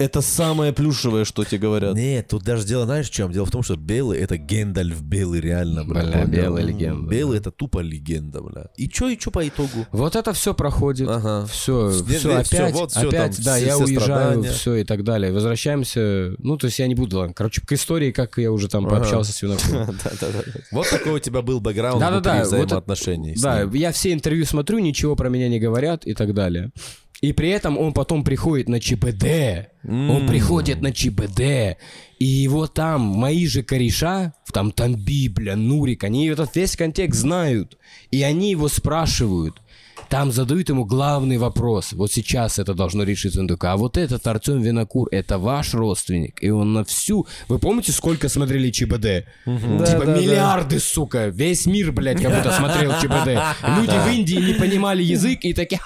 [0.01, 1.95] Это самое плюшевое, что тебе говорят.
[1.95, 3.31] Нет, тут даже дело, знаешь, в чем?
[3.33, 6.03] Дело в том, что белый это Гендальф белый реально, бля.
[6.05, 7.11] Бля, белая легенда.
[7.11, 8.69] Белый это тупо легенда, бля.
[8.79, 9.87] И чё, и чё по итогу?
[9.93, 11.07] Вот это все проходит.
[11.07, 11.45] Ага.
[11.53, 14.85] Все, все опять, всё, вот всё опять, там, да, все- я все уезжаю, все и
[14.85, 15.33] так далее.
[15.35, 18.89] Возвращаемся, ну, то есть я не буду, ладно, короче, к истории, как я уже там
[18.89, 19.99] пообщался с Винокуром.
[20.73, 23.37] Вот такой у тебя был бэкграунд внутри взаимоотношений.
[23.43, 26.71] Да, я все интервью смотрю, ничего про меня не говорят и так далее.
[27.21, 29.69] И при этом он потом приходит на ЧБД.
[29.85, 31.77] Он приходит на ЧБД.
[32.19, 37.79] И его там, мои же кореша, там Тамби, бля, Нурик, они этот весь контекст знают.
[38.11, 39.61] И они его спрашивают.
[40.11, 41.93] Там задают ему главный вопрос.
[41.93, 43.41] Вот сейчас это должно решиться.
[43.41, 46.43] Он такой, а вот этот Артем Винокур, это ваш родственник?
[46.43, 47.27] И он на всю...
[47.49, 49.25] Вы помните, сколько смотрели ЧБД?
[49.45, 51.29] Типа миллиарды, сука.
[51.29, 53.41] Весь мир, блядь, как будто смотрел ЧБД.
[53.79, 55.81] Люди в Индии не понимали язык и такие...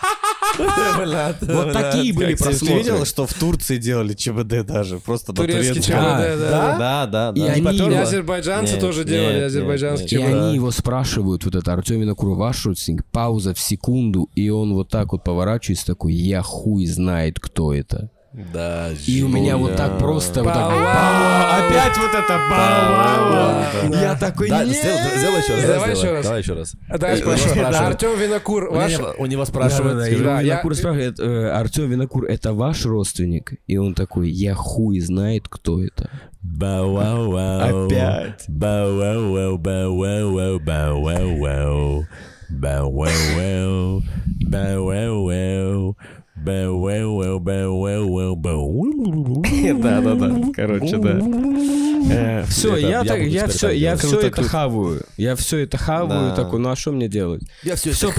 [0.56, 2.78] Вот такие были Ты просмотры.
[2.78, 4.98] видел, что в Турции делали ЧБД даже?
[5.00, 5.82] Просто на Турецкий.
[5.82, 6.76] ЧБД, да.
[6.78, 7.52] Да, да, И да.
[7.52, 8.02] они- И Да.
[8.02, 10.20] азербайджанцы тоже делали азербайджанский И.
[10.20, 10.32] ЧБД.
[10.34, 14.88] они его спрашивают, вот это Артем Винокур, ваш родственник, пауза в секунду, и он вот
[14.88, 18.10] так вот поворачивается такой, я хуй знает, кто это.
[18.52, 23.92] Да, И у меня вот так просто вот так, опять вот это бау!
[23.92, 25.64] Я такой, Да, «Нет!» сделай, сделай еще раз.
[25.66, 26.24] Давай еще раз.
[26.24, 26.74] Давай еще раз.
[26.88, 27.54] А Давай Э, у него спрошу.
[27.54, 27.94] спрашивают.
[27.94, 28.90] Артем Винокур, У ваш...
[28.92, 33.52] него- У него Да, спрашивают, Винокур спрашивает, э, Артем Винокур, это ваш родственник?
[33.68, 36.10] И он такой, я хуй знает, кто это.
[36.42, 37.86] Бау-вау-вау.
[37.86, 38.44] Опять.
[38.48, 42.04] Бау-вау-вау, бау-вау-вау, бау-вау-вау.
[42.60, 44.02] Бау-вау-вау,
[44.48, 45.96] бау-вау-вау.
[46.36, 49.42] Бау-вау-вау, бау-вау-вау, бау.
[49.80, 50.52] Да, да, да.
[50.54, 52.44] Короче, да.
[52.48, 55.02] Все, Это я, я так, я все, я все это хаваю.
[55.16, 57.42] Я все это хаваю, такой, ну а что мне делать?
[57.62, 58.12] Я все Все,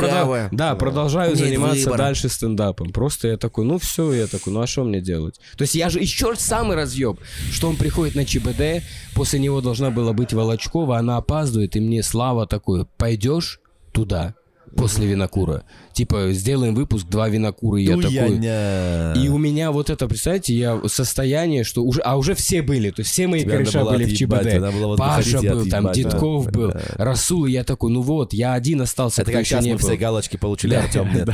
[0.51, 2.91] да, продолжаю заниматься дальше стендапом.
[2.91, 5.39] Просто я такой, ну все, я такой, ну а что мне делать?
[5.57, 7.19] То есть я же еще самый разъеб,
[7.51, 8.83] что он приходит на ЧБД,
[9.13, 13.59] после него должна была быть Волочкова, она опаздывает, и мне Слава такой, пойдешь
[13.95, 14.35] туда
[14.75, 15.63] после Винокура?
[15.93, 19.23] Типа, сделаем выпуск, два Винокура, и я такой...
[19.23, 23.01] И у меня вот это, представьте, я состояние, что уже, а уже все были, то
[23.01, 24.97] есть все мои кореша были в ЧБД.
[24.97, 25.91] Паша был, там.
[25.91, 26.73] Дедков был.
[26.95, 29.95] Расул, и я такой, ну вот, я один остался, Это как сейчас не мы все
[29.95, 31.29] галочки получили, Артем нет.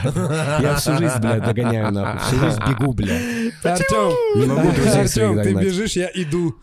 [0.61, 2.19] Я всю жизнь, блядь, догоняю нахуй.
[2.27, 3.53] Всю жизнь бегу, блядь.
[3.63, 6.55] Артем, не могу друзей своих ты бежишь, я иду.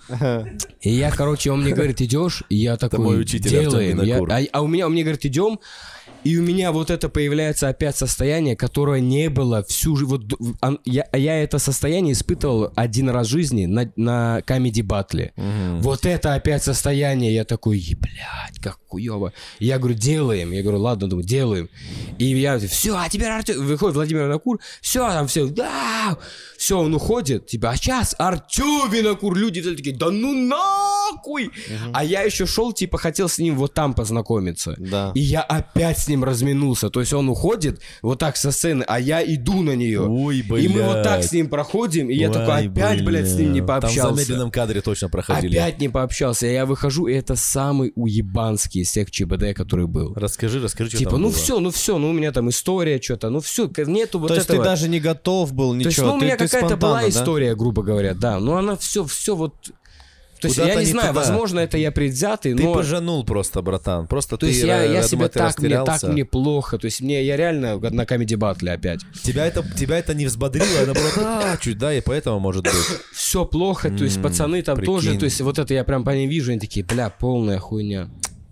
[0.81, 4.01] И я, короче, он мне говорит, идешь, и я такой, делаем.
[4.31, 5.59] А, а у меня, он мне говорит, идем,
[6.29, 10.11] и у меня вот это появляется опять состояние, которое не было всю жизнь.
[10.11, 10.25] Вот,
[10.85, 15.33] я, я это состояние испытывал один раз в жизни на, на комедий батле.
[15.81, 17.35] Вот это опять состояние.
[17.35, 19.33] Я такой, «Е, блядь, как хуево.
[19.59, 20.53] Я говорю, делаем.
[20.53, 21.71] Я говорю, ладно, думаю, делаем.
[22.19, 23.65] И я, все, а теперь Артем...
[23.65, 26.19] Выходит Владимир Винокур, все, там все, да,
[26.59, 27.47] все, он уходит.
[27.47, 29.35] Типа, а сейчас Артем Винокур.
[29.35, 31.51] Люди такие, да ну нахуй.
[31.93, 34.75] А я еще шел, типа, хотел с ним вот там познакомиться.
[34.79, 35.13] Да.
[35.15, 36.91] И я опять с ним разминулся.
[36.91, 40.03] То есть он уходит вот так со сцены, а я иду на нее.
[40.03, 41.29] Ой, И мы вот так блядь.
[41.29, 43.81] с ним проходим, и я такой Ой, опять, блядь, с ним не бля.
[43.81, 44.15] Там в пообщался.
[44.15, 45.57] замедленном кадре точно проходили.
[45.57, 46.47] Опять не пообщался.
[46.47, 50.15] Я выхожу, и это самый уебанский из всех ЧБД, который был.
[50.15, 51.33] Расскажи, расскажи, что Типа, ну было.
[51.33, 54.47] все, ну все, ну у меня там история что-то, ну все, нету вот То есть
[54.47, 54.65] этого.
[54.65, 55.85] ты даже не готов был, ничего.
[55.85, 57.09] То есть, ну, у меня какая-то была да?
[57.09, 58.39] история, грубо говоря, да.
[58.41, 59.55] Но она все, все вот.
[60.41, 61.21] То есть, я не не знаю, туда.
[61.21, 62.75] возможно, это я предвзятый, Ты но.
[62.75, 64.07] пожанул просто, братан.
[64.07, 66.79] Просто То ты, есть я, э, я думаю, себя ты так, мне так мне плохо.
[66.79, 69.01] То есть мне я реально на комедий батле опять.
[69.23, 72.73] Тебя это, тебя это не взбодрило, а наоборот, а, чуть, да, и поэтому, может быть.
[73.13, 76.31] Все плохо, то есть пацаны там тоже, то есть вот это я прям по ним
[76.31, 78.09] вижу, они такие, бля, полная хуйня.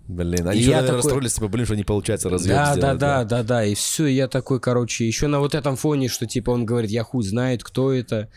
[0.07, 2.93] Блин, они И же, наверное, такой- расстроились, типа, блин, что не получается разъем Да, да,
[2.95, 3.65] да, да, да.
[3.65, 7.03] И все, я такой, короче, еще на вот этом фоне, что типа он говорит, я
[7.03, 8.29] хуй знает, кто это.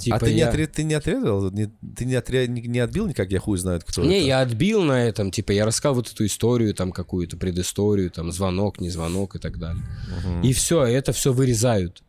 [0.00, 1.50] Типа а ты, не я- отре- ты не отрезал?
[1.50, 1.66] Не-
[1.96, 4.26] ты не, отре- не, не отбил никак, я хуй знает, кто Не, это?
[4.26, 8.80] я отбил на этом, типа, я рассказал вот эту историю, там, какую-то предысторию, там, звонок,
[8.80, 9.82] не звонок и так далее.
[10.44, 12.02] И все, это все вырезают.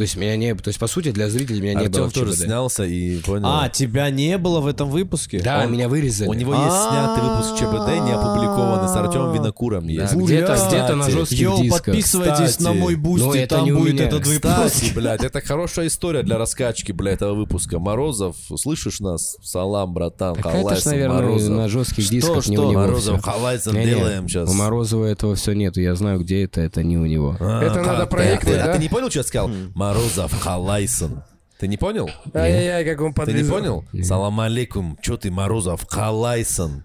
[0.00, 0.54] То есть меня не...
[0.54, 3.44] То есть, по сути, для зрителей меня не было Артем тоже снялся и понял.
[3.46, 5.40] А, тебя не было в этом выпуске?
[5.40, 6.26] Да, Он- меня вырезали.
[6.26, 10.14] У него есть снятый выпуск ЧБД, не опубликованный, с Артемом Винокуром Да, есть.
[10.14, 11.84] где-то, где-то на жестких Йоу, дисках.
[11.84, 14.54] подписывайтесь на мой Но Boosty, это там будет этот выпуск.
[14.54, 17.78] Кстати, блядь, это хорошая история для раскачки, блядь, этого выпуска.
[17.78, 19.36] Морозов, слышишь нас?
[19.42, 21.56] Салам, братан, Так это ж, наверное, Морозов.
[21.58, 22.66] на жестких Что, дисках не что?
[22.68, 23.26] у него Морозов,
[23.66, 24.48] Не-не, делаем сейчас.
[24.48, 25.82] У Морозова этого все нету.
[25.82, 26.62] Я знаю, где это.
[26.62, 27.36] Это не у него.
[27.38, 29.50] Это надо проектить, А ты не понял, что я сказал?
[29.90, 31.24] Морозов, Халайсен.
[31.58, 32.08] Ты не понял?
[32.32, 33.84] Ай-яй-яй, как он Ты не понял?
[34.04, 34.96] Салам алейкум.
[35.02, 36.84] Чё ты, Морозов, Халайсен?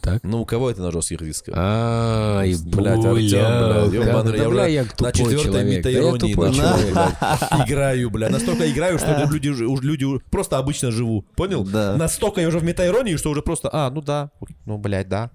[0.00, 0.22] Так?
[0.22, 1.54] Ну, у кого это на жестких дисках?
[1.56, 8.30] Ай, Блядь, Артем, блядь, ёбаный, я уже на четвертой метаиронии начал, играю, бля.
[8.30, 11.26] Настолько играю, что люди, люди просто обычно живу.
[11.36, 11.64] Понял?
[11.64, 11.96] Да.
[11.96, 14.30] Настолько я уже в метаиронии, что уже просто, а, ну да,
[14.64, 15.30] ну, блядь, да.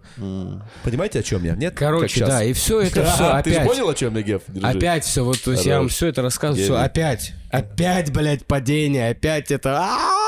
[0.84, 1.56] Понимаете, о чем я?
[1.56, 1.76] Нет?
[1.76, 3.68] Короче, да, и все это все А, Ты опять.
[3.68, 4.42] понял, о чем я, Геф?
[4.64, 7.34] Опять все, вот, то есть я вам все это рассказываю, все опять.
[7.52, 10.28] Опять, блядь, падение, опять это а.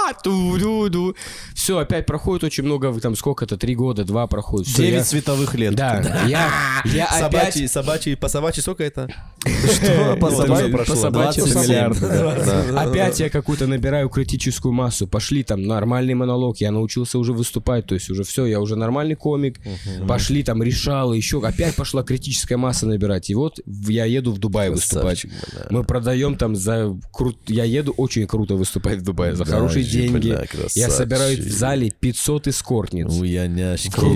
[1.54, 4.68] Все, опять проходит очень много, там сколько это, три года, два проходит.
[4.68, 5.76] Всё, Девять я- световых лет.
[5.76, 6.50] Да, я,
[6.86, 7.20] я опять...
[7.20, 9.08] Собачий, собачий, по собачьи сколько это?
[9.46, 10.18] Что?
[10.20, 10.96] По собачьи- прошло.
[10.96, 11.62] собачьи 27.
[11.64, 12.00] миллиарды.
[12.02, 12.36] да.
[12.72, 12.82] Да.
[12.82, 15.08] Опять я какую-то набираю критическую массу.
[15.08, 16.58] Пошли там нормальный монолог.
[16.58, 17.86] Я научился уже выступать.
[17.86, 19.60] То есть уже все, я уже нормальный комик.
[20.08, 23.30] Пошли там решал, еще опять пошла критическая масса набирать.
[23.30, 25.22] И вот в- я еду в Дубай выступать.
[25.22, 25.32] Красавчик.
[25.72, 27.38] Мы продаем там за крут...
[27.48, 30.28] Я еду очень круто выступать в Дубае за хорошие деньги.
[30.30, 30.92] Я красавчик.
[30.92, 33.08] собираю в зале 500 эскортниц.
[33.12, 33.24] У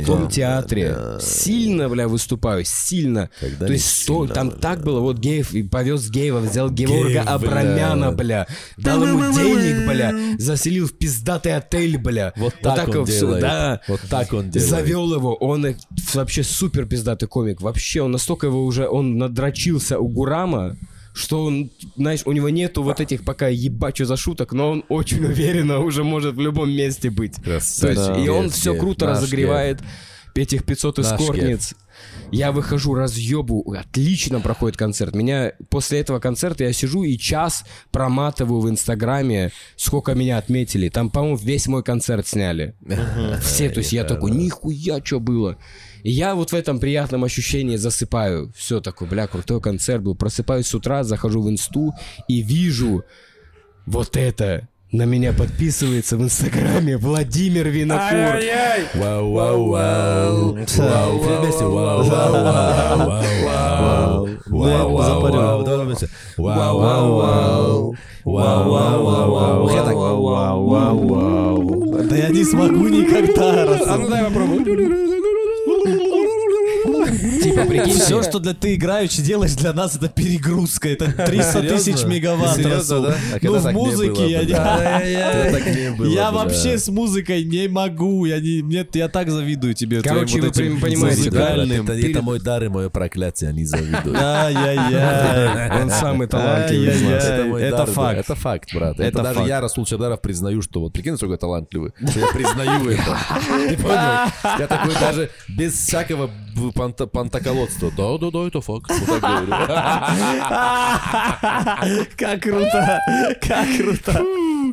[0.02, 0.28] Бля.
[0.30, 0.98] театре.
[1.20, 2.64] Сильно, бля, выступаю.
[2.66, 3.30] Сильно.
[3.40, 5.00] Когда То есть сто- там так было.
[5.00, 7.34] Вот Геев и повез Геева, взял Геворга Геев, бля.
[7.34, 8.48] Абрамяна, бля.
[8.78, 10.14] Дал ему денег, бля.
[10.38, 12.34] Заселил в пиздатый отель, бля.
[12.36, 13.42] Вот так он делает.
[13.42, 13.82] да.
[13.88, 14.70] Вот так он делает.
[14.70, 15.76] Завел его, он э,
[16.14, 17.62] вообще супер пиздатый комик.
[17.62, 20.76] Вообще, он настолько его уже, он надрочился у Гурама,
[21.14, 25.24] что он, знаешь, у него нету вот этих пока ебачу за шуток, но он очень
[25.26, 27.36] уверенно уже может в любом месте быть.
[27.44, 27.54] То
[27.90, 29.80] есть, и он все круто разогревает
[30.36, 31.76] этих 500 Наш эскортниц.
[32.32, 35.14] Я выхожу, разъебу, отлично проходит концерт.
[35.14, 40.90] Меня после этого концерта я сижу и час проматываю в Инстаграме, сколько меня отметили.
[40.90, 42.76] Там, по-моему, весь мой концерт сняли.
[43.42, 45.58] Все, то есть я такой, нихуя, что было.
[46.04, 48.52] И я вот в этом приятном ощущении засыпаю.
[48.56, 50.16] Все такое, бля, крутой концерт был.
[50.16, 51.94] Просыпаюсь с утра, захожу в инсту
[52.28, 53.04] и вижу
[53.86, 54.68] вот это.
[54.92, 58.38] На меня подписывается в Инстаграме Владимир Винокур.
[58.94, 60.54] Вау, вау, вау.
[60.54, 61.64] Вау, все вместе.
[61.64, 64.30] Вау, вау, вау, вау, вау.
[64.46, 65.64] Вау, вау, вау.
[65.64, 66.10] Давай вместе.
[66.38, 67.96] Вау, вау, вау.
[68.24, 69.70] Вау, вау, вау, вау.
[69.70, 69.96] Я так.
[69.96, 72.04] Вау, вау, вау, вау.
[72.04, 73.64] Да я не смогу никогда.
[73.88, 75.23] А ну дай попробуй.
[77.44, 80.90] Типа, прикинь, Все, что для ты играючи делаешь для нас, это перегрузка.
[80.90, 82.60] Это 300 тысяч мегаватт.
[82.60, 84.42] А Ну, в музыке я
[86.14, 88.26] Я вообще с музыкой не могу.
[88.26, 90.02] Я не, нет, я так завидую тебе.
[90.02, 91.54] Короче, вы понимаете, да.
[91.54, 94.16] Это, мой дар и мое проклятие, они завидуют.
[94.16, 95.82] Ай-яй-яй.
[95.82, 97.24] Он самый талантливый из нас.
[97.24, 98.20] Это факт.
[98.20, 99.00] Это факт, брат.
[99.00, 101.92] Это, даже я, Расул Чабдаров, признаю, что вот прикинь, насколько талантливый.
[102.00, 103.18] Я признаю это.
[103.68, 104.60] Ты понял?
[104.60, 106.30] Я такой даже без всякого
[106.74, 107.92] панта- пантоколодства.
[107.96, 108.90] Да, да, да, это факт.
[108.92, 109.22] Вот.
[112.18, 113.00] Как круто.
[113.42, 114.24] Как круто.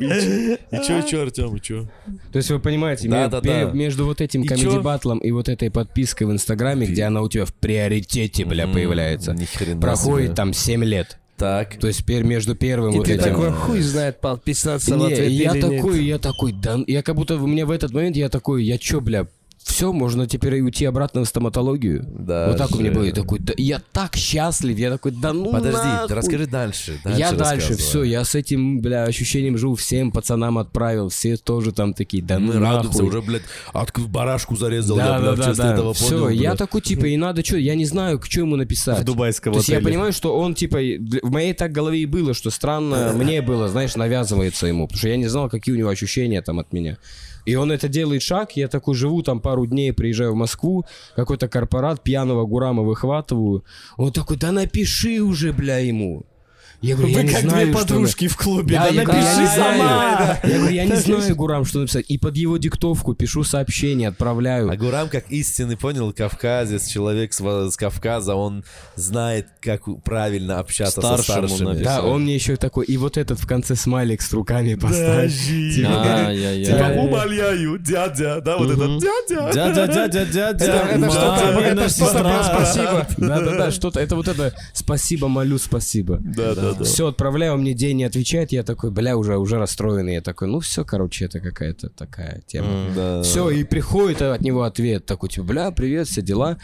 [0.01, 1.87] И чё, и чё, Артем, и чё?
[2.31, 3.63] То есть вы понимаете, Да, да, да.
[3.71, 4.81] между вот этим И комеди чё?
[4.81, 9.35] батлом и вот этой подпиской в Инстаграме, где она у тебя в приоритете, бля, появляется,
[9.79, 10.35] проходит себе.
[10.35, 11.17] там 7 лет.
[11.37, 11.77] Так.
[11.79, 13.23] То есть пер- между первым И вот ты этим...
[13.23, 15.77] такой, хуй знает, подписаться в Не, ответ я или нет.
[15.77, 18.77] такой, я такой, да, я как будто у меня в этот момент я такой, я
[18.77, 19.25] чё, бля,
[19.63, 22.05] все, можно теперь и уйти обратно в стоматологию.
[22.07, 22.51] Даже.
[22.51, 23.03] Вот так у меня было.
[23.03, 26.15] Я такой, да, я так счастлив, я такой, да ну Подожди, нахуй.
[26.15, 26.99] расскажи дальше.
[27.05, 31.93] я дальше, все, я с этим, бля, ощущением живу, всем пацанам отправил, все тоже там
[31.93, 33.07] такие, да ну Мы радуемся, нахуй.
[33.07, 33.43] уже, блядь,
[33.73, 35.73] от барашку зарезал, я, Да, бля, да, в да, да.
[35.73, 38.99] этого Все, понял, я такой, типа, и надо что, я не знаю, что ему написать.
[38.99, 39.91] В дубайском То есть я отеле.
[39.91, 43.95] понимаю, что он, типа, в моей так голове и было, что странно мне было, знаешь,
[43.95, 46.97] навязывается ему, потому что я не знал, какие у него ощущения там от меня.
[47.45, 50.85] И он это делает шаг, я такой живу там пару дней, приезжаю в Москву,
[51.15, 53.63] какой-то корпорат, пьяного Гурама выхватываю.
[53.97, 56.25] Он такой, да напиши уже, бля, ему.
[56.81, 58.75] Я говорю, я Вы не как знаю, две что подружки в клубе.
[58.75, 60.39] Да, Да я говорю, я напиши не сама.
[60.43, 62.05] Я говорю, я не знаю, Гурам, что написать.
[62.07, 64.69] И под его диктовку пишу сообщение, отправляю.
[64.71, 68.63] А Гурам, как истинный, понял, кавказец, человек с, Кавказа, он
[68.95, 71.83] знает, как правильно общаться Старшему со старшими.
[71.83, 75.31] Да, он мне еще такой, и вот этот в конце смайлик с руками поставь.
[75.35, 76.29] Типа.
[76.65, 79.51] Типа, умоляю, дядя, да, вот этот дядя.
[79.53, 80.65] Дядя, дядя, дядя.
[80.65, 83.07] Это- это что-то- это что-то спасибо.
[83.17, 86.17] Да-да-да, что-то, это вот это, спасибо, молю, спасибо.
[86.73, 90.15] Да, да, Все, отправляю, мне день не отвечает, я такой, бля, уже, уже расстроенный.
[90.15, 92.87] Я такой, ну все, короче, это какая-то такая тема.
[92.95, 93.21] Да.
[93.23, 96.57] Все, и приходит от него ответ такой, типа, бля, привет, все дела.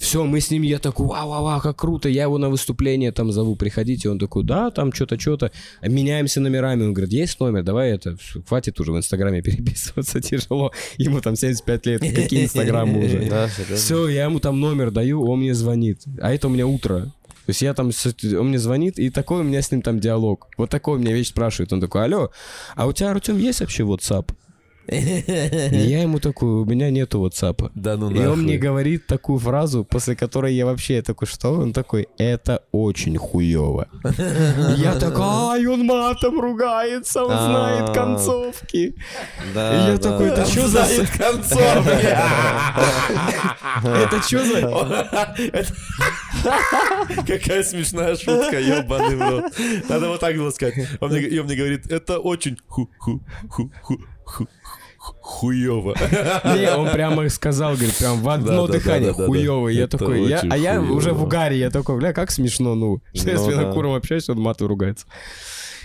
[0.00, 3.12] Все, мы с ним, я такой, вау, вау, вау, как круто, я его на выступление
[3.12, 4.08] там зову, приходите.
[4.08, 5.52] Он такой, да, там что-то, что-то.
[5.82, 6.84] Меняемся номерами.
[6.84, 8.16] Он говорит, есть номер, давай это,
[8.48, 10.72] хватит уже в Инстаграме переписываться, тяжело.
[10.96, 13.48] Ему там 75 лет, какие Инстаграмы уже.
[13.76, 16.00] Все, я ему там номер даю, он мне звонит.
[16.18, 17.12] А это у меня утро.
[17.50, 17.90] То есть я там,
[18.38, 20.46] он мне звонит, и такой у меня с ним там диалог.
[20.56, 21.72] Вот такой у меня вещь спрашивает.
[21.72, 22.30] Он такой, алло,
[22.76, 24.32] а у тебя, Артем, есть вообще WhatsApp?
[24.90, 27.70] И я ему такой, у меня нету WhatsApp.
[27.74, 31.52] Да ну И он мне говорит такую фразу, после которой я вообще такой, что?
[31.52, 33.86] Он такой, это очень хуево.
[34.76, 37.94] Я такой, ай, он матом ругается, он знает А.
[37.94, 38.76] концовки.
[38.76, 38.94] И
[39.54, 40.80] Да, я такой, это что за...
[43.84, 44.60] Это что за...
[47.26, 49.44] Какая смешная шутка, ебаный в рот.
[49.88, 50.74] Надо вот так было сказать.
[51.00, 54.48] Он мне говорит, это очень ху-ху-ху-ху-ху
[55.00, 55.94] хуёво.
[56.44, 59.26] Не, он прямо сказал, говорит, прям в одно Да, дыхание, да, да, да.
[59.26, 59.74] хуёвый.
[59.74, 60.92] Я такой, я- а я хуёво.
[60.94, 63.62] уже в угаре, я такой, бля, как смешно, ну, что я с Ну да.
[63.62, 65.06] Винокуром общаюсь, он матом ругается.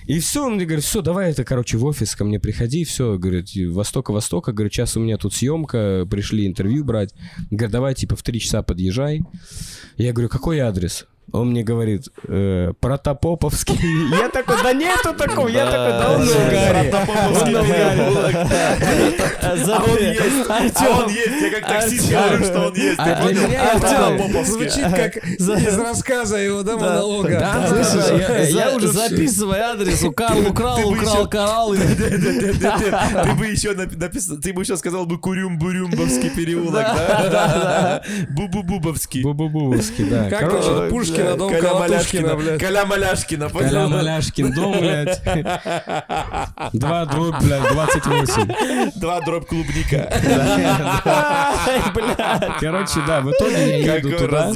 [0.05, 3.17] И все, он мне говорит, все, давай это, короче, в офис ко мне приходи, все,
[3.17, 7.13] говорит, Востока-Востока, говорит, сейчас у меня тут съемка, пришли интервью брать.
[7.49, 9.21] Говорит, давай, типа, в три часа подъезжай.
[9.97, 11.07] Я говорю, какой адрес?
[11.31, 13.77] Он мне говорит, э, Протопоповский.
[14.19, 15.47] Я такой, да нету такого.
[15.47, 16.93] Я такой, да он на угаре.
[17.43, 18.47] Он на угаре.
[19.45, 23.21] А он есть, а он есть, я как таксист говорю, что он есть, ты А
[23.21, 23.79] понял?
[23.79, 24.43] Протопоповский.
[24.69, 27.39] Звучит как из рассказа его, да, монолога.
[27.39, 30.79] Да, слышишь, я- я уже записывай адрес, украл, украл,
[31.23, 38.01] украл, и- Ты бы еще написал, ты бы еще сказал бы Курюм-Бурюмбовский переулок, да?
[38.29, 39.21] Бу-бу-бубовский.
[39.23, 40.29] Бубубубовский, да.
[40.29, 42.59] Как Короче, насчет Пушкина, дом Коля Маляшкина, блядь.
[42.61, 43.89] Коля Маляшкина, Коля понял?
[43.89, 45.21] Маляшкин дом, блядь.
[46.73, 48.91] Два дробь, блядь, 28.
[48.99, 50.11] Два дробь клубника.
[52.59, 54.51] Короче, да, в итоге я еду туда.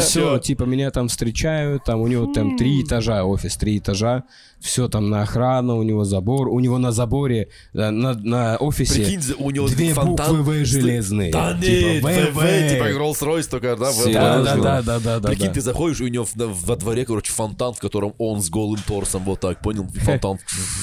[0.00, 4.24] Все, типа меня там встречают, там у него там три этажа, офис три этажа,
[4.64, 8.94] все там на охрану, у него забор, у него на заборе, э, на, на офисе
[9.04, 10.38] Прикинь, у него две фонтан.
[10.38, 11.30] буквы В железные.
[11.30, 13.90] Да Типа нет, ВВ, типа Rolls-Royce только, да?
[13.92, 15.28] в- Да, да, да, да, да, да.
[15.28, 15.52] Прикинь, да.
[15.52, 18.80] ты заходишь, у него в- на- во дворе, короче, фонтан, в котором он с голым
[18.86, 19.86] торсом, вот так, понял?
[19.94, 20.38] Фонтан.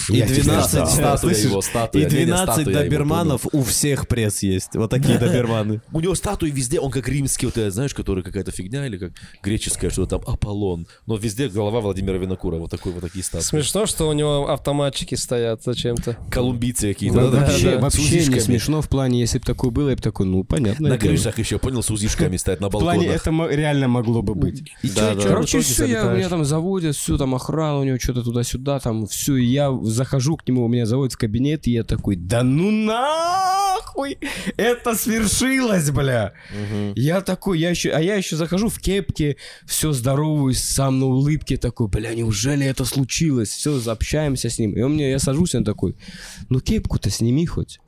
[0.10, 0.88] И Я теперь 12, знаю.
[0.88, 2.02] Статуя его, статуя.
[2.08, 4.76] И Не, не, 12 статуя его, доберманов у всех пресс есть.
[4.76, 5.82] Вот такие доберманы.
[5.92, 9.14] У него статуи везде, он как римский, вот это, знаешь, который какая-то фигня или как
[9.42, 10.86] греческая, что-то там, Аполлон.
[11.08, 13.44] Но везде голова Владимира Винокура, вот такой вот такие статуи.
[13.72, 16.18] Смешно, что у него автоматчики стоят зачем-то.
[16.30, 17.16] Колумбийцы какие-то.
[17.22, 20.02] Да, да, Вообще, да, вообще не смешно в плане, если бы такое было, я бы
[20.02, 20.90] такой, ну, понятно.
[20.90, 23.48] На крышах еще, понял, с узишками стоят на В плане балконах.
[23.50, 24.64] это реально могло бы быть.
[24.82, 25.22] И Да, чё- да.
[25.22, 29.08] чё- Короче, все, я, меня там заводят, все, там охрана у него что-то туда-сюда, там
[29.08, 32.72] все, и я захожу к нему, меня заводят в кабинет, и я такой, да ну
[32.72, 34.18] нахуй,
[34.58, 36.34] это свершилось, бля.
[36.96, 41.58] Я такой, я еще, а я еще захожу в кепке, все здороваюсь, сам на улыбке
[41.58, 43.52] такой, бля, неужели это случилось?
[43.62, 44.74] Все, общаемся с ним.
[44.74, 45.96] И он мне, я сажусь, он такой,
[46.50, 47.80] ну кепку-то сними хоть.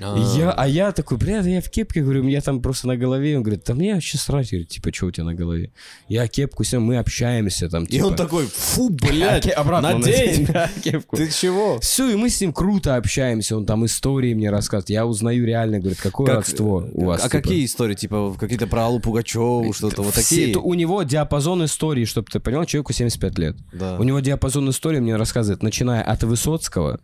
[0.00, 2.88] И Я, а я такой, бля, да я в кепке, говорю, у меня там просто
[2.88, 3.36] на голове.
[3.36, 5.72] Он говорит, да мне вообще срать, говорит, типа, что у тебя на голове?
[6.08, 8.06] Я кепку снял, мы общаемся там, И типа.
[8.06, 10.46] он такой, фу, А блядь, обратно надень.
[10.82, 11.16] кепку.
[11.16, 11.78] Ты чего?
[11.80, 14.88] Все, и мы с ним круто общаемся, он там истории мне рассказывает.
[14.90, 17.20] Я узнаю реально, говорит, какое Как- родство у вас.
[17.20, 17.42] А типа.
[17.42, 17.94] какие истории?
[17.94, 20.56] Типа какие-то про Аллу Пугачеву, что-то вот такие?
[20.56, 23.56] у него диапазон истории, чтобы ты понял, человеку 75 лет.
[23.72, 23.96] Да.
[23.98, 27.00] У него диапазон истории мне рассказывает, начиная от Высоцкого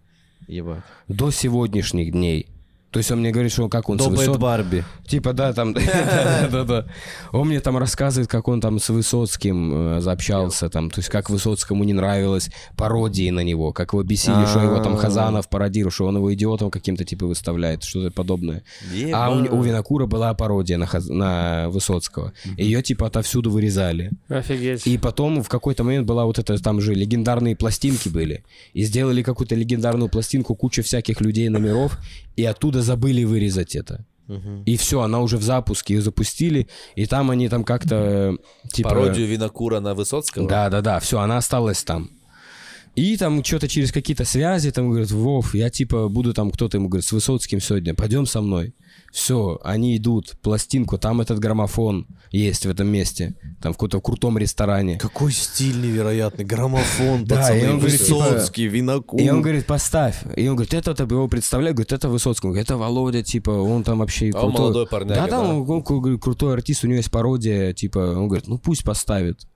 [0.48, 0.82] Ебать.
[1.08, 2.46] до сегодняшних дней.
[2.90, 4.84] То есть он мне говорит, что как он с До Высо- Бэт Барби.
[5.06, 6.86] Типа, да, там, да-да-да.
[7.32, 11.28] Он мне там рассказывает, как он там с Высоцким э, заобщался, там, то есть как
[11.28, 16.06] Высоцкому не нравилось пародии на него, как его бесили, что его там Хазанов пародирует, что
[16.06, 18.62] он его идиотом каким-то типа выставляет, что-то подобное.
[19.12, 22.32] А у, Винокура была пародия на, Высоцкого.
[22.56, 24.10] Ее типа отовсюду вырезали.
[24.28, 24.86] Офигеть.
[24.86, 28.44] И потом в какой-то момент была вот это, там же легендарные пластинки были.
[28.72, 31.98] И сделали какую-то легендарную пластинку, куча всяких людей, номеров,
[32.36, 34.04] и оттуда забыли вырезать это.
[34.64, 38.88] И все, она уже в запуске, ее запустили, и там они там как-то э, типа...
[38.88, 40.48] Пародию Винокура на Высоцкого?
[40.48, 42.10] Да, да, да, все, она осталась там.
[42.96, 46.88] И там что-то через какие-то связи, там говорят, Вов, я типа буду там, кто-то ему
[46.88, 48.74] говорит, с Высоцким сегодня, пойдем со мной.
[49.12, 54.38] Все, они идут, пластинку, там этот граммофон есть в этом месте, там в каком-то крутом
[54.38, 54.98] ресторане.
[54.98, 59.20] Какой стиль невероятный, граммофон, Да, и он говорит, типа, Высоцкий, Винокур.
[59.20, 60.22] И он говорит, поставь.
[60.34, 62.46] И он говорит, это ты его представляю, говорит, это Высоцкий.
[62.46, 65.48] Он говорит, это Володя, типа, он там вообще А он молодой парняга, Да, да, да?
[65.48, 69.46] он, он, говорит, крутой артист, у него есть пародия, типа, он говорит, ну пусть поставит.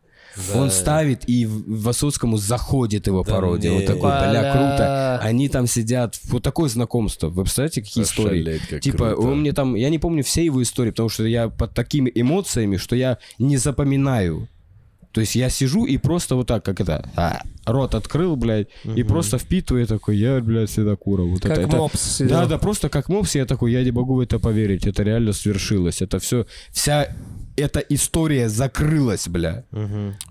[0.55, 3.72] Он ставит, и в- Высоцкому заходит его Да пародия.
[3.72, 5.20] Вот такой, бля, круто.
[5.22, 6.18] Они там сидят.
[6.24, 7.28] Вот такое знакомство.
[7.28, 8.61] Вы представляете, какие истории?
[8.68, 9.28] Как типа, круто.
[9.28, 9.74] он мне там...
[9.74, 13.57] Я не помню все его истории, потому что я под такими эмоциями, что я не
[13.57, 14.49] запоминаю.
[15.13, 19.03] То есть я сижу и просто вот так, как это, а, рот открыл, блядь, и
[19.03, 21.23] просто впитываю такой, я, блядь, Седокура.
[21.23, 22.31] Вот Как это, это- мопс сидел.
[22.31, 25.33] Да, да, просто как мопс, я такой, я не могу в это поверить, это реально
[25.33, 26.01] свершилось.
[26.01, 27.09] Это все, вся
[27.57, 29.65] эта история закрылась, бля.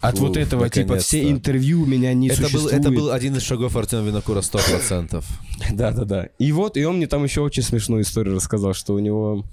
[0.01, 2.79] От Фу, вот этого, типа, все интервью меня не Это был, существует.
[2.79, 5.23] это был один из шагов Артема Винокура 100%.
[5.71, 6.29] Да, да, да.
[6.39, 9.43] И вот, и он мне там еще очень смешную историю рассказал, что у него...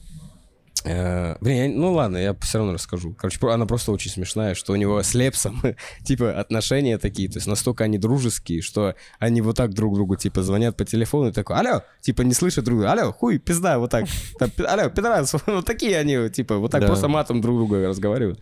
[0.87, 3.13] э, блин, я- ну ладно, я все равно расскажу.
[3.15, 5.61] Короче, она просто очень смешная, что у него с Лепсом,
[6.05, 10.43] типа, отношения такие, то есть настолько они дружеские, что они вот так друг другу, типа,
[10.43, 13.91] звонят по телефону и такой, алло, типа, не слышат друг друга, алло, хуй, пизда, вот
[13.91, 14.07] так,
[14.39, 16.87] Там, «Пи- алло, пидорас, вот такие они, типа, вот так Да.
[16.87, 18.41] просто матом друг друга разговаривают.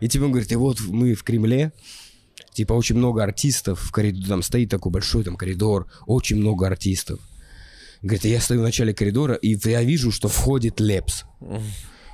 [0.00, 1.72] И типа он говорит, и вот мы в Кремле,
[2.54, 7.20] типа очень много артистов в коридоре, там стоит такой большой там коридор, очень много артистов.
[8.02, 11.24] Говорит, я стою в начале коридора, и я вижу, что входит Лепс.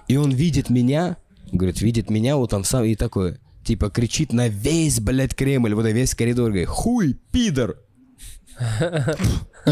[0.06, 1.16] И он видит меня,
[1.50, 5.82] говорит, видит меня вот там сам, и такой, типа, кричит на весь, блядь, Кремль, вот
[5.84, 7.78] на весь коридор, говорит, хуй, пидор.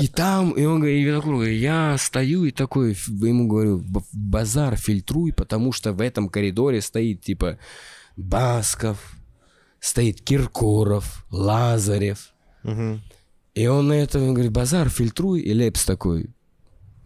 [0.00, 5.32] И там, и он говорит, и я стою и такой, ему говорю, «Б- базар фильтруй,
[5.32, 7.58] потому что в этом коридоре стоит, типа,
[8.16, 9.16] Басков,
[9.80, 12.32] стоит Киркоров, Лазарев.
[13.56, 16.28] И он на это он говорит, базар фильтруй, и Лепс такой,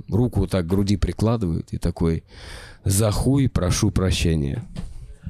[0.09, 2.25] руку вот так к груди прикладывает и такой,
[2.85, 4.65] за хуй прошу прощения.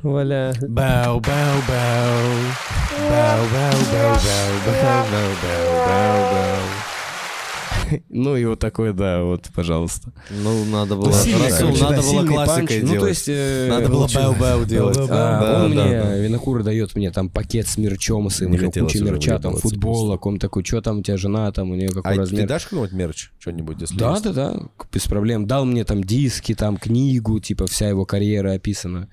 [0.03, 0.55] Валя.
[0.63, 2.21] Бау, бау, бау.
[3.11, 6.90] Бау, бау, бау, бау, бау, бау, бау, бау, бау.
[8.09, 10.13] Ну и вот такой, да, вот, пожалуйста.
[10.31, 11.11] Ну, надо было...
[11.11, 12.83] Надо было классикой панч.
[12.83, 13.09] Ну, то делать.
[13.11, 13.29] есть...
[13.29, 14.97] э, Надо было бау-бау делать.
[14.99, 16.17] А, Да, он да, мне, да.
[16.17, 20.65] Винокур дает мне там пакет с мерчом, с хотелось куча мерча, там футболок, он такой,
[20.65, 22.47] что там у тебя жена, там у нее какой А ты размер.
[22.47, 23.31] дашь какой-нибудь мерч?
[23.39, 24.61] Что-нибудь, если Да, да, да,
[24.93, 25.47] без проблем.
[25.47, 29.09] Дал мне там диски, там книгу, типа вся его карьера описана.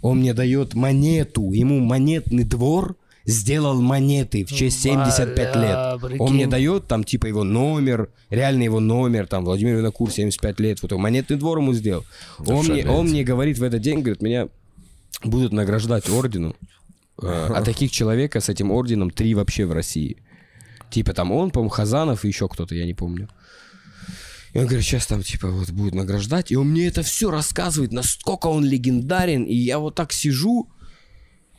[0.00, 6.00] Он мне дает монету, ему монетный двор сделал монеты в честь 75 Бля, лет.
[6.00, 6.20] прикинь.
[6.20, 10.82] Он мне дает там типа его номер, реально его номер, там Владимир Винокур 75 лет,
[10.82, 12.04] вот монетный двор ему сделал.
[12.38, 14.48] Он мне, он мне говорит в этот день, говорит, меня
[15.22, 16.56] будут награждать ордену.
[17.22, 20.16] Э, А таких человека с этим орденом три вообще в России.
[20.90, 23.28] Типа там он, по-моему, Хазанов и еще кто-то, я не помню.
[24.52, 26.52] И он говорит, сейчас там типа вот будет награждать.
[26.52, 29.44] И он мне это все рассказывает, насколько он легендарен.
[29.44, 30.68] И я вот так сижу,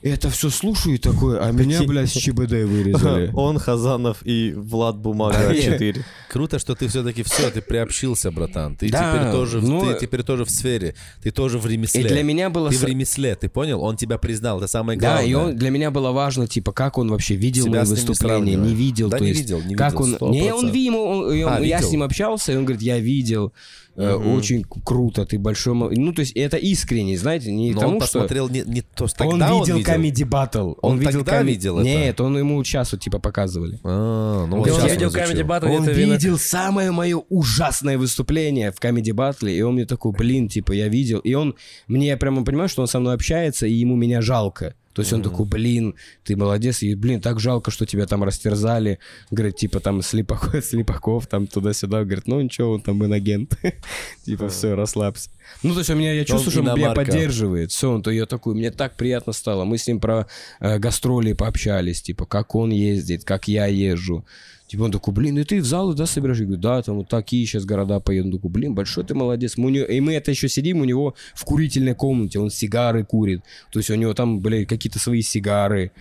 [0.03, 3.31] это все слушаю и такой, а меня, блядь, с ЧБД вырезали.
[3.35, 5.63] Он, Хазанов и Влад Бумага Да, нет.
[5.63, 6.05] 4.
[6.29, 8.75] Круто, что ты все-таки все, ты приобщился, братан.
[8.75, 12.01] Ты Да, теперь тоже, в- ну, ты теперь тоже в сфере, ты тоже в ремесле.
[12.01, 12.69] И для меня было...
[12.69, 13.81] Ты в ремесле, ты понял?
[13.81, 15.25] Он тебя признал, это самое Да, главное.
[15.29, 18.73] и он, для меня было важно, типа, как он вообще видел Себя мои выступления, не
[18.75, 20.51] видел, Да то не есть, видел, не как видел, он, не, 100%.
[20.53, 21.87] он видел, он- и он- А, я видел?
[21.89, 23.53] с ним общался, и он говорит, я видел,
[23.95, 28.01] э, очень круто, ты большой, ну, то есть, это искренне, знаете, не Но тому, он
[28.01, 28.19] что...
[28.19, 29.93] посмотрел не, не то, что Он тогда видел, он видел.
[29.93, 30.77] Comedy Battle.
[30.81, 31.87] Он видел тогда коми- видел это?
[31.87, 33.79] Нет, он ему сейчас вот типа показывали.
[33.83, 35.09] А, ну он сейчас видел.
[35.09, 40.11] Comedy Battle, Он видел самое мое ужасное выступление в Comedy Battle, и он мне такой,
[40.11, 41.19] блин, типа, я видел.
[41.19, 41.55] И он,
[41.87, 44.75] мне я прямо понимаю, что он со мной общается, и ему меня жалко.
[44.93, 48.99] То есть он такой, блин, ты молодец, и, блин, так жалко, что тебя там растерзали.
[49.31, 52.03] Говорит, типа, там, Слепаков, Слепаков там туда-сюда.
[52.03, 53.57] Говорит, ну ничего, он там инагент.
[54.25, 55.29] Типа, все, расслабься.
[55.63, 57.71] Ну, то есть у меня, я чувствую, что он меня поддерживает.
[57.71, 59.65] Все, он то я такой, мне так приятно стало.
[59.65, 60.27] Мы с ним про
[60.59, 64.25] э, гастроли пообщались, типа, как он ездит, как я езжу.
[64.73, 66.39] Типа он такой, блин, и ты в залы, да, собираешь?
[66.39, 68.29] Я говорю, да, там вот такие сейчас города поеду.
[68.29, 69.55] Он такой, блин, большой ты молодец.
[69.55, 73.05] Мы у него- и мы это еще сидим у него в курительной комнате, он сигары
[73.05, 73.41] курит.
[73.71, 75.91] То есть у него там, блядь, какие-то свои сигары.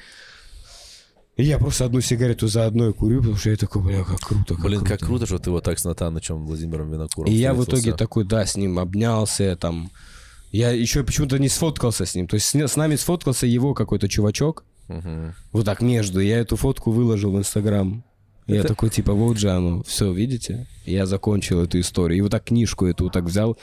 [1.36, 4.54] И я просто одну сигарету за одной курю, потому что я такой, бля, как круто,
[4.54, 4.96] как Блин, круто.
[4.96, 8.24] как круто, что ты вот так с Натанычем Владимиром Винокуром И я в итоге такой,
[8.24, 9.90] да, с ним обнялся, там.
[10.50, 12.26] Я еще почему-то не сфоткался с ним.
[12.26, 14.64] То есть с, с нами сфоткался его какой-то чувачок.
[14.88, 15.34] Мгм.
[15.52, 16.20] Вот так между.
[16.20, 18.02] Я эту фотку выложил в Инстаграм.
[18.54, 20.66] Я такой, типа, вот же оно, все, видите?
[20.84, 22.18] Я закончил эту историю.
[22.18, 23.56] И вот так книжку эту так взял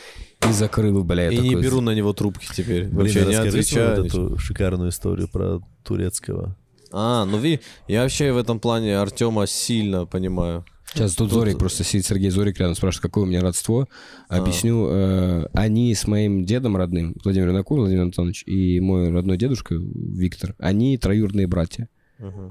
[0.47, 1.23] и закрыл, бля.
[1.25, 2.85] я И не такой, беру на него трубки теперь.
[2.85, 3.97] Блин, Вообще не расскажи свою отвечаю.
[3.97, 6.55] вот эту шикарную историю про турецкого.
[6.91, 10.65] А, ну ви, я вообще в этом плане Артема сильно понимаю.
[10.93, 13.87] Сейчас тут Зорик просто сидит, Сергей Зорик рядом спрашивает, какое у меня родство.
[14.27, 14.37] А.
[14.37, 14.87] Объясню.
[14.89, 20.55] э, они с моим дедом родным, Владимир Накур, Владимир Антонович, и мой родной дедушка Виктор,
[20.57, 21.89] они троюродные братья.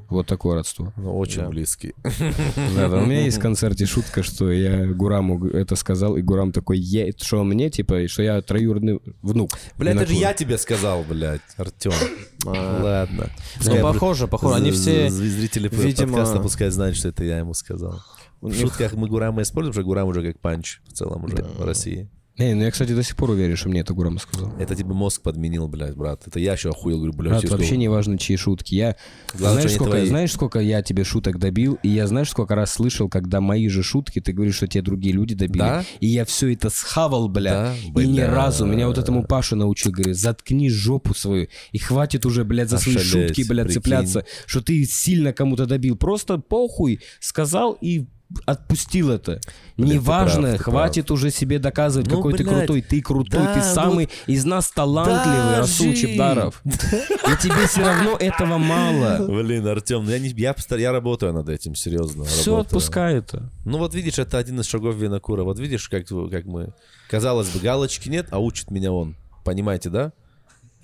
[0.08, 0.92] Вот такое родство.
[0.96, 1.94] Ну, очень близкий.
[2.74, 6.52] Да, да, у меня есть в концерте шутка, что я Гураму это сказал, и Гурам
[6.52, 9.50] такой, я, что мне, типа, что я троюродный внук.
[9.76, 11.92] Блядь, это же я тебе сказал, блядь, Артем.
[12.44, 13.30] Ладно.
[13.64, 14.54] Ну, похоже, похоже.
[14.54, 15.10] Они все...
[15.10, 18.00] Зрители подкаста пускай знают, что это я ему сказал.
[18.40, 21.64] В шутках мы Гурама используем, потому что Гурам уже как панч в целом уже в
[21.64, 22.08] России.
[22.39, 24.53] Не, ну я, кстати, до сих пор уверен, что мне это Гурам сказал.
[24.59, 26.26] Это тебе мозг подменил, блядь, брат.
[26.26, 27.32] Это я еще охуел, говорю, блядь.
[27.32, 27.80] Брат, вообще голову.
[27.80, 28.74] не важно, чьи шутки.
[28.76, 28.97] Я
[29.34, 30.07] Главное, знаешь, сколько, твои.
[30.09, 33.82] знаешь, сколько я тебе шуток добил, и я знаешь, сколько раз слышал, когда мои же
[33.82, 35.59] шутки, ты говоришь, что тебе другие люди добили.
[35.59, 35.84] Да?
[35.99, 37.74] И я все это схавал, бля.
[37.95, 38.01] Да?
[38.03, 38.66] И ни разу.
[38.66, 41.49] Меня вот этому Паша научил, говорит, заткни жопу свою.
[41.72, 43.82] И хватит уже, блядь, за свои Ошалеть, шутки, блядь, прикинь.
[43.82, 45.97] цепляться, что ты сильно кому-то добил.
[45.97, 48.07] Просто похуй, сказал и
[48.45, 49.41] отпустил это.
[49.76, 52.83] Ты Неважно, прав, ты хватит уже себе доказывать, Ну, какой ты блядь, крутой.
[52.83, 56.62] Ты крутой, да, ты самый вот из нас талантливый, Расул даже- Чебдаров.
[56.64, 59.26] И тебе все равно этого мало.
[59.26, 62.24] Блин, Артем, ну я, не, я, я работаю над этим, серьезно.
[62.24, 62.61] Все, работаю.
[62.66, 63.51] отпускай это.
[63.64, 65.45] Ну вот видишь, это один из шагов Винокура.
[65.45, 66.74] Вот видишь, как, как мы...
[67.09, 69.16] Казалось бы, галочки нет, а учит меня он.
[69.45, 70.12] Понимаете, да?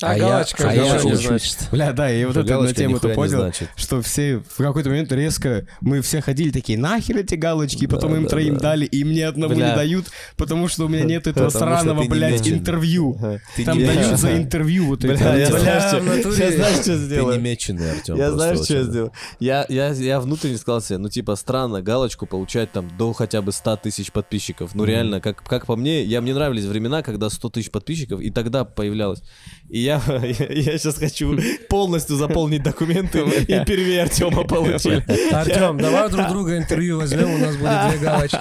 [0.02, 1.26] А, я- галочка, а я галочка, учусь.
[1.26, 1.58] значит.
[1.70, 3.68] Бля, да, и вот это на тему не понял, значит.
[3.76, 8.16] что все в какой-то момент резко, мы все ходили такие, нахер эти галочки, потом Да,
[8.18, 8.60] им да, троим да.
[8.60, 9.70] дали, и мне одному Бля.
[9.70, 13.16] не дают, потому что у меня нет этого Потому сраного, блядь, интервью.
[13.54, 15.12] Ты Там дают за интервью вот эти.
[15.16, 18.16] Бля, я знаю, что- я что Ты не меченый, Артем.
[18.16, 19.12] Я знаю, что я сделал.
[19.38, 23.52] Я, я, я внутренне сказал себе, ну, типа, странно галочку получать там до хотя бы
[23.52, 24.74] 100 тысяч подписчиков.
[24.74, 28.30] Ну, реально, как, как по мне, я, мне нравились времена, когда 100 тысяч подписчиков, и
[28.30, 29.22] тогда появлялось.
[29.68, 31.36] И я, я, сейчас хочу
[31.68, 35.02] полностью заполнить документы и первее Артема получить.
[35.32, 38.38] Артем, давай друг друга интервью возьмем, у нас будет две галочки.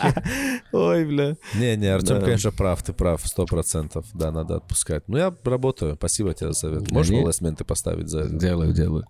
[0.71, 1.35] Ой, бля.
[1.55, 2.25] Не-не, Артем, Да.
[2.25, 4.05] конечно, прав, ты прав, сто процентов.
[4.13, 5.03] Да, надо отпускать.
[5.07, 5.95] Ну, я работаю.
[5.95, 6.91] Спасибо тебе за совет.
[6.91, 8.29] Можешь не- аплодисменты поставить за это?
[8.35, 9.05] Делаю, делаю.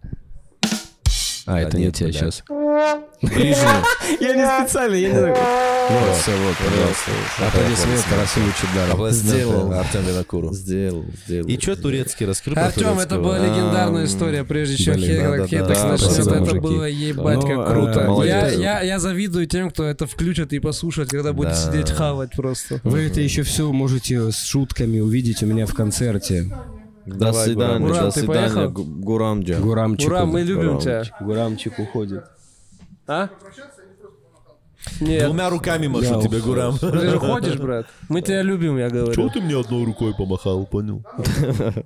[1.46, 2.18] А, это не нет, тебя блядь.
[2.20, 2.44] сейчас.
[3.24, 5.36] Я не специально, я не знаю.
[5.36, 7.11] Вот, все, вот, пожалуйста.
[7.47, 8.91] Аплодисменты Расулу.
[8.91, 9.74] Аплодисменты Сделал.
[9.74, 10.53] Артем Винокуру.
[10.53, 11.47] Сделал, сделал.
[11.47, 12.26] И что турецкий?
[12.53, 15.47] Про Артем, это была легендарная Ам, история, прежде чем блин, Хе- да-да-да.
[15.47, 16.28] Хетекс Да, начнет.
[16.28, 17.99] Это было ебать Ну, как э, круто.
[18.01, 18.53] Я, молодец.
[18.59, 22.80] я, я завидую тем, кто это включит и послушает, когда будет сидеть хавать просто.
[22.84, 26.45] Вы это еще все можете с шутками увидеть у меня в концерте.
[27.05, 29.59] До Давай, свидания, Гурам, до свидания, Гурамджа.
[29.59, 30.07] Гурамчик.
[30.07, 31.03] Ура, мы любим тебя.
[31.19, 32.24] Гурамчик уходит.
[33.08, 33.30] А?
[34.99, 35.26] Нет.
[35.26, 36.78] Двумя руками машу Я тебе, Гурам.
[36.78, 37.88] Ты же ходишь, брат.
[38.10, 39.30] Мы тебя любим, я Чего говорю.
[39.30, 41.04] ты мне одной рукой помахал, понял?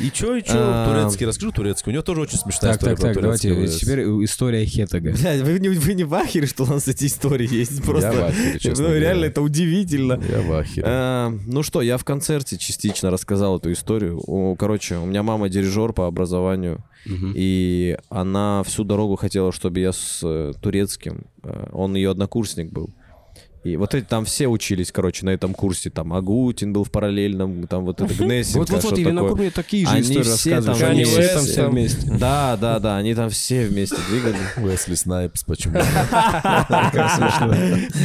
[0.00, 0.86] И чё, и чё, А.
[0.88, 1.90] турецкий, расскажи турецкий.
[1.90, 3.80] У него тоже очень смешная Так, история так, про так, давайте турецкий.
[3.80, 5.12] теперь история Хетага.
[5.12, 7.82] Блядь, вы не, вы не в ахере, что у нас эти истории есть?
[7.82, 10.20] Просто, в ахере, честно ну, реально, это удивительно.
[10.28, 10.84] Я в ахере.
[10.86, 14.20] А, ну что, я в концерте частично рассказал эту историю.
[14.26, 16.84] О, короче, у меня мама дирижер по образованию,
[17.34, 22.90] и она всю дорогу хотела, чтобы я с э, турецким, э, он ее однокурсник был.
[23.64, 25.90] И вот эти там все учились, короче, на этом курсе.
[25.90, 29.22] Там Агутин был в параллельном, там вот это Гнесинка, Вот, вот, вот, что и такое.
[29.22, 31.22] Винокур такие же Они все там Они вместе.
[31.22, 32.10] все там все вместе.
[32.18, 34.38] Да, да, да, они там все вместе двигались.
[34.56, 35.74] Уэсли Снайпс, почему?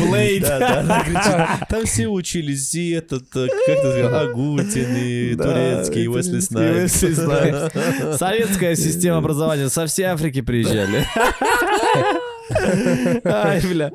[0.08, 0.48] Блейд.
[1.70, 6.94] Там все учились, и этот, э, как ты сказал, Агутин, и турецкий, и Уэсли Снайпс.
[8.18, 9.70] Советская система образования.
[9.70, 11.06] Со всей Африки приезжали.
[13.26, 13.92] Ай, бля.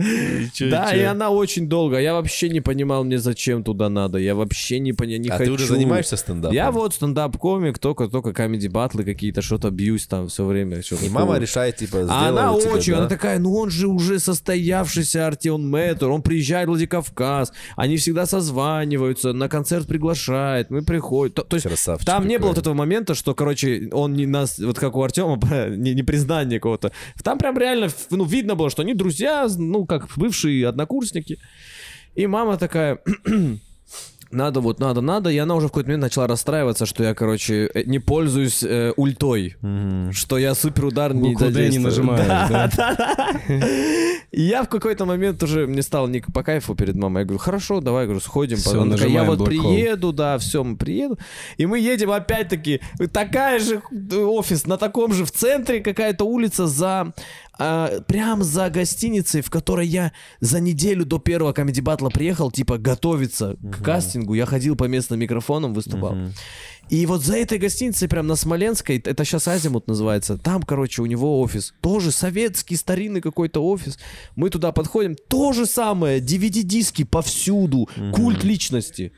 [0.60, 1.98] Да, и она очень долго.
[1.98, 4.18] Я вообще не понимал, мне зачем туда надо.
[4.18, 5.44] Я вообще не понимаю, не А хочу.
[5.44, 6.54] ты уже занимаешься стендапом?
[6.54, 10.78] Я вот стендап-комик, только-только комеди-батлы какие-то, что-то бьюсь там все время.
[10.78, 12.98] И мама решает, типа, А она очень, да?
[12.98, 18.26] она такая, ну он же уже состоявшийся Артем Мэтр, он приезжает в Владикавказ, они всегда
[18.26, 21.34] созваниваются, на концерт приглашает, мы приходим.
[21.34, 24.58] То, то есть Красавчик там не было вот этого момента, что, короче, он не нас,
[24.58, 25.38] вот как у Артема,
[25.76, 26.92] не, не признание какого-то.
[27.22, 31.38] Там прям реально, ну, видно было, что они друзья, ну, как бывшие однокурсники.
[32.14, 32.98] И мама такая,
[34.30, 35.30] надо вот, надо, надо.
[35.30, 38.92] И она уже в какой-то момент начала расстраиваться, что я, короче, э, не пользуюсь э,
[38.96, 39.56] ультой.
[40.12, 41.84] Что я суперудар не «Д» не задействую.
[41.84, 42.18] нажимаю.
[42.48, 43.06] Да, да.
[44.30, 47.20] И я в какой-то момент уже, мне стало не по кайфу перед мамой.
[47.20, 48.58] Я говорю, хорошо, давай, говорю, сходим.
[48.66, 49.74] Она такая, я вот Black Hole».
[49.74, 51.18] приеду, да, все, мы приеду.
[51.56, 52.80] И мы едем опять-таки,
[53.12, 57.14] такая же э, офис, на таком же в центре какая-то улица за...
[57.58, 62.78] а, прям за гостиницей, в которой я за неделю до первого комедий батла приехал, типа,
[62.78, 64.34] готовиться к кастингу.
[64.34, 66.16] Я ходил по местным микрофонам, выступал.
[66.88, 71.06] И вот за этой гостиницей, прям на Смоленской, это сейчас Азимут называется, там, короче, у
[71.06, 71.74] него офис.
[71.82, 73.98] Тоже советский, старинный какой-то офис.
[74.36, 79.12] Мы туда подходим, то же самое, DVD-диски повсюду, культ личности.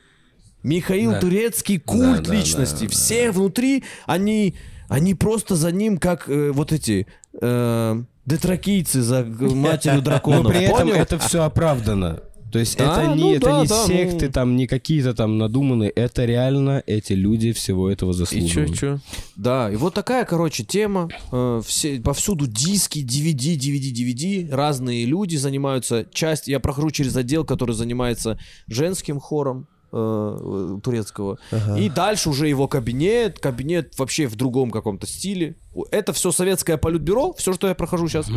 [0.63, 1.19] Михаил Да.
[1.21, 2.83] Турецкий, культ Да, да, личности.
[2.83, 4.55] да, Все внутри, они...
[4.89, 7.07] Они просто за ним, как э, вот эти
[7.41, 10.41] э, детракийцы за матерью дракона.
[10.43, 10.95] Но при этом Понял?
[10.95, 12.21] это все оправдано.
[12.51, 14.31] То есть Да, это не, ну это да, не да, секты, ну.
[14.33, 15.89] там, не какие-то там надуманные.
[15.89, 18.77] Это реально эти люди всего этого И чё, заслуживают.
[18.77, 18.99] чё?
[19.37, 21.07] Да, и вот такая, короче, тема.
[21.31, 24.53] Э, все, повсюду диски, DVD, DVD, DVD.
[24.53, 26.05] Разные люди занимаются.
[26.13, 31.37] Часть, я прохожу через отдел, который занимается женским хором э, э, турецкого.
[31.77, 35.55] И дальше уже его кабинет, кабинет вообще в другом каком-то стиле.
[35.91, 38.27] Это все советское политбюро, все, что я прохожу сейчас.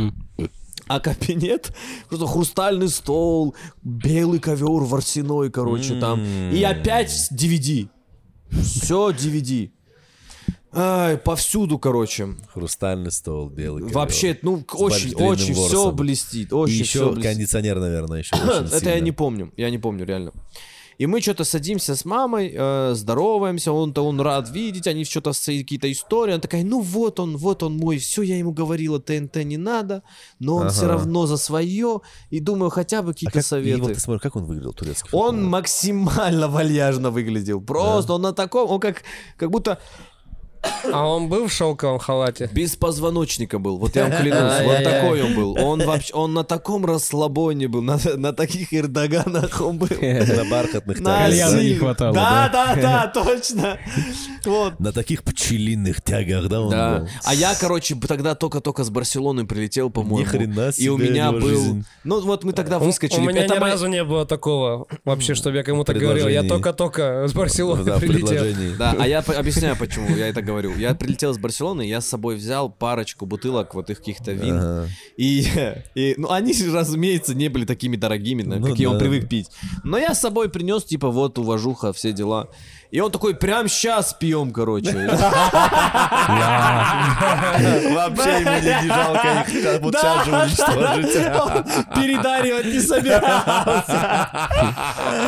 [0.86, 1.74] А кабинет,
[2.09, 6.20] просто хрустальный стол, белый ковер ворсяной, короче, там.
[6.52, 7.88] И опять DVD.
[8.50, 9.70] Все DVD.
[10.76, 12.34] Ай, повсюду, короче.
[12.52, 13.94] Хрустальный стол, белый ковер.
[13.94, 15.96] Вообще, ну, очень, очень все ворсом.
[15.96, 16.50] блестит.
[16.50, 17.32] И Очень еще все блестит.
[17.32, 19.00] кондиционер, наверное, еще очень Это я сильно.
[19.05, 20.32] не помню, я не помню реально.
[20.99, 25.90] И мы что-то садимся с мамой, э, здороваемся, он-то он рад видеть, они что-то какие-то
[25.90, 29.57] истории, она такая, ну вот он, вот он мой, все, я ему говорила, ТНТ не
[29.57, 30.03] надо,
[30.38, 30.92] но он все Ага.
[30.95, 33.82] равно за свое, и думаю, хотя бы А какие-то как, и советы.
[33.82, 35.51] вот ты смотри, как он выглядел, турецкий Он футбол?
[35.51, 39.03] максимально вальяжно выглядел, просто он на таком, он как,
[39.36, 39.78] как будто
[40.92, 42.48] А он был в шелковом халате?
[42.52, 46.44] без позвоночника был, вот я вам клянусь, вот такой он был, он вообще, он на
[46.44, 49.88] таком расслабоне был, на, на таких Эрдоганах он был.
[50.00, 51.62] На бархатных тягах.
[51.62, 53.78] Не хватало, Да, да, да, точно.
[54.44, 54.78] Вот.
[54.80, 56.98] На таких пчелиных тягах, да, он Да.
[56.98, 57.08] был?
[57.24, 60.18] А я, короче, тогда только-только с Барселоны прилетел, по-моему.
[60.20, 61.40] Ни хрена И себе у меня был...
[61.48, 61.84] жизнь.
[62.04, 63.20] Ну, вот мы тогда выскочили.
[63.20, 66.28] У меня Это ни моя- разу не было такого вообще, чтобы я кому-то говорил.
[66.28, 68.44] Я только-только с Барселоны Да, прилетел.
[68.78, 70.53] Да, а я по- объясняю, почему я это говорю.
[70.78, 74.57] Я прилетел из Барселоны, я с собой взял парочку бутылок вот их каких-то вин.
[74.59, 74.88] Ага.
[75.16, 75.46] И,
[75.94, 79.00] и, ну, они, разумеется, не были такими дорогими, на- Ну какие он да.
[79.00, 79.48] привык пить.
[79.82, 82.48] Но я с собой принес, типа, вот, уважуха, все дела.
[82.95, 84.92] И он такой, прям сейчас пьем, короче.
[84.95, 85.11] Вообще
[88.38, 91.12] ему не жалко их как вот сейчас же уничтожить.
[91.92, 94.28] Передаривать не собирался.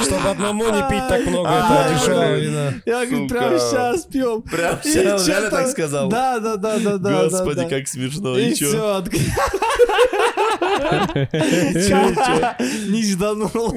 [0.00, 2.74] Чтобы одному не пить так много этого дешевого вина.
[2.86, 4.42] Я говорю, прям сейчас пьем.
[4.42, 6.08] Прям щас, реально так сказал?
[6.08, 7.24] Да, да, да, да, да.
[7.24, 8.38] Господи, как смешно.
[8.38, 9.02] И чё?
[11.74, 12.06] все.
[12.88, 13.74] Не жданул.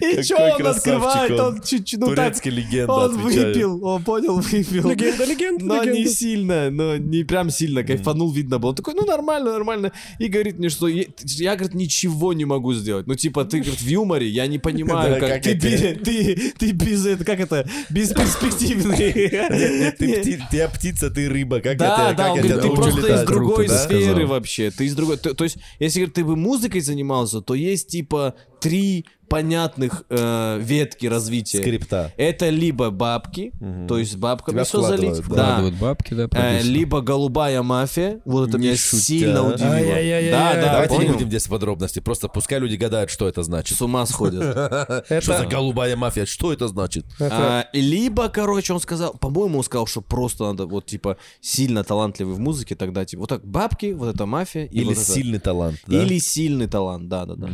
[0.00, 3.46] И что Какой он красавчик открывает, он чуть-чуть, ну так, Турецкий легенда, он отвечаю.
[3.48, 4.90] выпил, он понял, выпил.
[4.90, 8.70] Легенда, легенда, Но не сильно, но не прям сильно, кайфанул, видно было.
[8.70, 9.92] Он такой, ну нормально, нормально.
[10.18, 13.06] И говорит мне, что я, я, говорит, ничего не могу сделать.
[13.06, 17.06] Ну типа, ты, говорит, в юморе, я не понимаю, Да, как ты, ты, ты без,
[17.06, 18.94] это, как это, бесперспективный.
[19.98, 21.60] Ты пти- ты птица, ты рыба.
[21.60, 22.18] Как Да, это?
[22.18, 23.78] да, он говорит, ты просто из другой да?
[23.78, 24.70] сферы вообще.
[24.70, 25.16] Ты из другой.
[25.16, 28.34] То, то есть, если говорит, ты бы музыкой занимался, то есть типа
[28.64, 31.58] три понятных э, ветки развития.
[31.58, 32.12] Скрипта.
[32.16, 33.52] Это либо бабки,
[33.88, 35.80] то есть бабками Тебя все залить, вкладывают, да.
[35.80, 35.86] да.
[35.86, 39.02] Бабки, да, Э, либо голубая мафия, вот это Не меня шутя.
[39.02, 39.72] сильно удивило.
[39.72, 40.30] Ай-яй-яй-яй.
[40.30, 41.12] Да, да, Давайте не понял?
[41.14, 41.98] будем здесь подробности.
[42.00, 43.76] Просто пускай люди гадают, что это значит.
[43.76, 44.42] С ума сходят.
[45.20, 46.26] Что за голубая мафия?
[46.26, 47.04] Что это значит?
[47.18, 52.34] А, либо, короче, он сказал, по-моему, он сказал, что просто надо вот типа сильно талантливый
[52.34, 56.02] в музыке, тогда типа вот так бабки, вот это мафия Или сильный талант, да?
[56.02, 57.48] Или сильный талант, да, да, да.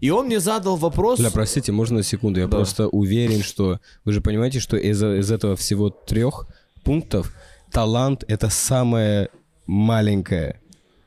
[0.00, 1.18] И он мне задал вопрос.
[1.20, 2.40] Бля, простите, можно на секунду?
[2.40, 2.56] Я Да.
[2.56, 3.80] просто уверен, что...
[4.04, 6.46] Вы же понимаете, что из, из этого всего трех
[6.84, 7.32] пунктов
[7.70, 9.28] талант— это самое
[9.66, 10.60] маленькое.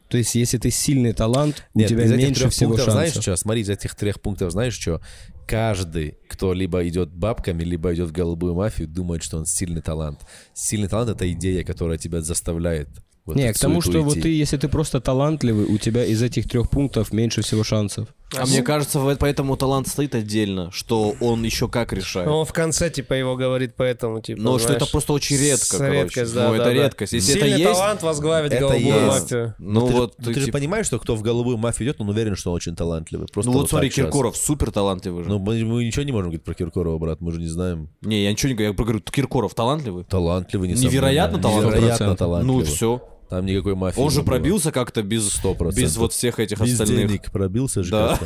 [0.07, 2.85] То есть, если ты сильный талант, Нет, у тебя из этих меньше трех всего пунктов,
[2.85, 3.09] шансов.
[3.11, 3.35] знаешь что?
[3.35, 5.01] Смотри, из этих трех пунктов, знаешь что?
[5.47, 10.19] Каждый, кто либо идет бабками, либо идет в голубую мафию, думает, что он сильный талант.
[10.53, 12.87] Сильный талант— это идея, которая тебя заставляет
[13.25, 14.21] вот Не, к тому, что вот идти.
[14.21, 18.07] ты, если ты просто талантливый, у тебя из этих трех пунктов меньше всего шансов.
[18.37, 22.27] А мне кажется, поэтому талант стоит отдельно, что он еще как решает.
[22.27, 25.77] Он в конце, типа, его говорит поэтому, типа, Но что знаешь, это просто очень редко,
[25.77, 26.01] короче.
[26.03, 26.73] редкость, да, Ну, да, это да.
[26.73, 27.13] редкость.
[27.13, 29.07] Если Сильный это есть, талант возглавить Это голубую есть.
[29.21, 29.55] мафию.
[29.59, 32.01] ну ты, же- вот, ну, ты же типа- понимаешь, что кто в голубую мафию идет,
[32.01, 33.27] он уверен, что он очень талантливый.
[33.31, 34.05] Просто ну вот смотри, так щас.
[34.05, 35.29] Киркоров супер талантливый же.
[35.29, 37.89] Ну, мы, мы ничего не можем говорить про Киркорова, брат, мы же не знаем.
[38.01, 40.03] Не, я ничего не говорю, я говорю, Киркоров талантливый.
[40.05, 40.91] Талантливый, несомненно.
[40.91, 41.77] Невероятно талантливый.
[41.77, 42.15] Невероятно 100%.
[42.17, 42.59] талантливый.
[42.59, 43.01] Ну все.
[43.29, 44.25] Там никакой мафии Он же было.
[44.25, 45.73] пробился как-то без, 100%.
[45.75, 47.07] без вот всех этих Без остальных.
[47.07, 48.19] денег пробился же Да.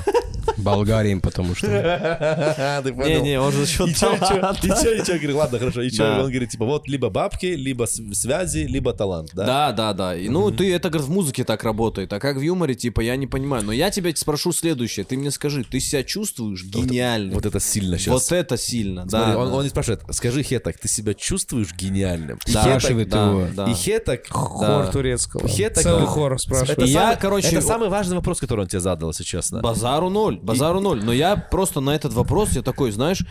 [0.58, 1.68] Болгарием, потому что.
[2.84, 5.12] Не-не, он же за И счет чё, и?
[5.12, 5.82] Я говорю, ладно, хорошо.
[5.82, 6.04] И чё?
[6.04, 6.24] Да.
[6.24, 9.46] Он говорит, типа, вот либо бабки, либо связи, либо талант, да?
[9.46, 10.16] Да, да, да.
[10.16, 12.12] И, ну, ты это, говорит, в музыке так работает.
[12.14, 13.64] А как в юморе, типа, я не понимаю.
[13.64, 15.06] Но я тебя спрошу следующее.
[15.06, 17.34] Ты мне скажи, ты себя чувствуешь гениальным?
[17.34, 18.14] Вот это сильно сейчас.
[18.14, 19.38] Вот это сильно, да.
[19.38, 22.40] он, не спрашивает, скажи Хетак, ты себя чувствуешь гениальным?
[22.52, 23.48] Да, спрашивает его.
[23.70, 24.28] И Хетак...
[24.30, 25.48] Хор турецкого.
[25.48, 26.78] Хетак- Целый хор спрашивает.
[26.80, 29.62] Это, И я, самый, короче, это самый важный вопрос, который он тебе задал, если честно.
[29.62, 31.04] Базару ноль, базару ноль.
[31.04, 33.24] Но я просто на этот вопрос, я такой, знаешь,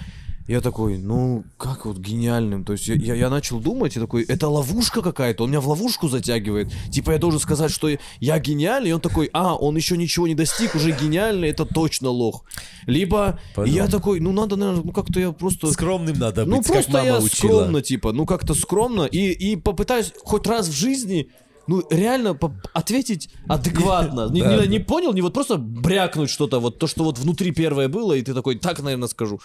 [0.51, 2.65] Я такой, ну, как вот гениальным?
[2.65, 5.69] То есть я, я, я начал думать и такой, это ловушка какая-то, он меня в
[5.69, 6.73] ловушку затягивает.
[6.91, 7.91] Типа я должен сказать, что
[8.21, 12.09] я гениальный, и он такой, а, он еще ничего не достиг, уже гениальный, это точно
[12.09, 12.45] лох.
[12.87, 13.75] Либо Понял.
[13.75, 15.71] я такой, ну надо, наверное, ну как-то я просто...
[15.71, 17.29] Скромным надо быть, Ну просто я учила.
[17.29, 21.29] скромно, типа, ну как-то скромно, и, и попытаюсь хоть раз в жизни,
[21.69, 22.39] ну реально
[22.73, 24.29] ответить адекватно.
[24.33, 27.89] Не, не- не понял, не вот просто брякнуть что-то, вот то, что вот внутри первое
[27.89, 29.39] было, и ты такой, так, наверное, скажу.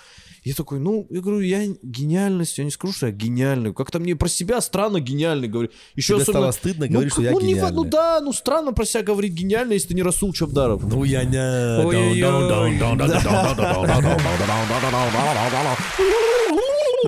[0.44, 3.74] Я такой, ну, я говорю, я гениальность, я не скажу, что я гениальный.
[3.74, 5.70] Как-то мне про себя странно гениальный говорю.
[5.96, 6.40] Еще Тебе особенно...
[6.40, 7.76] стало стыдно Ну, говорить, что как- я ну, не гениальный.
[7.76, 10.84] ну да, ну странно про себя говорить гениальный, если ты не Расул Чабдаров.
[10.84, 11.84] Ну я не...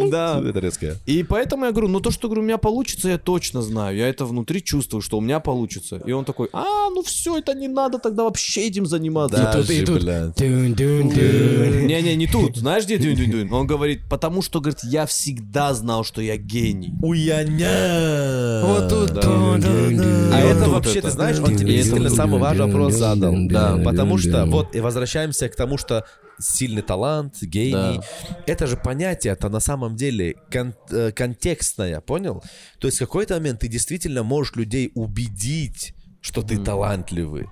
[0.10, 0.42] Да.
[0.46, 0.98] Это резкое.
[1.06, 3.96] И поэтому я говорю, ну то, что говорю, у меня получится, я точно знаю.
[3.98, 6.02] Я это внутри чувствую, что у меня получится.
[6.06, 9.38] И он такой, а, ну все, это не надо тогда вообще этим заниматься.
[9.38, 9.68] Даже,
[10.04, 10.36] блядь.
[11.86, 12.58] Не-не, не тут.
[12.58, 13.52] Знаешь, где дюнь-дюнь-дюнь?
[13.58, 16.94] Он говорит, потому что, говорит, я всегда знал, что я гений.
[17.02, 18.62] Уяня.
[18.64, 19.26] Вот тут.
[19.26, 23.34] А это вообще, ты знаешь, он тебе действительно самый важный вопрос задал.
[23.48, 23.78] Да.
[23.84, 26.06] Потому что, вот, и возвращаемся к тому, что
[26.40, 28.02] сильный талант, гений.
[28.46, 32.44] Это же понятие, это на самом деле кон- э, контекстное, понял?
[32.80, 37.48] То есть в какой-то момент ты действительно можешь людей убедить, что ты талантливый.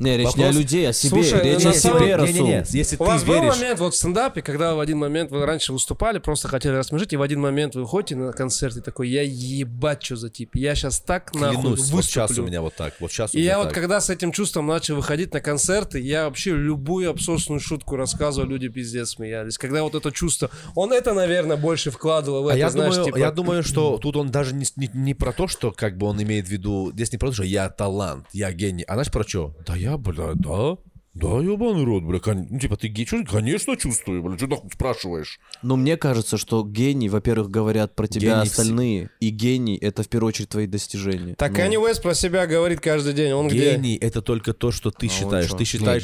[0.00, 1.10] Не, речь не о Вопрос- людей, о себе.
[1.10, 2.76] Слушай, речь о самом- себе, Не-не-не, Расул.
[2.78, 3.56] если У вас ты был веришь...
[3.56, 7.16] момент вот в стендапе, когда в один момент вы раньше выступали, просто хотели рассмешить, и
[7.16, 10.74] в один момент вы ходите на концерт и такой, я ебать, что за тип, я
[10.74, 12.48] сейчас так нахуй Клянусь, вот сейчас у выступлю.
[12.50, 13.74] меня вот так, вот сейчас у И я вот так.
[13.74, 18.68] когда с этим чувством начал выходить на концерты, я вообще любую абсурдную шутку рассказывал, люди
[18.68, 19.58] пиздец смеялись.
[19.58, 23.06] Когда вот это чувство, он это, наверное, больше вкладывал в А это, я, знаешь, думаю,
[23.06, 23.18] типа...
[23.18, 26.22] я думаю, что тут он даже не, не, не про то, что как бы он
[26.22, 29.24] имеет в виду, здесь не про то, что я талант, я гений, а знаешь про
[29.28, 29.54] что?
[29.66, 30.76] Да я, бля, да,
[31.12, 34.70] да, ебаный рот, бля, кон- ну типа ты гений, Чё- конечно чувствую, бля, что нахуй
[34.72, 35.40] спрашиваешь?
[35.60, 40.08] Но мне кажется, что гений, во-первых, говорят про тебя Гений остальные, и гений— это в
[40.08, 41.34] первую очередь твои достижения.
[41.34, 43.72] Так Ну, Канни Уэст про себя говорит каждый день, он где?
[43.74, 46.02] Гений это только то, что ты А считаешь, ты считаешь...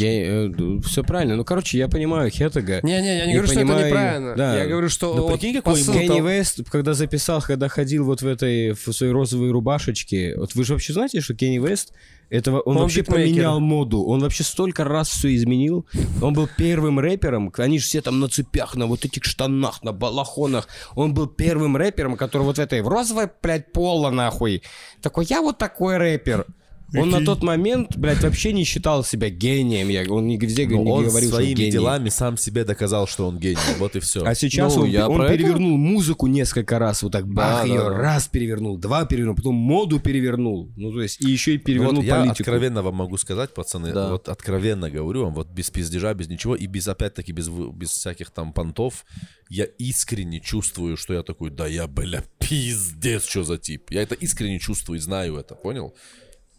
[0.85, 1.37] все правильно.
[1.37, 2.81] Ну, короче, я понимаю Хеттега.
[2.83, 4.35] Не-не, я не И говорю, что это понимаю- неправильно.
[4.37, 4.57] да.
[4.59, 8.05] Я говорю, что Ну, вот прикинь, какой посыл Кенни там- Вест, когда записал, когда ходил
[8.05, 11.93] вот в этой в своей розовой рубашечке, вот вы же вообще знаете, что Кенни Вест
[12.31, 13.25] этого он, Он вообще битмейкер.
[13.25, 15.87] поменял моду, он вообще столько раз все изменил.
[16.21, 19.93] Он был первым рэпером, они же все там на цепях, на вот этих штанах, на
[19.93, 20.69] балахонах.
[20.95, 24.63] Он был первым рэпером, который вот в этой в розовой, блядь, поло нахуй.
[25.03, 26.47] Такой, я вот такой рэпер.
[26.95, 29.89] Он на тот момент, блядь, вообще не считал себя гением.
[29.89, 31.71] Я, он везде Но не он говорил, что своими гений.
[31.73, 33.59] делами сам себе доказал, что он гений.
[33.79, 34.25] Вот и все.
[34.25, 37.63] А сейчас Ну, он, я он про это- перевернул музыку несколько раз, вот так бах,
[37.63, 37.89] да, ее да.
[37.91, 42.05] раз перевернул, два перевернул, потом моду перевернул, ну то есть и еще и перевернул вот
[42.05, 42.33] я политику.
[42.43, 44.11] откровенно вам могу сказать, пацаны, Да.
[44.13, 48.31] вот откровенно говорю вам, вот без пиздежа, без ничего, и без, опять-таки, без, без всяких
[48.31, 49.05] там понтов,
[49.51, 53.91] я искренне чувствую, что я такой, да я, бля, пиздец, что за тип.
[53.91, 55.95] Я это искренне чувствую и знаю это, понял?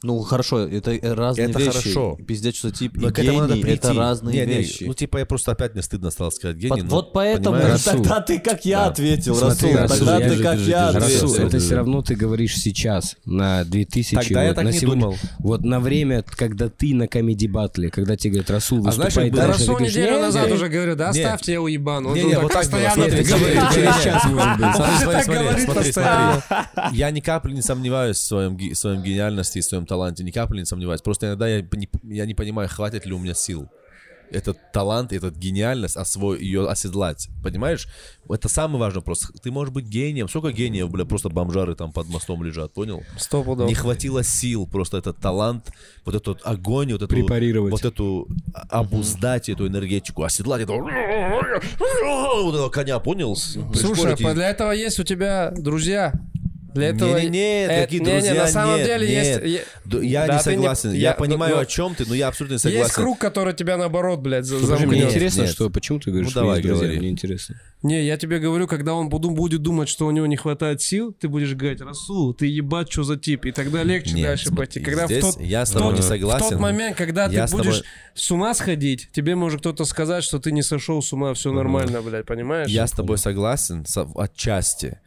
[0.04, 1.72] Ну, хорошо, это э, разные Это вещи.
[1.72, 2.18] хорошо.
[2.28, 3.70] Пиздец, что тип и Но надо гений— прийти.
[3.80, 4.84] это разные Не, не, вещи.
[4.84, 6.70] ну, типа, я просто опять мне стыдно стало сказать гений.
[6.82, 7.82] Вот- но, вот поэтому понимаешь?
[7.84, 8.86] тогда ты как я Да.
[8.88, 11.22] ответил, Смотри, Расул, Расул, тогда я ты же- как держи, я держи, ответил.
[11.22, 14.70] Расул, Расул, это все равно ты говоришь сейчас, на 2000, Тогда я вот, так на
[14.70, 15.02] не сегодня.
[15.02, 15.18] думал.
[15.40, 19.30] Вот на время, когда ты на комеди батле, когда тебе говорят, Расул, А знаешь, выступай
[19.30, 19.42] как было?
[19.48, 20.54] дальше, ты Расул говоришь, неделю «Не, назад не».
[20.54, 22.14] уже говорю, да, оставьте его ебану.
[22.14, 23.74] Не, не, вот так постоянно смотри, это смотри, говорит.
[23.74, 25.64] через час, может быть.
[25.66, 26.98] Смотри, смотри.
[26.98, 30.24] Я ни капли не сомневаюсь в своем, ге- в своем гениальности и в своем таланте,
[30.24, 31.02] ни капли не сомневаюсь.
[31.02, 33.70] Просто иногда я не, я не понимаю, хватит ли у меня сил.
[34.30, 37.30] Этот талант, этот гениальность, освой, ее оседлать.
[37.42, 37.88] Понимаешь?
[38.30, 39.32] Это самый важный вопрос.
[39.42, 40.28] Ты можешь быть гением.
[40.28, 43.04] Сколько гениев, бля, просто бомжары там под мостом лежат, понял?
[43.18, 43.70] Сто пудов.
[43.70, 45.72] Не хватило сил, просто этот талант,
[46.04, 47.72] вот этот огонь, вот эту, Препарировать.
[47.72, 50.82] вот эту а- обуздать эту энергетику, оседлать этого,
[52.44, 53.34] вот этого коня, понял?
[53.38, 56.12] Слушай, а для этого есть у тебя друзья.
[56.74, 57.18] Для этого...
[57.20, 59.44] Не-не-не, Э, такие не-не, друзья, на самом нет, деле нет.
[59.46, 59.66] есть...
[60.04, 60.92] Я Да, не ты не- согласен.
[60.92, 62.94] Я, я- понимаю, ну, о чем ты, но я абсолютно не Есть согласен.
[62.96, 64.88] круг, который тебя наоборот, блядь, за- замкнет.
[64.90, 65.50] мне интересно, нет.
[65.52, 67.00] что, почему ты говоришь, Ну, что давай, есть друзья?
[67.00, 67.56] Мне интересно.
[67.84, 71.14] Не, я тебе говорю, когда он буду- будет думать, что у него не хватает сил,
[71.14, 74.80] ты будешь говорить, Расул, ты ебать, что за тип, и тогда легче Нет, дальше пойти.
[74.80, 76.46] Когда в здесь тот, я с в тобой тот- не согласен.
[76.46, 77.84] В тот момент, когда Я ты с тобой- будешь
[78.14, 82.02] с ума сходить, тебе может кто-то сказать, что ты не сошел с ума, все нормально,
[82.02, 82.68] блядь, понимаешь?
[82.70, 85.00] Я с тобой согласен со- отчасти.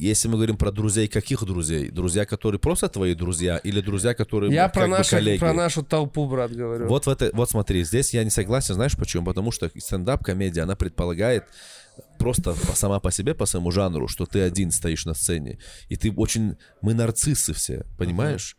[0.00, 1.90] Если мы говорим про друзей, каких друзей?
[1.90, 5.38] Друзья, которые просто твои друзья, или друзья, которые Я про, бы нашу, коллеги?
[5.38, 6.88] про нашу толпу, брат, говорю.
[6.88, 9.26] Вот, в это, вот смотри, здесь я не согласен, знаешь почему?
[9.26, 11.44] Потому что стендап-комедия, она предполагает
[12.18, 15.58] просто сама по себе, по своему жанру, что ты один стоишь на сцене.
[15.90, 16.56] И ты очень...
[16.80, 18.56] Мы нарциссы все, понимаешь?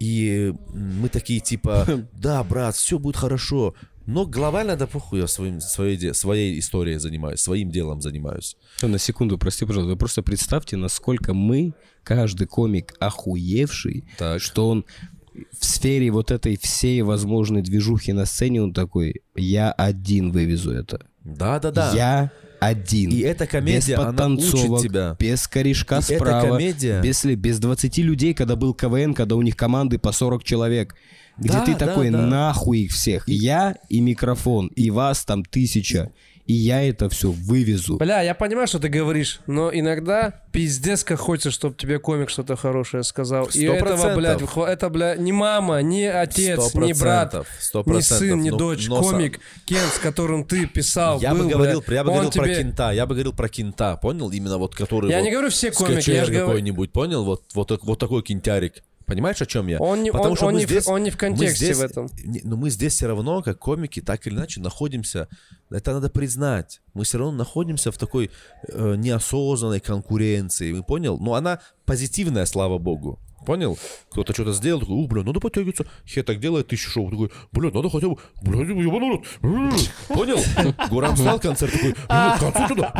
[0.00, 3.76] И мы такие типа, да, брат, все будет хорошо.
[4.06, 8.56] Но глобально, да похуй, я своим, своей, своей историей занимаюсь, своим делом занимаюсь.
[8.82, 9.90] На секунду, прости, пожалуйста.
[9.92, 14.40] Вы просто представьте, насколько мы, каждый комик охуевший, Так.
[14.40, 14.84] что он
[15.58, 21.06] в сфере вот этой всей возможной движухи на сцене, он такой, я один вывезу это.
[21.24, 21.92] Да-да-да.
[21.94, 22.30] Я
[22.60, 23.10] один.
[23.10, 25.16] И эта комедия, без она учит тебя.
[25.18, 29.42] без корешка И эта справа, комедия- без, без 20 людей, когда был КВН, когда у
[29.42, 30.94] них команды по 40 человек.
[31.38, 32.18] Где Да, ты да, такой, да.
[32.22, 33.26] нахуй их всех.
[33.28, 36.12] Я и микрофон, и вас там тысяча.
[36.44, 37.98] И я это все вывезу.
[37.98, 42.56] Бля, я понимаю, что ты говоришь, но иногда пиздец как хочется, чтобы тебе комик что-то
[42.56, 43.46] хорошее сказал.
[43.46, 47.84] И Сто этого, блядь, это, бля, не мама, не отец, не брат, процентов, сто не
[47.84, 48.18] процентов.
[48.28, 51.80] сын, не Ну, дочь, но комик, Кен, с которым ты писал, Я был, бы говорил,
[51.86, 54.28] бля, я бы говорил про тебе- кента, я бы говорил про кента, понял?
[54.32, 57.24] Именно вот который Я вот не говорю все комики, я же говорю- какой-нибудь, понял?
[57.24, 58.82] Вот, вот, вот такой кентярик.
[59.06, 59.78] Понимаешь, о чем я?
[59.78, 62.08] Он не- он- что он мы не в- он не в контексте здесь- в этом.
[62.24, 65.28] не- но мы здесь все равно, как комики, так или иначе находимся,
[65.70, 68.30] это надо признать, мы все равно находимся в такой
[68.68, 71.18] э, неосознанной конкуренции, вы понял?
[71.18, 73.18] Но она позитивная, слава богу.
[73.46, 73.78] Понял?
[74.10, 75.86] Кто-то что-то сделал, такой, у, бля, надо подтягиваться.
[76.06, 77.10] Хе так делает тысячу шоу.
[77.10, 79.24] Такой, бля, надо хотя бы, бля, ебаный рот.
[79.42, 79.72] М,
[80.08, 80.38] Понял?
[80.88, 82.94] Гурам встал, концерт такой, «Бля, к концу туда.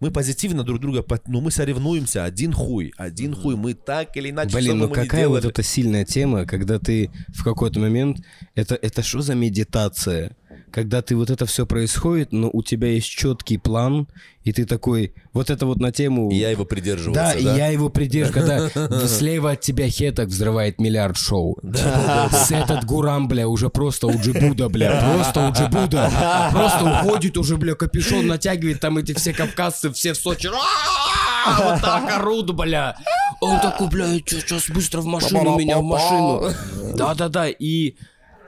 [0.00, 4.56] Мы позитивно друг друга, ну мы соревнуемся, один хуй, один хуй, мы так или иначе,
[4.56, 8.18] Блин, ну какая вот эта сильная тема, когда ты в какой-то момент...
[8.54, 10.36] Это, это что за медитация?
[10.72, 14.08] Когда ты вот это все происходит, но у тебя есть четкий план,
[14.44, 15.12] и ты такой...
[15.32, 16.30] Вот это вот на тему...
[16.30, 17.38] И я его придерживался, Да, да?
[17.38, 21.58] и я его придерживаю, когда слева от тебя хеток взрывает миллиард шоу.
[21.62, 26.10] С этот гурам, бля, уже просто уджибуда, бля, просто уджибуда.
[26.52, 30.48] Просто уходит уже, бля, капюшон натягивает, там эти все кавказцы, все в Сочи.
[30.48, 32.96] «А-а-а!» Вот так орут, бля.
[33.40, 36.50] Он такой, бля, сейчас быстро в машину, меня в машину.
[36.94, 37.96] Да-да-да, и...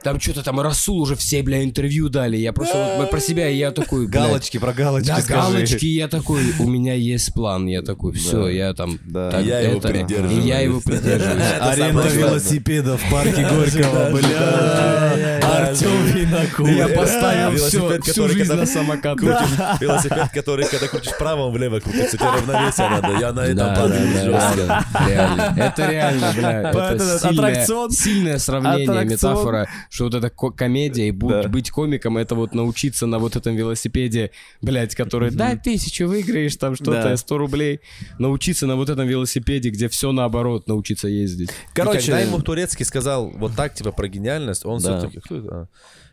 [0.05, 2.37] Там что-то там Расул уже все, бля, интервью дали.
[2.37, 5.41] Я просто вот про себя, я такой, блядь, Галочки, про галочки да, скажи.
[5.41, 9.31] галочки, я такой, у меня есть план, я такой, все, я там, Да.
[9.31, 10.45] так, Я его это- придерживаюсь.
[10.45, 11.43] и я его придерживаюсь.
[11.59, 15.39] Аренда самое велосипеда в парке Горького, бля.
[15.43, 16.67] Артем Винокур.
[16.69, 19.17] Я поставил Велосипед, все, всю который жизнь когда на самокат.
[19.17, 19.49] Крутишь
[19.79, 22.17] велосипед, который, когда крутишь вправо, он влево крутится.
[22.17, 23.07] Тебе равновесие надо.
[23.19, 24.23] Я на этом Да, падаю да, да,
[24.53, 24.85] жестко.
[24.93, 25.53] да, реально.
[25.57, 27.91] Это реально, бля, это сильное, аттракцион.
[27.91, 29.07] сильное сравнение, Аттракцион.
[29.33, 31.47] метафора, что вот эта ко- комедия и будь, Да.
[31.47, 34.31] быть комиком, это вот научиться на вот этом велосипеде,
[34.61, 37.17] блядь, который, дай тысячу, выиграешь там что-то, Да.
[37.17, 37.79] 100 рублей,
[38.19, 41.49] научиться на вот этом велосипеде, где все наоборот, научиться ездить.
[41.49, 44.97] И когда Короче, ему Турецкий сказал вот так, типа, про гениальность, он Да.
[44.99, 45.19] все-таки...
[45.21, 45.69] Кто это?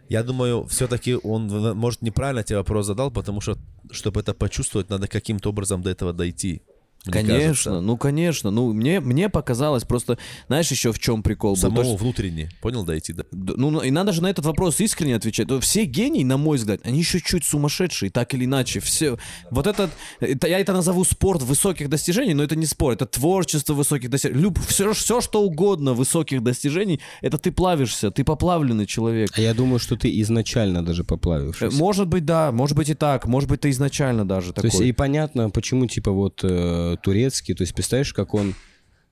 [0.09, 1.47] Я думаю, все-таки он,
[1.77, 3.57] может, неправильно тебе вопрос задал, потому что,
[3.91, 6.63] чтобы это почувствовать, надо каким-то образом до этого дойти.
[7.05, 7.81] Мне Конечно, кажется.
[7.81, 8.51] ну конечно.
[8.51, 11.57] Ну, мне, мне показалось просто, знаешь, еще в чем прикол был?
[11.57, 12.51] То, Самому что- внутренне.
[12.61, 13.13] Понял, дойти?
[13.13, 13.25] Да?
[13.33, 15.49] Д- Ну, и надо же на этот вопрос искренне отвечать.
[15.49, 18.79] То Все гении, на мой взгляд, они еще чуть сумасшедшие, так или иначе.
[18.81, 19.19] Все.
[19.51, 23.75] Вот этот, это, я это назову спорт высоких достижений, но это не спорт, это творчество
[23.75, 24.41] высоких достижений.
[24.41, 29.31] Люб, все, все, что угодно высоких достижений, это ты плавишься, ты поплавленный человек.
[29.37, 31.77] А я думаю, что ты изначально даже Э, поплавившийся.
[31.77, 34.71] Может быть, да, может быть и так, может быть, ты изначально даже То такой.
[34.71, 38.55] есть и понятно, почему типа вот э, турецкий, то есть представляешь, как он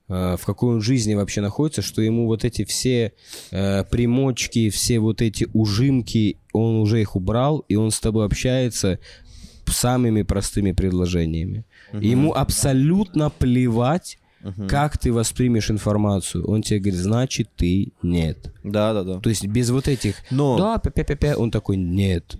[0.09, 3.13] э, в какой он жизни вообще находится, что ему вот эти все
[3.51, 8.99] э, примочки, все вот эти ужимки, он уже их убрал, и он с тобой общается
[9.67, 11.65] самыми простыми предложениями.
[11.93, 14.17] И Ему абсолютно плевать,
[14.67, 16.45] как ты воспримешь информацию.
[16.47, 18.51] Он тебе говорит, значит, ты нет.
[18.63, 19.19] Да, да, да.
[19.19, 22.37] То есть без вот этих Но- да, пя-пя-пя-пя, он такой, нет.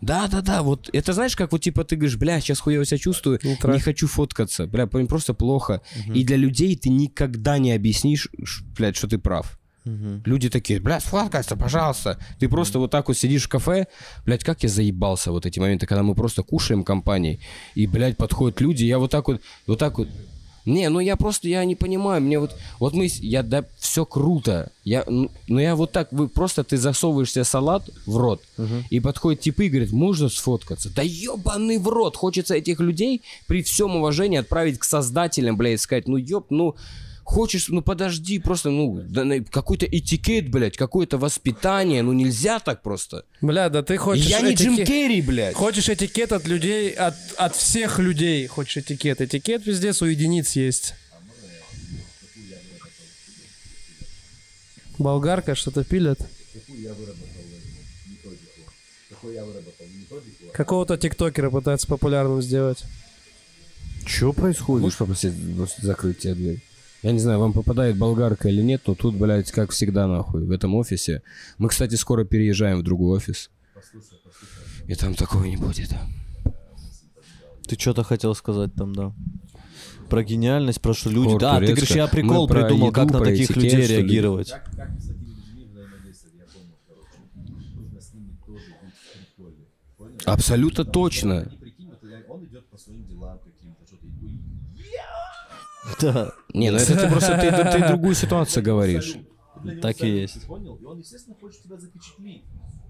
[0.00, 2.98] Да, да, да, вот это знаешь, как вот типа ты говоришь, бля, сейчас хуево себя
[2.98, 5.80] чувствую, не хочу фоткаться, бля, просто плохо.
[6.14, 8.28] И для людей ты никогда не объяснишь,
[8.76, 9.58] блядь, что ты прав.
[10.24, 12.18] Люди такие, блядь, сфоткайся, пожалуйста.
[12.38, 13.86] Ты просто вот так вот сидишь в кафе,
[14.26, 17.40] блядь, как я заебался вот эти моменты, когда мы просто кушаем компанией,
[17.74, 20.08] и, блядь, подходят люди, я вот так вот, вот так вот,
[20.68, 24.70] не, ну я просто, я не понимаю, мне вот, вот мы, я, да, все круто,
[24.84, 28.42] я, ну, но я вот так, вы просто, ты засовываешь себе салат в рот,
[28.90, 30.90] и подходит типы и говорит, можно сфоткаться?
[30.94, 36.06] Да ебаный в рот, хочется этих людей при всем уважении отправить к создателям, блядь, сказать,
[36.06, 36.76] ну еб, ну,
[37.28, 39.04] хочешь, ну подожди, просто, ну,
[39.50, 43.24] какой-то этикет, блядь, какое-то воспитание, ну нельзя так просто.
[43.42, 44.24] Бля, да ты хочешь...
[44.24, 45.54] я не Джим Керри, блядь.
[45.54, 49.20] Хочешь этикет от людей, от, от всех людей хочешь этикет.
[49.20, 50.94] Этикет везде у единиц есть.
[54.98, 56.18] Болгарка что-то пилят.
[60.54, 62.82] Какого-то тиктокера пытаются популярным сделать.
[64.06, 64.82] Что происходит?
[64.82, 65.34] Можешь попросить
[65.82, 66.67] закрыть тебе дверь?
[67.02, 70.50] Я не знаю, вам попадает болгарка или нет, но тут, блядь, как всегда, нахуй, в
[70.50, 71.22] этом офисе.
[71.56, 73.50] Мы, кстати, скоро переезжаем в другой офис.
[74.88, 75.90] И там такого не будет.
[77.68, 79.12] Ты что-то хотел сказать там, да?
[80.08, 81.32] Про гениальность, про что люди...
[81.32, 81.74] Хор Да, ты турецко.
[81.76, 83.98] говоришь, я Мы прикол про придумал, еду, как на про таких этикет, людей что ли?
[83.98, 84.54] реагировать.
[90.24, 91.50] Абсолютно точно.
[92.28, 94.06] Он идет по своим делам каким-то, что-то
[96.00, 99.16] Да, Не, ну это ты просто ты, ты- ты другую ситуацию говоришь.
[99.82, 100.46] так и есть.
[100.46, 100.76] Понял?
[100.76, 102.44] И он, естественно, хочет тебя запечатлить.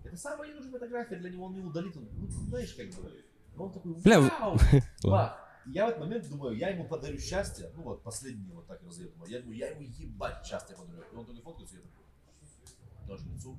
[0.05, 1.97] Это самая ненужная фотография для него, он не удалит.
[1.97, 3.13] Он, ну, знаешь, как бы.
[3.57, 4.57] Он такой, Бля, вау,
[5.03, 5.39] бах.
[5.67, 7.71] Я в этот момент думаю, я ему подарю счастье.
[7.77, 9.11] Ну вот, последний вот так разъем.
[9.27, 11.03] Я думаю, я ему ебать счастье подарю.
[11.13, 13.59] И он только фоткается, и я такой, даже лицо.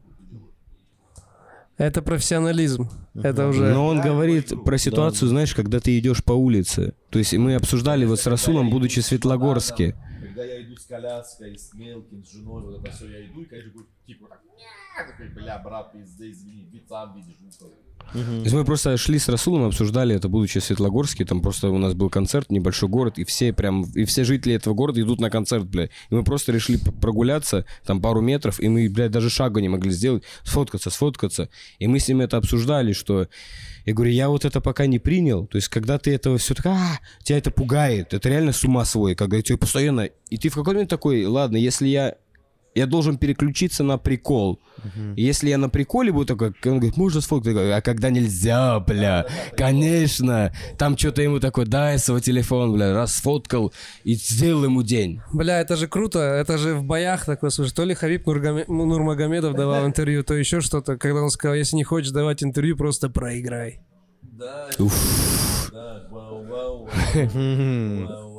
[1.80, 2.90] Это профессионализм.
[3.16, 3.74] Это уже...
[3.74, 6.94] Но он говорит про ситуацию, знаешь, когда ты идешь по улице.
[7.10, 9.96] То есть мы обсуждали вот с Расулом, будучи в Светлогорске.
[10.22, 13.46] Когда я иду с коляской, с мелким, с женой, вот это все, я иду, и,
[13.46, 13.72] конечно,
[14.06, 17.72] типа, так, такой, бля, брат, пизды, извини, ведь сам видишь, ну, что».
[18.14, 21.26] То есть мы просто шли с Расулом, обсуждали это, будучи в Светлогорске.
[21.26, 24.74] Там просто у нас был концерт, небольшой город, и все прям, и все жители этого
[24.74, 25.86] города идут на концерт, бля.
[25.86, 29.92] И мы просто решили прогуляться, там пару метров, и мы, блядь, даже шага не могли
[29.92, 31.50] сделать, сфоткаться, сфоткаться.
[31.78, 33.28] И мы с ним это обсуждали, что...
[33.86, 35.48] Я говорю, я вот это пока не принял.
[35.48, 38.14] То есть, когда ты этого все так, а, тебя это пугает.
[38.14, 40.10] Это реально с ума свой, когда тебе постоянно...
[40.30, 42.16] И ты в какой-то момент такой, ладно, если я
[42.76, 44.60] я должен переключиться на прикол.
[44.78, 45.14] Uh-huh.
[45.18, 47.56] Если я на приколе буду такой, он говорит, можно сфоткать?
[47.56, 49.26] А когда нельзя, бля,
[49.58, 50.54] конечно.
[50.78, 53.74] Там что-то ему такой, дай свой телефон, бля, раз сфоткал
[54.04, 55.22] и сделал ему день.
[55.34, 59.86] Бля, это же круто, это же в боях такое, слушай, то ли Хабиб Нурмагомедов давал
[59.86, 63.82] интервью, то еще что-то, когда он сказал, если не хочешь давать интервью, просто проиграй.
[64.22, 64.70] Да,
[66.10, 66.90] вау, вау, вау,
[68.08, 68.39] вау, вау.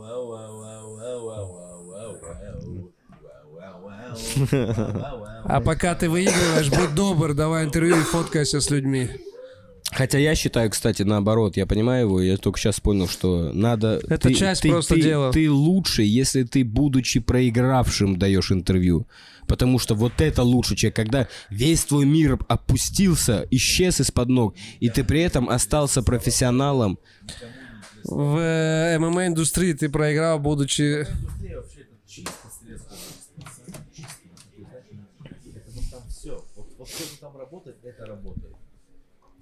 [4.53, 9.09] А пока ты выигрываешь, будь добр, давай интервью и фоткайся с людьми.
[9.93, 14.01] Хотя я считаю, кстати, наоборот, я понимаю его, я только сейчас понял, что надо...
[14.09, 15.33] Это ты- часть ты- просто ты- дела.
[15.33, 19.09] Ты лучше, если ты, будучи проигравшим, даешь интервью.
[19.49, 24.91] Потому что вот это лучше, человек, когда весь твой мир опустился, исчез из-под ног, и
[24.91, 27.01] ты при этом остался профессионалом.
[28.05, 31.05] В э, ММА-индустрии ты проиграл, будучи...
[36.09, 38.55] Все, вот, вот все, что там работает, это работает.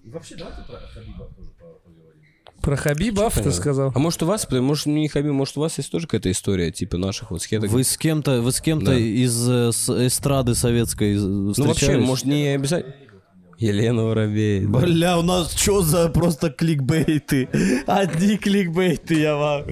[0.08, 2.22] И вообще, давайте про Хабиба тоже по- поговорим.
[2.62, 3.92] Про Хабибов, ты сказал?
[3.94, 6.96] А может у вас, может, не Хабиб, может у вас есть тоже какая-то история, типа
[6.96, 7.70] наших вот схеток?
[7.70, 8.96] Вы с кем-то, вы с кем-то Да.
[8.98, 12.06] из э, с эстрады советской э, Ну вообще, встречались?
[12.06, 12.94] может не обязательно...
[13.58, 14.66] Елена Воробей.
[14.66, 14.78] да.
[14.78, 17.48] Бля, у нас что за просто кликбейты?
[17.88, 19.64] Одни кликбейты, я вам.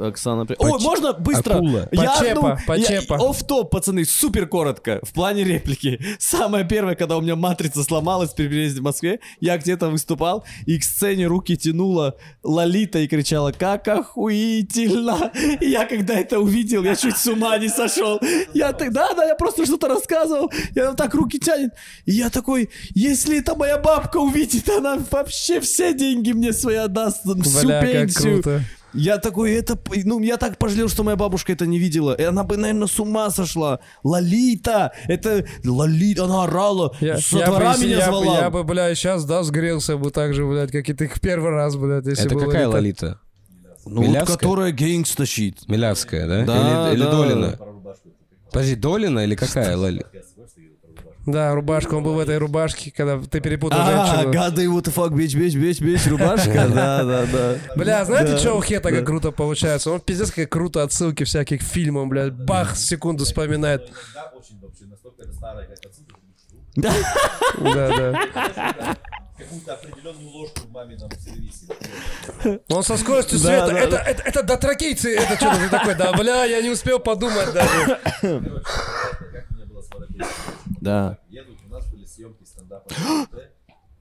[0.00, 1.54] Оксана, При- Ой, можно быстро?
[1.54, 1.88] Акула.
[1.92, 3.14] Я Почепа, одну- почепа.
[3.14, 5.00] я- Офф-топ, пацаны, супер коротко.
[5.02, 6.00] В плане реплики.
[6.18, 10.78] Самое первое, когда у меня матрица сломалась при переезде в Москве, я где-то выступал, и
[10.78, 15.30] к сцене руки тянула Лолита и кричала, как охуительно.
[15.60, 18.20] И я когда это увидел, я чуть с ума не сошел.
[18.54, 20.50] Я так, да, да, я просто что-то рассказывал.
[20.74, 21.72] И она так руки тянет.
[22.06, 27.22] И я такой, если это моя бабка увидит, она вообще все деньги мне свои отдаст,
[27.22, 28.42] всю как пенсию.
[28.42, 28.62] круто.
[28.92, 32.12] Я такой, это, ну, я так пожалел, что моя бабушка это не видела.
[32.14, 33.78] И она бы, наверное, с ума сошла.
[34.02, 38.38] Лолита, это Лолита, она орала, Я, со я двора бы, меня я, бы- звала.
[38.40, 41.50] я бы, бля, сейчас, да, сгрелся бы так же, блядь, как и ты в первый
[41.50, 43.20] раз, блядь, если Это бы какая Лолита- Лолита?
[43.86, 45.68] ну, вот, которая гейнгс тащит.
[45.68, 46.44] Милявская, да?
[46.44, 47.10] Да, или, или да.
[47.10, 47.58] Долина?
[48.52, 50.04] Подожди, Долина или какая Лоли?
[51.26, 54.32] Да, рубашка, он был в этой рубашке, когда ты перепутал А, женщину.
[54.32, 57.56] гады, what the fuck, bitch, bitch, bitch, bitch, рубашка, да, да, да.
[57.76, 59.90] Бля, знаете, что у Хета как круто получается?
[59.90, 63.90] Он пиздец как круто отсылки всяких к фильмам, блядь, бах, секунду вспоминает.
[66.76, 68.96] Да, как Да, да.
[69.36, 72.60] какую-то определенную ложку в мамином сервисе.
[72.68, 76.62] Он со скоростью света, это, это, это дотракейцы, это что-то ты такой, да, бля, я
[76.62, 77.98] не успел подумать даже.
[78.12, 79.88] Как у меня было с.
[80.80, 81.18] Да.
[81.30, 82.88] Едут, у нас были съемки стендапа.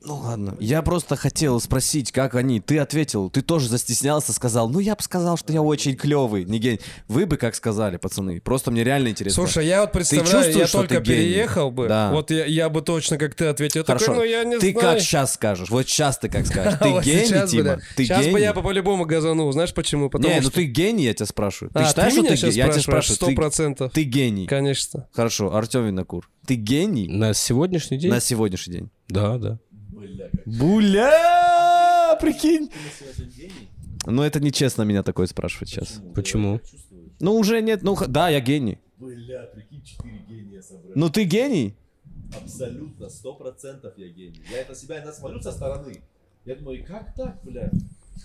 [0.02, 0.56] Ну ладно.
[0.62, 2.62] Я просто хотел спросить, как они.
[2.62, 6.58] Ты ответил, ты тоже застеснялся, сказал, ну я бы сказал, что я очень клевый, не
[6.58, 6.80] гений.
[7.10, 8.40] Вы бы как сказали, пацаны?
[8.40, 9.44] Просто мне реально интересно.
[9.44, 11.18] Слушай, я вот представляю, чувствуешь, я что только ты гений?
[11.24, 12.12] переехал бы, Да.
[12.12, 14.06] вот я, я бы точно, как ты ответил, Хорошо.
[14.06, 14.80] такой, ну я не ты знаю.
[14.96, 15.70] как сейчас скажешь?
[15.70, 16.80] Вот сейчас ты как скажешь?
[16.80, 17.80] Ты гений, Тима?
[17.98, 18.42] Ты Сейчас бы гений?
[18.44, 20.10] я бы по-любому газанул, знаешь почему?
[20.20, 21.72] Не, ну ты гений, я тебя спрашиваю.
[21.74, 22.54] Ты А, считаешь, ты что ты гений?
[22.56, 23.16] Я тебя спрашиваю.
[23.18, 23.92] сто процентов.
[23.92, 24.48] Ты, ты гений.
[24.48, 25.08] Конечно.
[25.12, 26.30] Хорошо, Артем Винокур.
[26.48, 28.10] Ты гений На сегодняшний день?
[28.12, 28.90] на сегодняшний день?
[29.10, 29.60] Да, да.
[30.46, 32.18] Буля!
[32.20, 32.70] Прикинь!
[34.06, 36.02] Ну, это нечестно меня такое спрашивать сейчас.
[36.16, 36.62] Почему?
[37.20, 38.80] Ну, уже нет, ну, да, я гений.
[38.98, 40.94] Бля, прикинь, четыре гения собрали.
[40.96, 41.76] Ну, ты гений?
[42.36, 44.42] Абсолютно, сто процентов я гений.
[44.52, 46.02] Я это себя иногда смотрю со стороны.
[46.46, 47.72] Я думаю, как так, бля?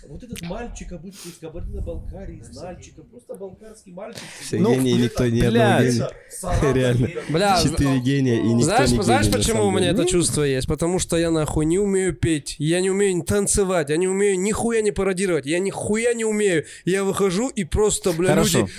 [0.07, 4.21] Вот этот мальчик обычно из Кабардино-Балкарии, из Нальчика, просто балкарский мальчик.
[4.41, 5.95] Все Ну, гении, никто не блядь.
[6.73, 7.09] Реально.
[7.29, 10.67] Бля, Четыре гения и никто знаешь, не знаешь, гений, почему у меня это чувство есть?
[10.67, 14.81] Потому что я нахуй не умею петь, я не умею танцевать, я не умею нихуя
[14.81, 16.65] не пародировать, я нихуя не умею.
[16.85, 18.59] Я выхожу и просто, бля, Хорошо.
[18.59, 18.71] люди...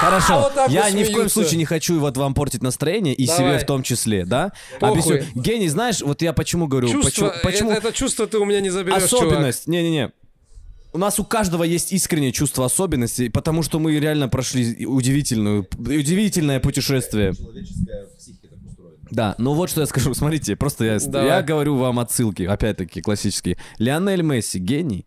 [0.00, 3.14] Хорошо, вот так я вот ни в коем случае не хочу вот вам портить настроение,
[3.14, 3.38] и Давай.
[3.38, 4.52] себе в том числе, да?
[4.80, 5.00] Похуй.
[5.00, 5.42] Объясню.
[5.42, 8.60] Гений, знаешь, вот я почему говорю, Чувство, почему, почему Это, это чувство ты у меня
[8.60, 10.12] не заберешь, особенность, не-не-не,
[10.96, 16.58] у нас у каждого есть искреннее чувство особенности, потому что мы реально прошли удивительную, удивительное
[16.58, 17.34] путешествие.
[17.34, 18.96] Человеческая психика так устроена.
[19.10, 21.28] Да, ну вот что я скажу, смотрите, просто я, Давай.
[21.28, 23.58] я говорю вам отсылки, опять-таки, классические.
[23.78, 25.06] Лионель Месси гений.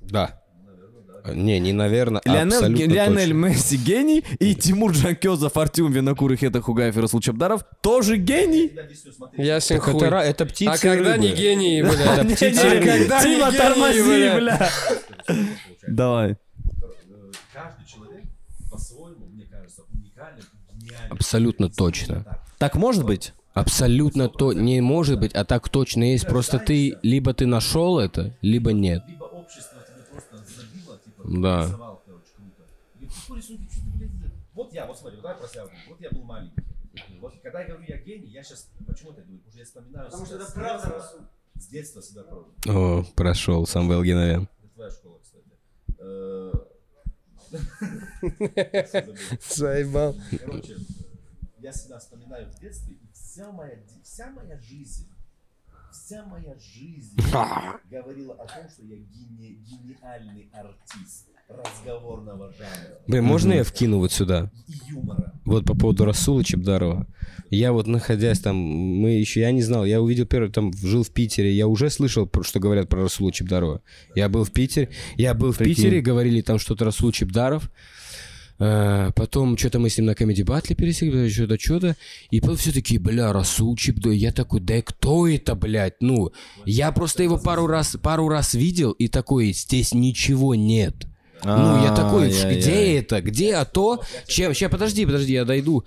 [0.00, 0.39] Да.
[1.34, 3.32] Не, не наверное, Лионель, абсолютно Лионель.
[3.32, 8.72] Месси гений, и Тимур Джанкезов, Артем Винокур, Хета Хугаев и Расул Чабдаров тоже гений.
[9.36, 10.08] Ясен Так это, хуй.
[10.08, 11.24] ра- это птицы А когда рыбы.
[11.26, 11.90] не гении, бля?
[11.92, 14.70] Не-не, А когда не Тима, гении, тормози, бля?
[15.86, 16.30] Давай.
[16.32, 16.36] Э,
[17.52, 18.24] Каждый человек
[18.70, 20.44] по-своему, мне кажется, уникален,
[20.80, 21.12] гениален.
[21.12, 22.24] Абсолютно точно.
[22.58, 23.32] Так может быть?
[23.52, 26.26] Абсолютно то не может быть, а так точно есть.
[26.26, 29.02] Просто ты либо ты нашел это, либо нет.
[31.24, 31.64] Да.
[31.64, 32.66] рисовал, короче, круто.
[33.00, 34.32] И какой рисунки, что ты, блядь?
[34.52, 35.78] Вот я, вот смотри, вот давай про себя говорю.
[35.88, 36.62] Вот я был маленький.
[37.20, 39.38] Вот когда я говорю, я гений, я сейчас, почему это говорю?
[39.38, 41.04] Потому что я вспоминаю Потому что это правда,
[41.54, 42.54] С детства себя пробую.
[42.66, 44.48] О, прошел Самвел Геновян.
[44.62, 45.44] Это твоя школа, кстати.
[45.98, 46.52] Э,
[49.48, 50.14] Заебал.
[50.38, 50.76] Короче,
[51.58, 55.09] я всегда вспоминаю в детстве, и вся моя, вся моя жизнь,
[55.92, 57.16] вся моя жизнь
[57.90, 64.12] говорила о том, что я гени- гениальный артист разговорного жанра Блин, можно я вкину вот
[64.12, 64.50] сюда?
[64.68, 65.34] и юмора.
[65.44, 67.06] Вот по поводу Расула Чебдарова.
[67.50, 71.10] Я вот находясь там, мы еще, я не знал, я увидел первый, там, жил в
[71.10, 73.82] Питере, я уже слышал, про- что говорят про Расула Чебдарова.
[74.14, 77.68] Я был в Питере, я был в Питере, говорили там что-то Расул Чебдаров.
[78.60, 81.96] Э, Потом что-то мы с ним на комедий батле пересекли, что-то, что-то.
[82.30, 84.16] И потом все такие, бля, Расул Чебдаров.
[84.16, 86.00] Я такой, да кто это, блядь?
[86.00, 86.30] Ну,
[86.66, 91.06] я просто его пару раз, пару раз видел и такой, здесь ничего нет.
[91.42, 93.22] Ну, я такой, где это?
[93.22, 94.02] Где а то?
[94.26, 94.54] Чем?
[94.54, 95.84] Сейчас, подожди, подожди, я дойду.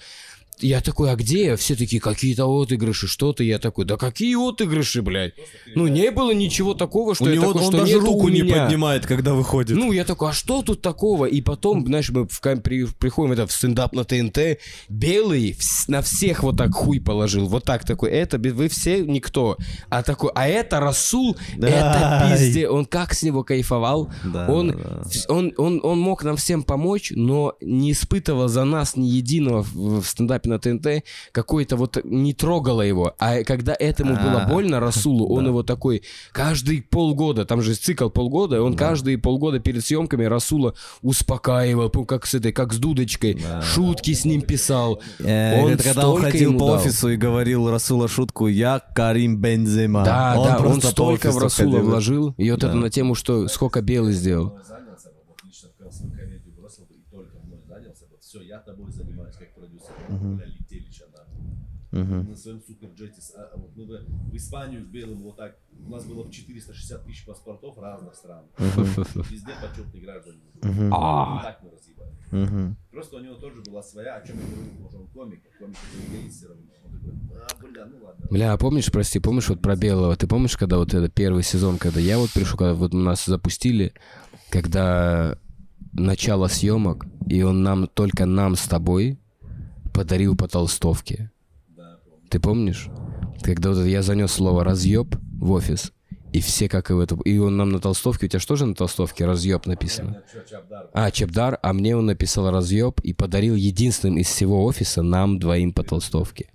[0.59, 1.55] Я такой, а где?
[1.55, 3.43] Все такие, какие-то отыгрыши, что-то.
[3.43, 5.33] Я такой, да какие отыгрыши, блядь?
[5.75, 8.43] Ну, не было ничего такого, что у я него такой, он что даже руку не
[8.43, 9.75] поднимает, когда выходит.
[9.77, 11.25] Ну, я такой, а что тут такого?
[11.25, 14.59] И потом, знаешь, мы в при- приходим это в стендап на ТНТ,
[14.89, 19.57] белый вс- на всех вот так хуй положил, вот так такой, это вы все никто,
[19.89, 22.37] а такой, а это Расул, это Ай.
[22.37, 25.03] пизде, он как с него кайфовал, Да, он, да.
[25.29, 30.01] он, он, он мог нам всем помочь, но не испытывал за нас ни единого в,
[30.01, 34.47] в стендапе на ТНТ, какой-то вот не трогало его, а когда этому было А.
[34.47, 39.85] больно Расулу, он его такой каждый полгода, там же цикл полгода, он каждые полгода перед
[39.85, 45.01] съемками Расула успокаивал, помню, как с этой, как с дудочкой, шутки с ним писал.
[45.19, 49.37] Э, Он когда он столько ходил ему по офису и говорил Расула шутку «Я Карим
[49.37, 50.03] Бензема».
[50.03, 54.13] Да, да, он столько в Расула вложил, и вот это на тему, что сколько Белый
[54.13, 54.57] сделал.
[54.67, 58.17] занялся бы, вот лично в свою комедию бросил бы и только мной занялся бы.
[58.19, 59.93] Все, я тобой занимаюсь как продюсер.
[60.09, 62.23] Бля, летели нахуй.
[62.23, 63.21] На своем суперджете.
[63.21, 65.59] с- а, вот мы бы в Испанию в белом вот так.
[65.85, 68.45] У нас было 460 тысяч паспортов разных стран.
[68.57, 70.39] Везде почетные граждане.
[70.53, 70.61] Вот
[71.43, 72.75] Так мы разъебали.
[72.91, 75.59] Просто у него тоже была своя, о чем я говорю, потому что он комик, а
[75.59, 75.77] комик
[76.23, 76.63] это все равно.
[76.83, 78.27] Он такой, а, бля, ну ладно.
[78.31, 80.15] Бля, а помнишь, прости, помнишь вот про Белого?
[80.15, 83.93] Ты помнишь, когда вот это первый сезон, когда я вот пришел, когда вот нас запустили,
[84.49, 85.37] когда
[85.93, 89.19] начало съемок, и он нам, только нам с тобой
[89.93, 91.31] подарил по толстовке.
[92.29, 92.89] Ты помнишь?
[93.43, 95.91] Когда вот я занес слово разъеб в офис,
[96.31, 97.15] и все как и в эту...
[97.17, 100.23] И он нам на толстовке, у тебя же тоже на толстовке разъеб написано?
[100.31, 105.03] Чё, Чабдар, А, Чебдар, а мне он написал разъеб и подарил единственным из всего офиса
[105.03, 106.49] нам двоим по толстовке.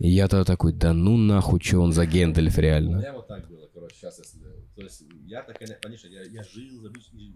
[0.00, 2.96] И я тогда такой, да ну нахуй, что он за Гендальф У реально.
[2.96, 4.40] меня вот так было, короче, сейчас если...
[4.74, 5.04] То есть
[5.34, 6.88] я так, конечно, я, я жил,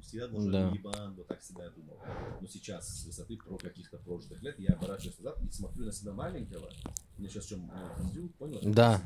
[0.03, 0.71] всегда был Да.
[0.71, 1.97] ебан, вот так всегда я думал.
[2.41, 6.13] Но сейчас, с высоты про каких-то прожитых лет, я оборачиваюсь назад и смотрю на себя
[6.13, 6.71] маленького.
[7.17, 8.61] Мне сейчас чем кондюк, понял?
[8.63, 9.03] Да,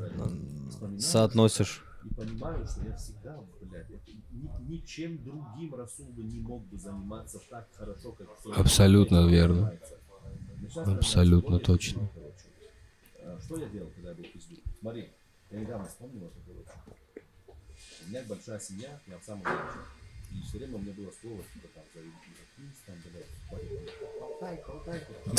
[0.98, 1.82] соотносишь.
[2.04, 3.88] И понимаю, что я всегда, блядь,
[4.32, 8.26] ни- ничем другим Расул бы не мог бы заниматься так хорошо, как...
[8.44, 9.72] в Абсолютно верно.
[10.76, 12.10] Абсолютно точно.
[13.24, 14.58] А, Что я делал, когда я был пиздюк?
[14.80, 15.12] Смотри,
[15.50, 16.70] я недавно вспомнил это, короче.
[18.06, 19.82] У меня большая семья, я в самом меньшем.
[20.32, 23.26] И все время у меня было слово, типа там, заткнись там, блядь,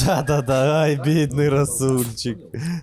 [0.06, 2.38] Да-да-да, ай, бедный Расульчик.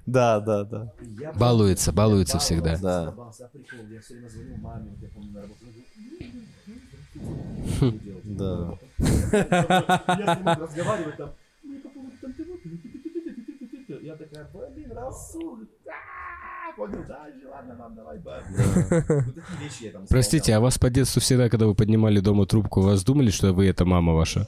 [0.06, 0.92] Да, да, да.
[1.38, 2.76] Балуется, балуется всегда.
[2.78, 3.14] Да.
[8.24, 8.78] Да.
[8.98, 12.56] я с ним разговариваю там, ну, по поводу там того,
[14.02, 15.92] я такая, блин, Расуль, да,
[20.08, 23.66] Простите, а вас по детству всегда, когда вы поднимали дома трубку, вас думали, что вы
[23.66, 24.46] это мама ваша?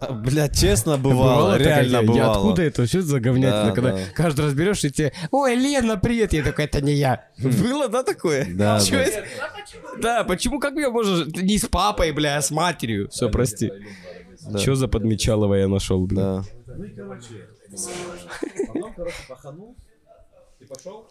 [0.00, 2.00] А, Блядь, честно бывало, такая реально идея?
[2.00, 2.32] Я бывало.
[2.32, 2.86] откуда это?
[2.86, 3.64] Что это за говнятина?
[3.66, 3.98] Да, когда да.
[4.14, 6.32] каждый раз берешь и тебе, ой, Лена, привет.
[6.32, 7.28] Я такой, это не я.
[7.38, 8.46] Было, да, такое?
[8.50, 9.02] Да, Чё да.
[9.02, 9.24] это?
[10.00, 13.10] Да, почему, как мне можешь, не с папой, бля, а с матерью?
[13.10, 13.70] Все, прости.
[14.56, 16.16] Что за подмечалово я нашел, бля?
[16.16, 16.44] Да.
[16.78, 17.48] Ну и короче,
[18.72, 19.76] потом, короче, паханул.
[20.58, 21.06] Ты пошел?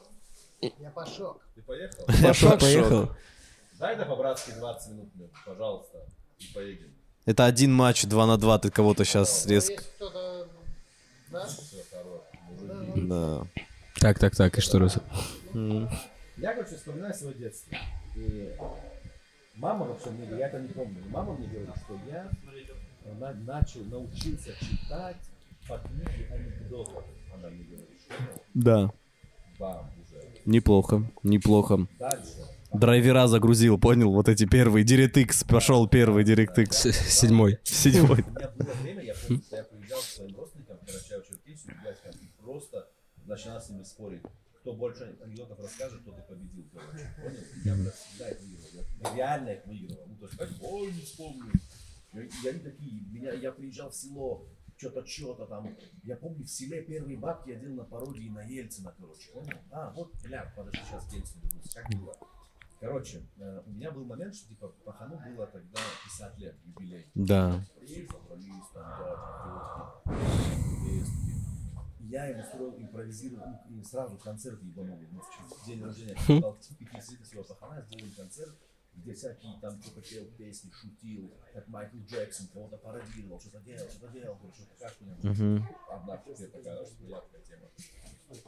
[0.61, 1.39] Я пошел.
[1.55, 2.05] Ты поехал?
[2.21, 3.09] Пошел, поехал.
[3.79, 6.05] Дай да по-братски 20 минут мне, пожалуйста,
[6.39, 6.93] и поедем.
[7.25, 9.73] Это один матч, два на два, ты кого-то сейчас резко...
[9.73, 10.47] Есть кто-то...
[11.31, 11.47] Да?
[12.95, 13.47] Да.
[13.99, 14.97] Так, так, так, и что раз?
[15.53, 17.77] Я, короче, вспоминаю свое детство.
[18.15, 18.53] И
[19.55, 22.29] мама вообще мне, я это не помню, мама мне говорит, что я
[23.19, 25.17] на- начал, научился читать
[25.67, 27.03] по книге анекдотов.
[27.33, 28.15] Она мне говорит, что
[28.53, 28.91] Да.
[29.59, 29.91] бам.
[30.49, 31.87] Неплохо, неплохо.
[32.73, 34.11] Драйвера загрузил, понял?
[34.11, 34.83] Вот эти первые.
[34.83, 36.91] DirectX, пошел первый DirectX.
[36.91, 37.59] Седьмой.
[37.63, 38.25] Седьмой.
[38.25, 42.15] У меня было время, я помню, что я приезжал к своим родственникам в Карачаево-Черкесию, блядь,
[42.15, 42.87] и просто
[43.27, 44.23] начинал с ними спорить.
[44.61, 47.13] Кто больше анекдотов расскажет, тот и победил, короче.
[47.21, 47.37] Понял?
[47.65, 48.85] Я, блядь, всегда их выигрывал.
[49.03, 50.05] Я реально их выигрывал.
[50.07, 51.51] Ну, то есть, как, ой, не вспомню.
[52.13, 54.47] И и они такие, меня, я приезжал в село,
[54.79, 55.75] что-то, что-то там.
[56.03, 59.31] Я помню, в селе первые бабки я делал на пародии на Ельцина, короче.
[59.31, 59.57] Понял?
[59.71, 61.73] А, вот, бля, подожди, сейчас Ельцину вернусь.
[61.73, 62.15] Как было?
[62.79, 67.05] Короче, э, у меня был момент, что, типа, Пахану было тогда 50 лет, юбилей.
[67.13, 67.61] Да.
[68.09, 71.33] Собрались там, да, девочки, песни.
[71.99, 75.09] Я ему устроил импровизированный, и сразу концерт ебанули.
[75.11, 76.25] Ну, в день рождения, в
[76.79, 78.57] 50 пахана сделали концерт,
[79.01, 84.07] где всякие там кто-то пел песни, шутил, как Майкл Джексон, кого-то пародировал, что-то делал, что-то
[84.09, 85.11] делал, короче, кашку не
[85.89, 87.67] Одна копия такая, что яркая тема.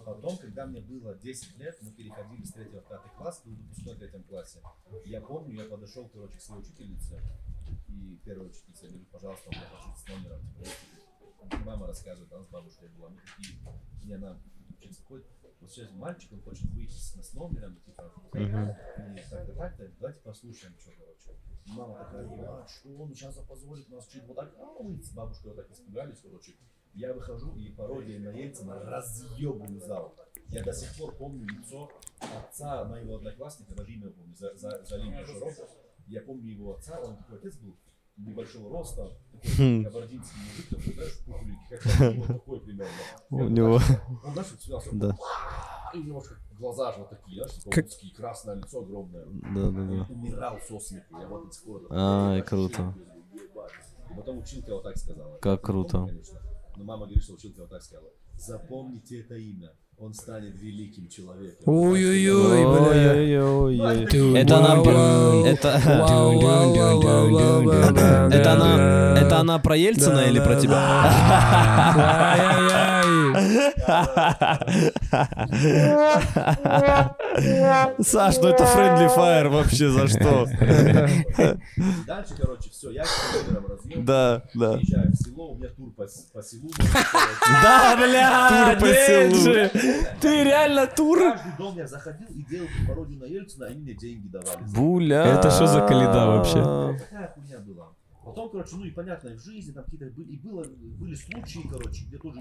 [0.05, 3.95] Потом, когда мне было 10 лет, мы переходили с 3 в 5 класс, был выпускной
[3.95, 4.59] в третьем классе.
[5.05, 7.19] Я помню, я подошел, короче, к своей учительнице,
[7.87, 10.41] и первая учительница говорит, пожалуйста, у меня хочу с номером.
[10.55, 13.57] Типа, Мама рассказывает, она с бабушкой была, такие,
[14.05, 14.37] и она
[14.69, 15.25] учительница ходит,
[15.61, 18.49] вот сейчас мальчик, он хочет выйти с, с номером, типа, и
[19.29, 21.39] так-то, так-то, давайте послушаем, что, короче.
[21.67, 25.53] Мама такая, ебать, что он сейчас опозорит нас, чуть вот так, а мы с бабушкой
[25.53, 26.53] вот так испугались, короче.
[26.93, 30.13] Я выхожу и пародия на Ельцина разъебываю зал.
[30.47, 31.89] Я до сих пор помню лицо
[32.19, 35.69] отца моего одноклассника, даже имя помню, за, за, за Широков.
[36.07, 37.77] Я помню его отца, он такой отец был
[38.17, 39.09] небольшого роста,
[39.41, 41.23] такой кабардинский мужик, такой, знаешь,
[41.69, 42.91] как вот такой примерно.
[43.29, 43.79] У него...
[44.23, 44.49] Он, знаешь,
[44.91, 45.17] Да.
[45.93, 49.25] и немножко глаза аж вот такие, знаешь, такое узкие, красное лицо огромное.
[49.25, 50.13] Да, да, да.
[50.13, 51.87] Умирал со смеху, я вот пор.
[51.89, 52.95] Ай, это круто.
[54.11, 55.37] И потом училка вот так сказала.
[55.37, 56.07] Как круто.
[56.77, 58.09] Но мама говорит, что училка вот так сказала.
[58.33, 59.71] Запомните это имя,
[60.01, 61.61] он станет великим человеком.
[61.67, 63.13] Ой-ой-ой, бля.
[64.39, 64.81] Это она...
[65.47, 65.69] Это...
[68.33, 69.19] Это она...
[69.19, 70.81] Это она про Ельцина или про тебя?
[78.01, 80.45] Саш, ну это friendly fire вообще за что?
[82.07, 84.05] Дальше, короче, все, я с номером разъем.
[84.05, 84.73] Да, да.
[84.73, 86.69] Приезжаю в село, у меня тур по, по селу.
[87.63, 89.69] Да, бля, Тур по селу.
[90.19, 91.19] Ты реально тур?
[91.19, 94.63] Каждый дом я заходил и делал пародию на Ельцина, они мне деньги давали.
[94.73, 95.23] Буля.
[95.23, 96.97] Это что за каледа вообще?
[96.99, 97.87] Такая хуйня была.
[98.23, 102.05] Потом, короче, ну и понятно, в жизни там какие-то были, и было, были случаи, короче,
[102.05, 102.39] где тоже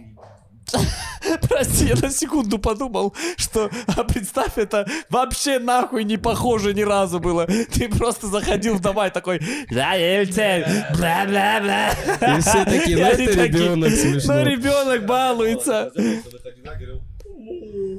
[1.49, 7.19] Прости, я на секунду подумал, что, а представь, это вообще нахуй не похоже ни разу
[7.19, 7.47] было.
[7.47, 9.41] Ты просто заходил в дома и такой,
[9.71, 10.65] да, Ельцин,
[10.97, 11.91] бла-бла-бла.
[11.91, 14.35] И все такие, ну это ребенок смешно.
[14.35, 15.93] Ну, ребенок балуется.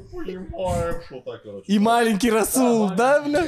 [0.02, 1.72] Выходила, говорил, «Ну, понимаем, что так, короче.
[1.72, 3.46] И маленький Расул, да, бля?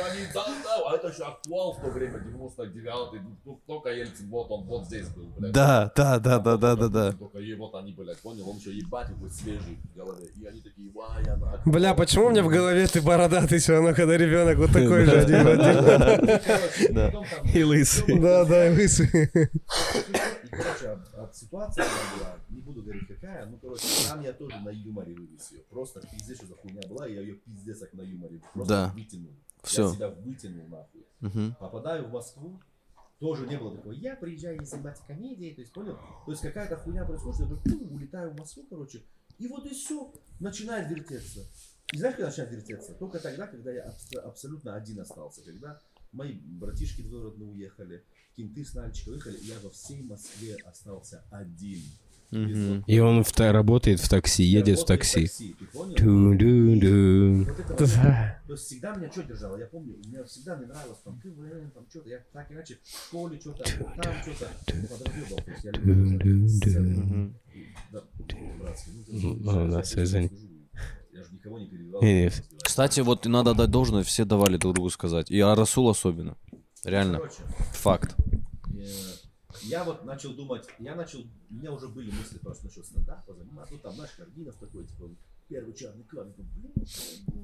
[0.85, 5.07] А это еще актуал в то время, 99-й, ну, только Ельцин, вот он, вот здесь
[5.09, 5.51] был, блядь.
[5.51, 7.11] Да, да, да, да, да, да, да.
[7.13, 10.27] Только и вот они, блядь, понял, он еще ебать какой свежий в голове.
[10.35, 11.61] И они такие, вай, она...
[11.65, 15.11] Бля, почему у меня в голове ты бородатый все равно, когда ребенок вот такой же
[15.19, 17.23] один один?
[17.53, 18.19] И лысый.
[18.19, 19.07] Да, да, и лысый.
[19.07, 24.69] И, короче, от, ситуации была, не буду говорить какая, ну, короче, там я тоже на
[24.69, 25.59] юморе вывез ее.
[25.69, 28.91] Просто пиздец, что за хуйня была, и я ее пиздец как на юморе просто Да.
[28.93, 29.33] вытянул.
[29.63, 29.87] Всё.
[29.89, 31.05] Я себя вытянул нахуй.
[31.21, 31.55] Мгм.
[31.59, 32.59] Попадаю в Москву,
[33.19, 33.93] тоже не было такого.
[33.93, 35.97] Я приезжаю не заниматься комедией, то есть, понял?
[36.25, 39.03] То есть какая-то хуйня происходит, я говорю, «Пум», улетаю в Москву, короче,
[39.37, 41.41] и вот и все, начинает вертеться.
[41.93, 42.93] И знаешь, когда начинает вертеться?
[42.95, 45.79] Только тогда, когда я абс- абсолютно один остался, когда
[46.11, 48.03] мои братишки двоюродные уехали,
[48.35, 51.81] кенты с Нальчика уехали, я во всей Москве остался один.
[52.87, 55.27] И он в та- работает в такси, едет в такси.
[55.27, 55.95] ты понял?
[55.95, 57.45] Ту-ду-ду.
[57.77, 59.57] То есть всегда меня что держало?
[59.57, 62.09] Я помню, мне всегда не нравилось там КВН, там что-то.
[62.09, 64.49] Я так иначе в школе что-то, там что-то.
[64.65, 65.39] Подразъебал.
[65.43, 67.33] То есть я люблю ну,
[69.11, 69.83] Ну, да.
[72.01, 72.31] Не-не.
[72.63, 75.31] Кстати, вот надо дать должное, все давали друг другу сказать.
[75.31, 76.35] И а Расул особенно.
[76.83, 77.17] Реально.
[77.19, 77.41] Короче,
[77.73, 78.15] Факт.
[79.63, 81.19] Я вот начал думать, я начал,
[81.49, 83.73] у меня уже были мысли просто насчет стендапа заниматься.
[83.73, 85.09] Ну там, знаешь, Каргинов такой, типа,
[85.47, 86.73] первый черный камень, блин,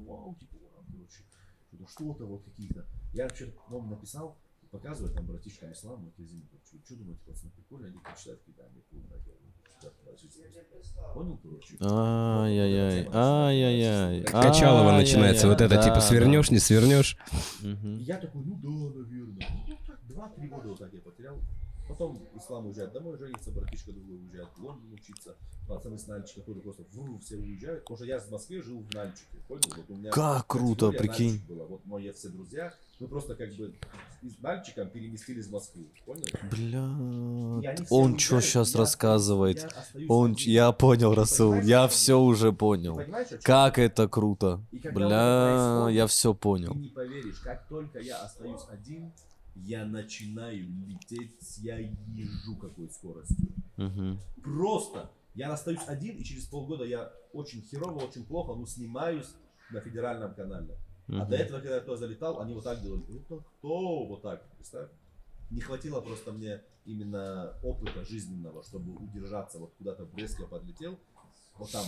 [0.07, 0.55] вау, типа,
[0.91, 1.23] короче,
[1.67, 2.85] что-то, что-то вот какие-то.
[3.13, 4.37] Я вообще, по-моему, написал,
[4.71, 9.19] показываю там братишкам исламу, вот из что, что думаете, пацаны, прикольно, они почитают, они полные,
[11.13, 11.77] Понял, короче?
[11.79, 13.07] Ай-яй-яй.
[13.13, 14.23] Ай-яй-яй.
[14.23, 17.17] Качалова начинается, вот это, типа, свернешь, не свернешь.
[17.61, 19.47] Я такой, ну да, наверное.
[19.67, 21.39] Ну так, два-три года вот так я потерял.
[21.89, 25.35] Потом Ислам уезжает домой, женится, братишка другой уезжает в Лондон учиться.
[25.67, 27.81] Пацаны с Нальчика тоже просто вру, все уезжают.
[27.83, 29.25] Потому что я в Москве жил в Нальчике.
[29.47, 29.61] Понял?
[29.75, 31.41] Вот у меня Как круто, прикинь.
[31.49, 31.65] Была.
[31.65, 32.73] Вот мои все друзья.
[32.99, 33.73] Мы просто как бы
[34.21, 35.83] из Нальчика переместились в Москву.
[36.05, 36.25] Понял?
[36.51, 37.85] Бля.
[37.89, 39.67] Он что сейчас я- рассказывает?
[39.95, 43.01] я Он, я понял, Расул, я все уже понял.
[43.43, 44.61] Как это круто.
[44.71, 46.75] Бля, я все понял.
[46.75, 49.11] не поверишь, как только я остаюсь один,
[49.63, 53.53] я начинаю лететь, я езжу какой скоростью.
[53.77, 54.19] Мгм.
[54.43, 59.33] Просто я остаюсь один, и через полгода я очень херово, очень плохо, но снимаюсь
[59.71, 60.77] на федеральном канале.
[61.07, 63.03] А до этого, когда я туда залетал, они вот так делали.
[63.19, 64.05] Это кто?
[64.05, 64.89] Вот так, представь.
[65.49, 69.57] Не хватило просто мне именно опыта жизненного, чтобы удержаться.
[69.57, 70.99] Вот куда-то в Бреске я подлетел,
[71.57, 71.85] вот там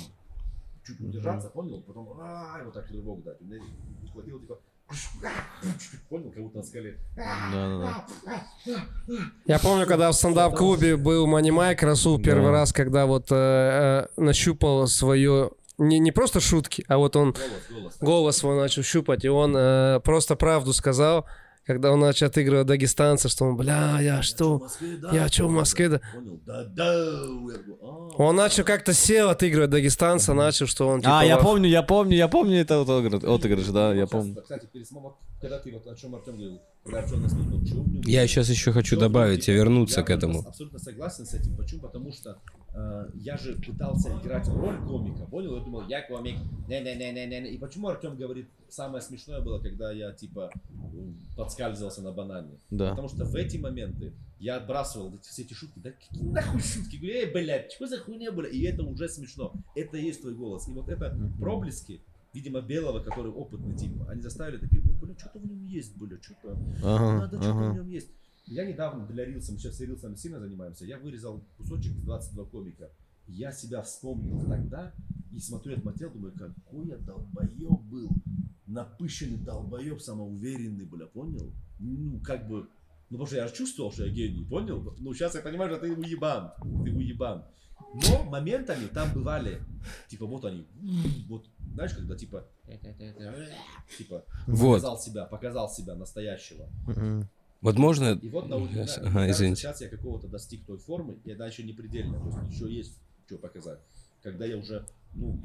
[0.84, 1.82] чуть удержаться, понял?
[1.84, 3.40] Потом ай, вот так рывок дать.
[3.42, 3.60] Меня
[4.02, 4.60] не хватило типа
[6.10, 6.98] понял, как будто на скале.
[7.16, 8.06] Да-да-да.
[9.46, 12.52] Я помню, когда в стендап-клубе был Мани Майк, Расул первый Да.
[12.52, 15.52] раз, когда вот э, э, нащупал свое...
[15.78, 17.98] Не, не просто шутки, а вот он Голос, голос.
[18.00, 21.26] голос свой начал щупать, и он э, просто правду сказал,
[21.66, 24.68] когда он начал отыгрывать дагестанца, что он, бля, я что?
[25.12, 26.02] Я чё в Москве, да?
[26.76, 26.94] Я
[27.82, 28.10] а.
[28.18, 31.20] Он начал как-то сел отыгрывать дагестанца, начал, что он типа...
[31.22, 34.42] А, я во- помню, я помню, я помню это вот отыгрыш, да, я помню.
[34.42, 37.04] Кстати, пересмотр, когда ты вот о чем Артем говорил, когда
[38.06, 40.40] Я сейчас еще хочу добавить и типа, вернуться я к этому.
[40.40, 41.56] абсолютно- Абсолютно согласен с этим.
[41.56, 41.82] Почему?
[41.82, 42.38] Потому что
[43.16, 45.58] я же пытался играть роль комика, понял?
[45.58, 46.38] Я думал, я комик,
[46.68, 47.52] не-не-не-не-не.
[47.52, 50.52] И почему Артем говорит, самое смешное было, когда я типа
[51.36, 52.60] подскальзывался на банане?
[52.70, 52.92] Да.
[52.92, 55.80] Потому что в эти моменты я отбрасывал все эти шутки.
[55.80, 56.96] Да какие нахуй шутки?
[56.96, 58.48] Говорю, эй, блядь, что за хуйня была?
[58.48, 59.54] И это уже смешно.
[59.76, 60.68] Это и есть твой голос.
[60.68, 62.02] И вот это проблески,
[62.34, 66.18] видимо, белого, который опытный тип, они заставили такие, ну, бля, что-то в нем есть, бля,
[66.22, 67.76] что-то, Ага, надо, что-то в ага.
[67.76, 68.10] нем есть.
[68.46, 72.46] Я недавно для рилса, мы сейчас с рилсами сильно занимаемся, я вырезал кусочек из 22
[72.46, 72.90] комика.
[73.28, 74.94] Я себя вспомнил тогда
[75.32, 78.10] и смотрю этот материал, думаю, какой я долбоеб был.
[78.66, 81.52] Напыщенный долбоеб, самоуверенный, бля, понял?
[81.80, 82.68] Ну, как бы,
[83.10, 84.96] ну, потому что я же чувствовал, что я гений, понял?
[85.00, 86.52] Ну, сейчас я понимаю, что ты уебан,
[86.84, 87.46] ты уебан.
[87.94, 89.62] Но моментами там бывали,
[90.08, 90.66] типа, вот они,
[91.28, 92.48] вот, знаешь, когда, типа,
[93.98, 94.76] типа, Вот.
[94.76, 96.70] показал себя, показал себя настоящего.
[97.62, 97.68] Мгм.
[97.70, 98.20] Вот можно...
[98.22, 99.62] И вот на Сейчас, да, ага, кажется, извините.
[99.62, 102.98] сейчас я какого-то достиг той формы, и она еще не предельная, то есть еще есть
[103.28, 103.80] что показать.
[104.24, 105.42] Когда я уже ну,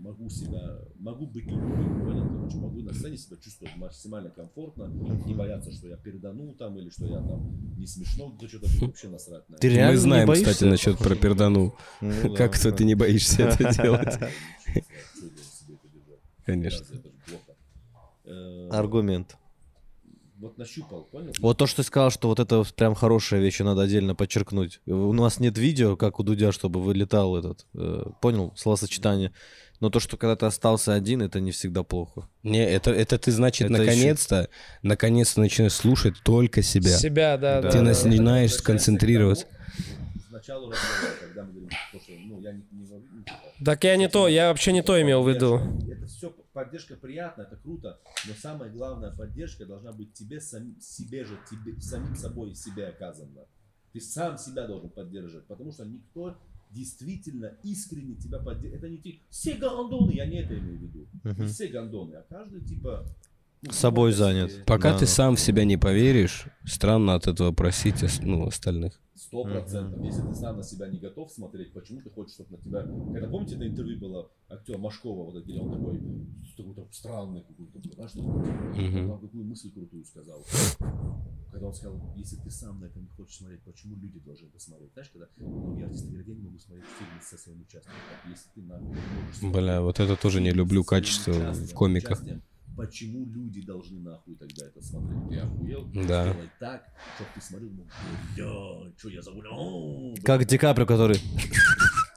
[0.00, 4.86] могу себя, могу быть любым, понял, короче, могу на сцене себя чувствовать максимально комфортно,
[5.26, 9.08] не бояться, что я передану там, или что я там не смешно, где что-то вообще
[9.08, 10.50] насрать на Ты реально Мы не знаем, боишься?
[10.52, 11.74] кстати, насчет про пердану.
[12.00, 12.76] Ну да, Как это да.
[12.76, 14.14] ты не боишься это делать?
[16.44, 16.86] Конечно.
[18.24, 19.36] Э, Аргумент.
[20.40, 21.32] Вот нащупал, понял?
[21.40, 24.80] Вот то, что ты сказал, что вот это прям хорошая вещь, и надо отдельно подчеркнуть.
[24.86, 29.32] У нас нет видео, как у Дудя, чтобы вылетал этот, э, понял, словосочетание.
[29.80, 32.28] Но то, что когда ты остался один, это не всегда плохо.
[32.44, 34.48] Не, это, это ты, значит, Это наконец-то,
[34.82, 36.96] наконец-то начинаешь слушать только себя.
[36.96, 37.70] Себя, да, да.
[37.70, 37.84] Ты да.
[37.84, 39.46] начинаешь к сконцентрироваться.
[40.28, 43.04] Сначала разговора, когда мы говорим, то, что, ну, я не, не говорю,
[43.64, 45.60] Так я не то, я вообще не то имел в виду.
[45.90, 51.22] Это все поддержка приятно, это круто, но самая главная поддержка должна быть тебе сам, себе
[51.24, 53.46] же, тебе, самим собой себе оказана.
[53.92, 56.36] Ты сам себя должен поддерживать, потому что никто
[56.70, 58.82] действительно искренне тебя поддерживает.
[58.82, 61.06] Это не ты, все гандоны, я не это имею в виду.
[61.22, 63.06] Не все гандоны, а каждый типа
[63.70, 64.64] собой занят.
[64.66, 69.00] Пока Да, ты сам в себя не поверишь, странно от этого просить ос- ну, остальных.
[69.14, 70.04] Сто процентов.
[70.04, 72.82] Если ты сам на себя не готов смотреть, почему ты хочешь, чтобы на тебя...
[73.12, 76.00] Когда, помните, на интервью было актер Машкова, вот где он такой,
[76.56, 78.44] такой странный какой-то, знаешь, что он
[79.08, 80.44] там какую мысль крутую сказал.
[81.50, 84.60] Когда он сказал, если ты сам на это не хочешь смотреть, почему люди должны это
[84.60, 84.92] смотреть?
[84.92, 87.94] Знаешь, когда многие артисты говорят, я не могу смотреть фильмы со своим участием.
[88.10, 91.72] Так, Если ты нахуй не можешь смотреть Бля, вот это тоже не люблю качество в
[91.74, 92.18] комиках.
[92.20, 92.42] участием,
[92.76, 95.28] Почему люди должны нахуй тогда это смотреть?
[95.28, 95.84] Ты охуел?
[96.06, 96.30] Да.
[96.30, 96.84] Сделай так,
[97.16, 97.84] чтобы ты смотрел, ну,
[98.36, 100.22] бля, что я бля».
[100.24, 101.20] Как Ди Каприо, который...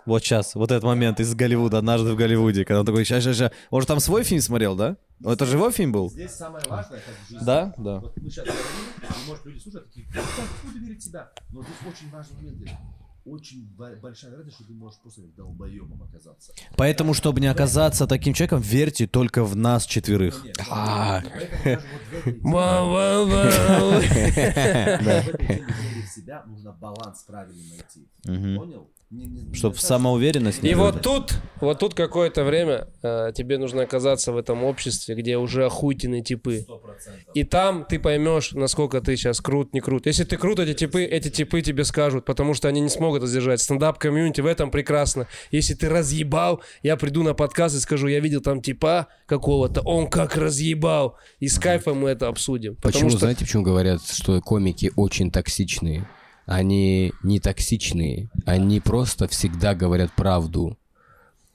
[0.05, 3.33] Вот сейчас, вот этот момент из Голливуда, однажды в Голливуде, когда он такой, ща, ща,
[3.33, 3.51] ща.
[3.69, 4.97] Он же там свой фильм смотрел, да?
[5.23, 6.09] Это же его фильм был?
[6.09, 7.45] Здесь самое важное, как в жизни.
[7.45, 7.73] Да?
[7.77, 7.99] Да.
[7.99, 8.65] Вот мы сейчас говорим,
[9.27, 10.23] может, люди слушают, такие, как
[10.63, 11.31] буду верить в себя?
[11.51, 12.71] Но здесь очень важный момент.
[13.23, 16.53] Очень большая вероятность, что ты можешь просто долбоебом оказаться.
[16.75, 20.43] Поэтому, чтобы не оказаться таким человеком, верьте только в нас четверых.
[20.69, 21.21] А.
[22.41, 23.91] Вау-вау-вау.
[23.91, 28.07] в этой теме веры в себя нужно баланс правильно найти.
[28.57, 28.89] Понял?
[29.53, 30.63] Чтобы самоуверенность...
[30.63, 35.15] не И вот тут, вот тут какое-то время э, тебе нужно оказаться в этом обществе,
[35.15, 36.65] где уже охуительные типы.
[36.69, 36.79] 100%.
[37.33, 40.05] И там ты поймешь, насколько ты сейчас крут, не крут.
[40.05, 43.59] Если ты крут, эти типы, эти типы тебе скажут, потому что они не смогут сдержать.
[43.59, 45.27] Стендап-комьюнити в этом прекрасно.
[45.51, 50.07] Если ты разъебал, я приду на подкаст и скажу, я видел там типа какого-то, он
[50.07, 51.17] как разъебал.
[51.41, 52.75] И с кайфом мы это обсудим.
[52.75, 56.07] Потому Почему, что знаете, почему говорят, что комики очень токсичные?
[56.45, 60.77] Они не токсичные, они просто всегда говорят правду.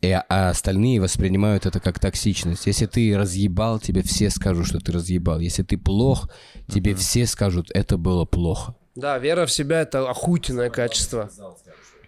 [0.03, 2.67] И, а остальные воспринимают это как токсичность.
[2.67, 5.41] Если ты разъебал, тебе все скажут, что ты разъебал.
[5.41, 6.29] Если ты плох,
[6.69, 8.75] тебе все скажут, это было плохо.
[8.95, 11.31] Да, вера в себя это охуительное качество.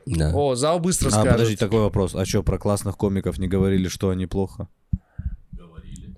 [0.07, 0.33] Да.
[0.35, 1.33] О, зал быстро А, скажет.
[1.33, 2.15] подожди, такой вопрос.
[2.15, 4.69] А что, про классных комиков не говорили, что они плохо?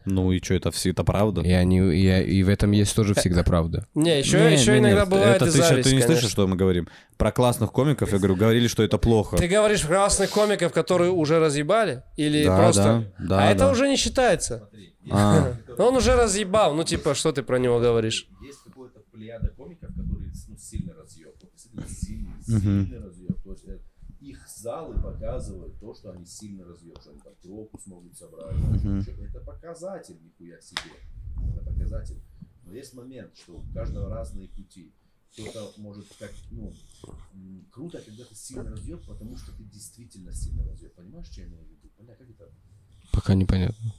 [0.04, 1.42] Ну и что, это все это правда?
[1.42, 3.86] И, они, и, и в этом есть тоже всегда правда.
[3.94, 6.14] Не, еще, Не, еще не, иногда нет, бывает это и ты, зависть, ты не конечно.
[6.14, 6.88] слышишь, что мы говорим?
[7.16, 9.36] Про классных комиков, я говорю, говорили, что это плохо.
[9.36, 12.02] Ты говоришь красных комиков, которые уже разъебали?
[12.16, 13.12] Или Да, просто...
[13.18, 13.70] да, да, а это да.
[13.72, 14.68] уже не считается.
[15.10, 16.74] А, он уже разъебал.
[16.74, 18.28] Ну, типа, что ты про него говоришь?
[18.42, 21.34] Есть какой-то плеяда комиков, которые ну, сильно разъеб.
[21.40, 23.42] Вот действительно сильный, сильный разъеб.
[23.42, 23.78] То есть э,
[24.20, 28.56] их залы показывают то, что они сильно разъеб, что они там тройку смогут собрать.
[29.04, 30.92] Чё- Это показатель, нихуя себе.
[31.52, 32.20] Это показатель.
[32.64, 34.92] Но есть момент, что у каждого разные пути.
[35.32, 36.72] Кто-то может как, ну,
[37.70, 40.92] круто, когда ты сильно разъеб, потому что ты действительно сильно разъеб.
[40.94, 41.88] Понимаешь, что я имею в виду?
[42.00, 42.48] Бля, как это?
[43.12, 43.94] Пока непонятно.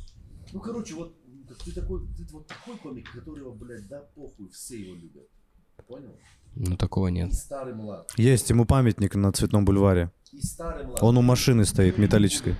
[0.54, 1.16] Ну, короче, вот
[1.64, 5.30] ты такой, ты вот такой комик, которого, блядь, да похуй, все его любят.
[5.88, 6.10] Понял?
[6.56, 7.30] Ну, такого нет.
[7.32, 8.10] И старый млад.
[8.18, 10.12] есть ему памятник на Цветном бульваре.
[10.32, 11.02] И старый млад.
[11.04, 12.56] Он у машины стоит, металлической.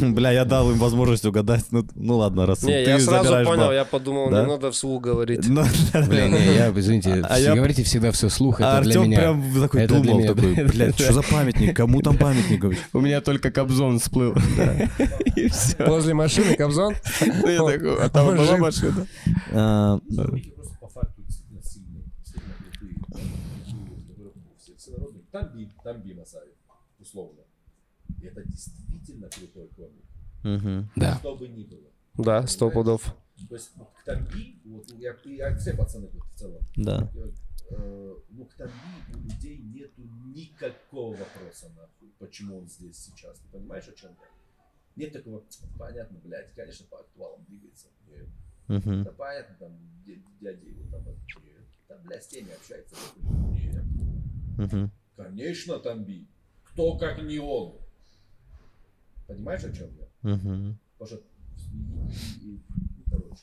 [0.00, 1.66] Бля, я дал им возможность угадать.
[1.70, 3.72] Ну, ну ладно, раз Не, ты я сразу забираешь понял, бал.
[3.72, 4.42] я подумал, Да?
[4.42, 5.46] не надо вслух говорить.
[5.48, 5.62] Ну,
[6.08, 9.18] Блин, не, я, извините, А я- говорите всегда все слух, А это для Артем меня.
[9.18, 10.64] прям такой Это для думал, меня, такой, да.
[10.64, 11.76] блядь, что за памятник?
[11.76, 12.60] Кому там памятник?
[12.60, 14.34] Говорит, У меня только Кобзон всплыл.
[15.86, 16.94] Возле машины Кобзон?
[17.20, 19.06] Такой, а там была машина.
[19.52, 22.94] а, Комики просто по факту действительно сильные, действительно крутые.
[23.04, 25.20] Такие, которые, ну, все- всенародные.
[25.32, 26.54] Тамби, Тамби Масаев,
[27.00, 27.42] условно.
[28.20, 30.04] И это действительно крутой комик.
[30.44, 30.90] мгм.
[30.96, 31.16] Да.
[31.16, 31.90] Что бы ни было.
[32.18, 33.14] Да, сто пудов.
[33.48, 37.10] То есть вот к Тамби, вот, я, я все пацаны вот в целом, Да.
[37.70, 38.72] э, ну, к Тамби
[39.14, 40.02] у людей нету
[40.34, 43.38] никакого вопроса, нахуй, почему он здесь сейчас.
[43.38, 44.26] Ты понимаешь, о чем я?
[44.96, 45.42] Нет такого,
[45.78, 47.86] понятно, блядь, конечно, по актуалам двигается.
[48.06, 48.28] Нет.
[48.68, 49.04] Мгм.
[49.04, 49.72] Да понятно, там,
[50.06, 51.14] дя- дядя его там, э,
[51.88, 52.94] там, блядь, с теми общается.
[53.54, 53.82] Нет.
[54.58, 54.90] Мгм.
[55.22, 56.26] Конечно, Тамби.
[56.64, 57.74] Кто, как не он?
[59.26, 60.06] Понимаешь, о чем я?
[60.98, 61.16] Потому что,
[62.42, 62.60] и- и-
[63.10, 63.42] короче,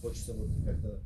[0.00, 1.00] хочется вот как-то,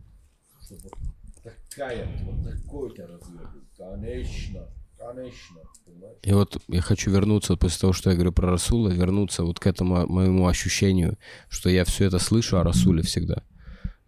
[0.65, 3.51] чтобы вот такая, вот такой-то разъем.
[3.77, 4.69] Конечно,
[4.99, 6.17] конечно, понимаешь?
[6.23, 9.67] И вот я хочу вернуться после того, что я говорю про Расула, вернуться вот к
[9.67, 11.19] этому моему ощущению,
[11.49, 13.43] что я все это слышу о Расуле всегда.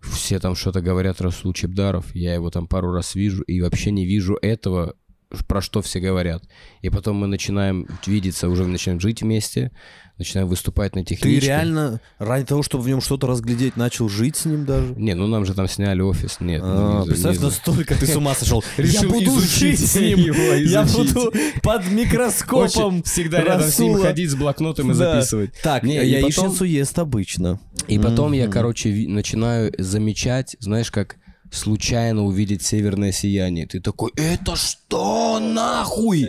[0.00, 4.06] Все там что-то говорят Расул Чебдаров, я его там пару раз вижу и вообще не
[4.06, 4.94] вижу этого,
[5.46, 6.42] про что все говорят.
[6.80, 9.70] И потом мы начинаем видеться, уже начинаем жить вместе,
[10.16, 11.46] начинаем выступать на Ты техничке.
[11.46, 14.94] реально ради того, чтобы в нем что-то разглядеть, начал жить с ним даже?
[14.96, 16.62] Не, ну нам же там сняли офис, нет.
[16.64, 18.64] А, ну, не представь, не настолько ты с ума сошел.
[18.78, 20.18] Я буду жить с ним.
[20.18, 21.32] его, Я буду
[21.62, 22.64] под микроскопом
[22.96, 25.14] Очень всегда рядом с ним ходить с блокнотом и Да.
[25.14, 25.50] записывать.
[25.62, 27.60] Так, Не, и яичницу ест обычно.
[27.86, 31.16] И потом я, короче, начинаю замечать, знаешь, как
[31.50, 33.66] случайно увидеть северное сияние.
[33.66, 36.28] Ты такой, это что нахуй?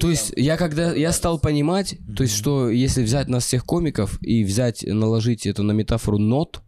[0.00, 4.18] То есть я когда я стал понимать, то есть что если взять нас всех комиков
[4.22, 6.62] и взять наложить это на метафору нот,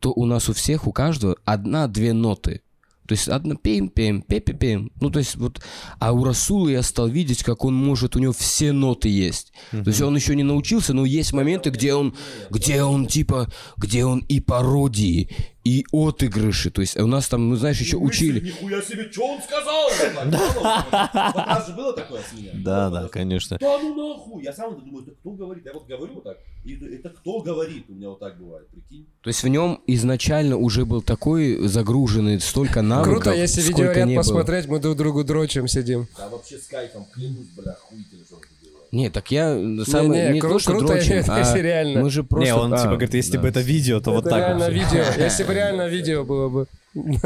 [0.00, 2.62] то у нас у всех, у каждого одна-две ноты.
[3.08, 5.62] То есть одна пим пим пе пе пим Ну, то есть вот...
[5.98, 9.54] А у Расула я стал видеть, как он может, у него все ноты есть.
[9.70, 12.14] То есть он еще не научился, но есть моменты, где он,
[12.50, 13.48] где он типа,
[13.78, 15.30] где он и пародии,
[15.64, 16.70] и отыгрыши.
[16.70, 18.40] То есть у нас там, ну знаешь, еще учили.
[18.40, 19.88] Нихуя себе, что он сказал?
[20.18, 22.50] Вот раз же было такое с меня.
[22.54, 23.58] Да, да, конечно.
[23.60, 24.44] Да ну нахуй!
[24.44, 25.64] Я сам думаю, кто говорит?
[25.64, 26.38] Я вот говорю вот так.
[26.68, 27.86] И это кто говорит?
[27.88, 29.06] У меня вот так бывает, прикинь.
[29.22, 34.14] То есть в нем изначально уже был такой загруженный столько навыков, Круто, если видеоряд не
[34.16, 34.22] было.
[34.22, 36.06] посмотреть, мы друг другу дрочим, сидим.
[36.16, 38.42] Да вообще с кайфом, клянусь, бля, охуительно, что он.
[38.90, 39.54] Не, так я
[39.84, 42.00] сам Не, не, не, кру- то, что круто, дрочим, это а если реально.
[42.00, 42.46] мы же просто...
[42.46, 43.42] Не, он а, типа говорит, если да.
[43.42, 44.72] бы это видео, то вот Это так реально вот.
[44.72, 45.04] видео.
[45.24, 46.66] Если бы реально видео было бы.
[46.94, 47.20] Мы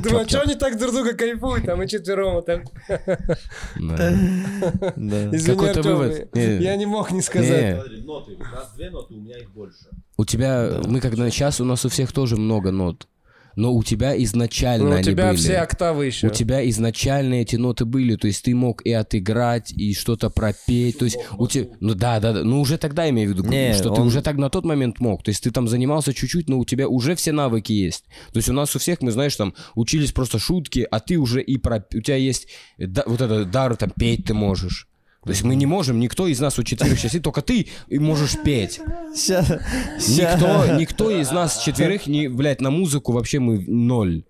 [0.00, 2.44] думаем, что они так друг друга кайфуют, а мы четвером.
[2.46, 2.58] Да.
[5.32, 5.56] Извини.
[6.34, 6.62] Не.
[6.62, 7.78] я не мог не сказать.
[7.78, 9.86] У нас две ноты, у меня их больше.
[10.16, 13.08] У тебя, мы когда сейчас, у нас у всех тоже много нот.
[13.56, 15.36] Но у тебя изначально Ну, у они тебя были.
[15.36, 16.28] все октавы еще.
[16.28, 20.98] У тебя изначально эти ноты были, то есть ты мог и отыграть, и что-то пропеть,
[20.98, 23.74] то есть у тебя, ну да, да, да, ну уже тогда имею в виду, Не,
[23.74, 26.48] что ты он- уже так на тот момент мог, то есть ты там занимался чуть-чуть,
[26.48, 29.36] но у тебя уже все навыки есть, то есть у нас у всех, мы знаешь,
[29.36, 32.48] там учились просто шутки, а ты уже и про, у тебя есть
[32.78, 34.88] да- вот этот дар, там петь ты можешь.
[35.22, 38.36] То есть мы не можем, никто из нас у четверых сейчас, только ты и можешь
[38.42, 38.80] петь.
[39.14, 44.24] Никто, никто из нас четверых, не, блядь, на музыку вообще мы ноль.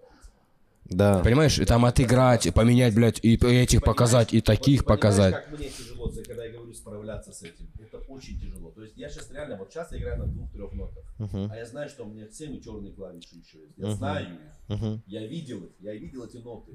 [0.85, 1.21] Да.
[1.21, 5.35] Понимаешь, и там отыграть, и поменять, блядь, и этих показать, и таких показать.
[5.35, 7.71] как мне тяжело, когда я говорю справляться с этим.
[7.81, 8.71] Это очень тяжело.
[8.71, 11.05] То есть я сейчас реально, вот сейчас я играю на двух-трех нотах.
[11.19, 13.79] А я знаю, что у меня все черные клавиши еще есть.
[13.79, 14.27] Я знаю
[14.69, 15.01] их.
[15.07, 15.71] Я видел их.
[15.81, 16.73] Я видел эти ноты.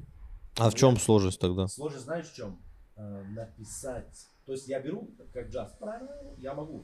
[0.58, 1.68] А в чем сложность тогда?
[1.68, 2.60] Сложно знаешь в чем?
[2.98, 4.28] Э, написать.
[4.46, 5.70] То есть я беру, как джаз,
[6.40, 6.84] я могу.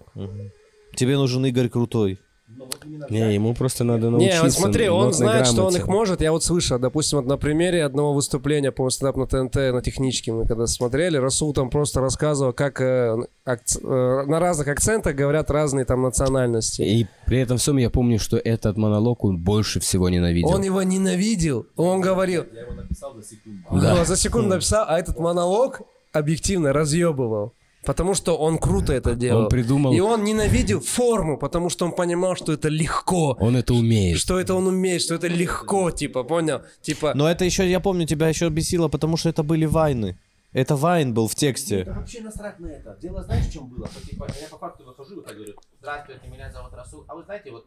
[0.95, 2.19] Тебе нужен Игорь Крутой.
[2.57, 4.43] Вот Не, ему просто надо Не, научиться.
[4.43, 5.77] вот смотри, он знает, что он грамоте.
[5.79, 6.21] их может.
[6.21, 10.35] Я вот слышал, допустим, вот на примере одного выступления, по стендап на ТНТ, на техническом,
[10.39, 13.15] мы когда смотрели, Расул там просто рассказывал, как э,
[13.47, 16.81] акц- э, на разных акцентах говорят разные там национальности.
[16.83, 20.49] И при этом всем я помню, что этот монолог он больше всего ненавидел.
[20.49, 21.65] Он его ненавидел.
[21.75, 23.63] Он говорил, Я его написал за секунду.
[23.71, 25.81] «Ну, за секунду написал, а этот монолог
[26.13, 27.53] объективно разъебывал.
[27.85, 29.41] Потому что он круто это делал.
[29.43, 33.35] Он придумал- И он ненавидел форму, потому что он понимал, что это легко.
[33.41, 34.17] Он это умеет.
[34.19, 36.61] Что это он умеет, что это легко, типа, понял?
[36.81, 40.17] Типа, Но это еще, я помню, тебя еще бесило, потому что это были вайны.
[40.53, 41.83] Это вайн был в тексте.
[41.83, 42.97] Да вообще насрать на это.
[43.01, 43.89] Дело знаешь, в чем было?
[44.09, 47.03] Типа, я по факту выхожу и так говорю, Здравствуйте, меня зовут Расул.
[47.09, 47.65] А вы знаете, вот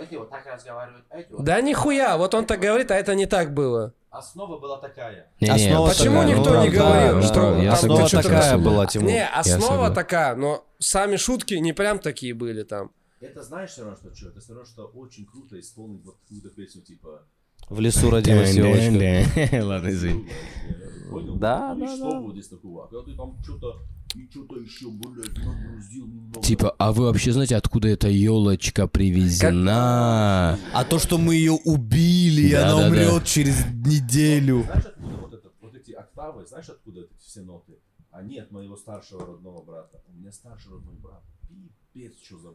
[0.00, 1.44] эти вот так разговаривают, а эти вот.
[1.44, 3.94] да нихуя, вот он так говорит, а это не так было.
[4.10, 5.30] основа была такая.
[5.40, 8.58] Не-не, Основа Почему такая, никто ну, не да, говорил, да, что да, там Основа такая
[8.58, 9.08] была, Тимур.
[9.08, 12.90] Не, основа такая, но сами шутки не прям такие были там.
[13.20, 14.28] Это знаешь все равно, что что?
[14.30, 17.22] Это все равно, что очень круто исполнить вот какую-то песню, типа...
[17.68, 19.62] В лесу родилась елочка.
[19.64, 20.28] Ладно, извини.
[21.10, 21.36] Понял?
[21.36, 22.20] Да, И да, что да.
[22.20, 22.84] вот здесь такого?
[22.84, 23.82] А когда ты там что-то...
[24.14, 26.42] И что-то еще, блядь, нагрузил немного.
[26.42, 30.58] Типа, а вы вообще знаете, откуда эта елочка привезена?
[30.72, 32.88] А то, что мы ее убили, и Да, она да, да.
[32.88, 34.62] умрет через неделю.
[34.64, 37.74] Знаешь, откуда вот, это, вот эти октавы, знаешь, откуда эти все ноты?
[38.10, 40.02] Они от моего старшего родного брата.
[40.08, 41.22] У меня старший родной брат.
[41.92, 42.48] Пипец, что за...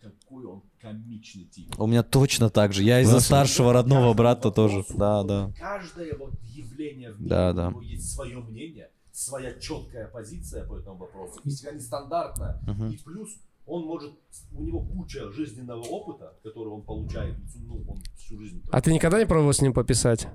[0.00, 1.72] Какой он комичный тип.
[1.78, 2.82] У меня точно так же.
[2.82, 4.84] Я из-за старшего родного брата тоже.
[4.96, 5.52] Да, да.
[5.56, 7.68] Каждое вот явление в мире, Да, у да.
[7.70, 12.60] него есть свое мнение, своя четкая позиция по этому вопросу, и всегда нестандартная.
[12.90, 13.30] И плюс
[13.66, 14.12] он может,
[14.52, 18.60] у него куча жизненного опыта, который он получает, ну, он всю жизнь.
[18.72, 20.26] А ты никогда не пробовал с ним пописать?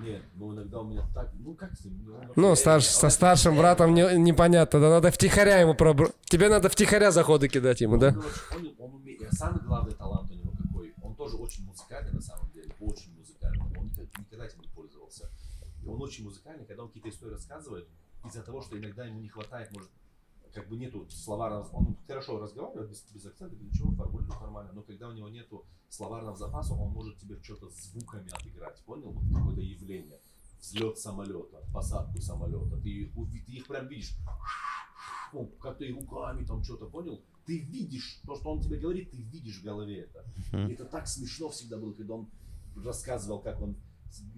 [0.00, 2.06] Нет, ну иногда у меня так, ну как с ним?
[2.36, 6.12] Ну, вообще- старш- со старшим братом не- непонятно, да надо втихаря ему пробр...
[6.26, 8.08] Тебе надо втихаря заходы кидать ему, да?
[8.08, 11.64] Он, короче, он, он умеет, а самый главный талант у него какой, он тоже очень
[11.64, 14.58] музыкальный на самом деле, очень музыкальный, он никогда, никогда этим.
[15.86, 17.88] И он очень музыкальный, когда он какие-то истории рассказывает,
[18.24, 19.88] из-за того, что иногда ему не хватает, может,
[20.52, 24.82] как бы нету словарного, он хорошо разговаривает, без, без акцента, без ничего, формулирует нормально, но
[24.82, 29.12] когда у него нету словарного запаса, он может тебе что-то звуками отыграть, понял?
[29.12, 30.18] Вот какое-то явление.
[30.60, 34.16] Взлет самолета, посадку самолета, ты их, ты их прям видишь,
[35.32, 39.18] ну, как ты руками там что-то понял, ты видишь то, что он тебе говорит, ты
[39.18, 40.24] видишь в голове это.
[40.52, 42.28] И это так смешно всегда было, когда он
[42.82, 43.76] рассказывал, как он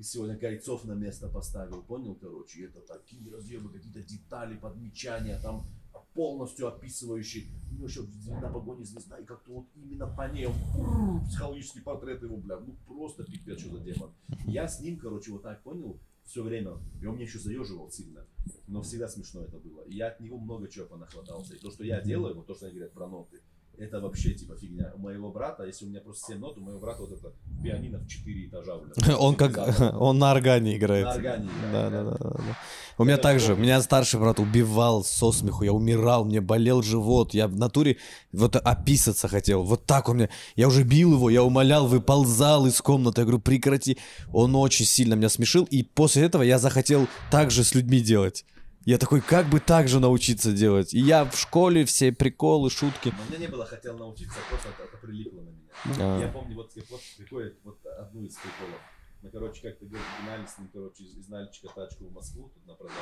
[0.03, 5.67] сегодня гайцов на место поставил, понял, короче, это такие разъемы, какие-то детали, подмечания, там
[6.15, 8.05] полностью описывающие, у него еще
[8.41, 12.77] на погоне звезда, и как-то вот именно по ней, он, психологический портрет его, бля, ну
[12.87, 14.13] просто пипец, что за демон.
[14.47, 18.27] Я с ним, короче, вот так понял, все время, и он мне еще заеживал сильно,
[18.67, 19.83] но всегда смешно это было.
[19.83, 21.55] И я от него много чего понахватался.
[21.55, 23.41] И то, что я делаю, вот то, что они говорят про ноты,
[23.79, 24.93] это вообще типа фигня.
[24.95, 27.33] У моего брата, если у меня просто 7 нот, у моего брата вот это
[27.63, 29.17] пианино в 4 этажа, бля.
[29.19, 29.59] Он как...
[30.01, 31.05] Он на органе играет.
[31.05, 32.59] На органе Да, играет, да, да, да, да.
[32.99, 37.47] У меня также, меня старший брат убивал со смеху, я умирал, мне болел живот, я
[37.47, 37.97] в натуре
[38.33, 42.81] вот описаться хотел, вот так у меня, я уже бил его, я умолял, выползал из
[42.81, 43.99] комнаты, я говорю, прекрати.
[44.33, 48.45] Он очень сильно меня смешил, и после этого я захотел так же с людьми делать.
[48.85, 50.95] Я такой, как бы так же научиться делать?
[50.95, 53.13] И я в школе все приколы, шутки.
[53.17, 55.69] Но у меня не было, хотел научиться, просто это, это прилипло на меня.
[55.99, 56.21] А.
[56.21, 58.81] Я помню, вот, вот приходит вот одну из приколов.
[59.23, 62.75] Мы, короче, как-то гнали с ним, короче, из, из Нальчика тачку в Москву, тут на
[62.75, 62.99] продаже.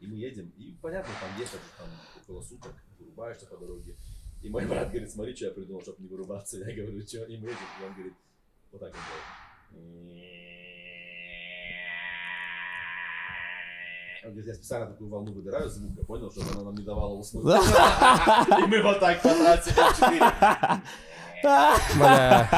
[0.00, 1.88] И мы едем, и понятно, там ехать же там
[2.22, 3.96] около суток, вырубаешься по дороге.
[4.42, 6.56] И мой брат говорит, смотри, что я придумал, чтобы не вырубаться.
[6.58, 7.24] Я говорю, что?
[7.24, 8.14] И мы едем, и он говорит,
[8.72, 9.00] вот так он
[9.74, 10.69] делает.
[14.22, 17.44] Я специально такую волну выдираю звука, понял, чтобы она нам не давала уснуть.
[17.44, 20.24] И мы вот так потратили четыре.
[21.42, 22.48] Бля.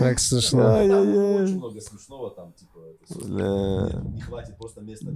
[0.00, 0.78] Как смешно.
[0.82, 5.06] Очень много смешного там, типа, не хватит просто места.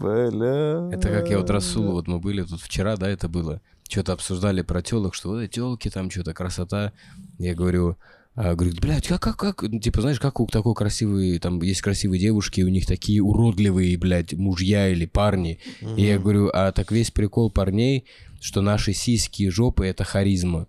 [0.92, 3.60] Это как я вот Расулу, вот мы были тут вчера, да, это было.
[3.88, 6.92] Что-то обсуждали про телок, что вот телки там, что-то красота.
[7.38, 7.96] Я говорю,
[8.34, 12.18] говорит, блядь, как, как, как, ну, типа, знаешь, как у такой красивый, там есть красивые
[12.18, 15.58] девушки, у них такие уродливые, блядь, мужья или парни.
[15.96, 18.04] И я говорю, а так весь прикол парней,
[18.40, 20.66] что наши сиськи и жопы— это харизма.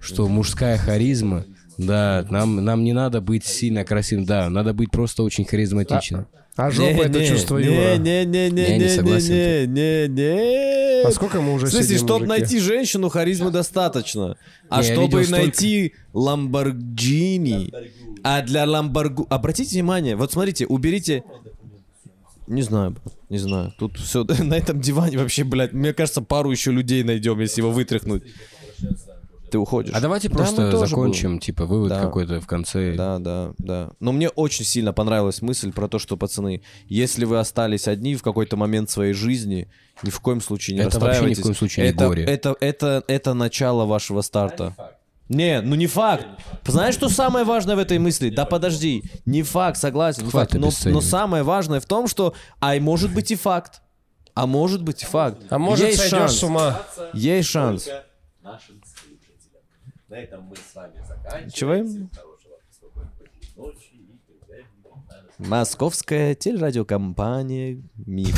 [0.00, 1.44] Что мужская харизма,
[1.76, 6.26] да, нам, нам не надо быть сильно красивым, да, надо быть просто очень харизматичным.
[6.58, 7.98] А жопа это чувство юмора.
[7.98, 11.02] Не, не, не, Я не не, согласен не, не, не.
[11.06, 12.40] А сколько мы уже В смысле, сидим, чтобы мужики?
[12.40, 14.36] найти женщину, харизмы достаточно.
[14.68, 17.72] А Не, чтобы найти Ламборджини,
[18.24, 19.28] а для Ламборгу...
[19.30, 21.22] Обратите внимание, вот смотрите, уберите...
[22.48, 22.96] Не знаю,
[23.28, 23.72] не знаю.
[23.78, 27.70] Тут все на этом диване вообще, блядь, мне кажется, пару еще людей найдем, если его
[27.70, 28.24] вытряхнуть.
[29.50, 29.94] Ты уходишь.
[29.94, 32.00] А давайте Да, просто тоже закончим, типа, вывод Да.
[32.02, 32.94] какой-то в конце.
[32.94, 33.90] Да, да, да.
[34.00, 38.22] Но мне очень сильно понравилась мысль про то, что, пацаны, если вы остались одни в
[38.22, 39.68] какой-то момент своей жизни,
[40.02, 41.42] ни в коем случае не Это вообще ни в расстраивайтесь.
[41.42, 42.24] коем случае не это, горе.
[42.24, 44.74] Это, это, это начало вашего старта.
[45.28, 46.26] Не, ну не факт.
[46.66, 48.30] Знаешь, что самое важное в этой мысли?
[48.30, 50.54] Да подожди, не факт, согласен, не факт.
[50.54, 53.82] Но, но самое важное в том, что, а может быть и факт.
[54.32, 55.42] А может быть и факт.
[55.50, 56.32] А может Есть сойдешь шанс.
[56.36, 56.82] с ума?
[57.12, 57.88] Есть шанс.
[60.08, 62.10] На этом мы с вами заканчиваем.
[62.10, 62.22] Чего?
[62.22, 63.12] Хорошего,
[63.56, 64.18] ночи и
[65.38, 68.34] Московская телерадиокомпания «Миф».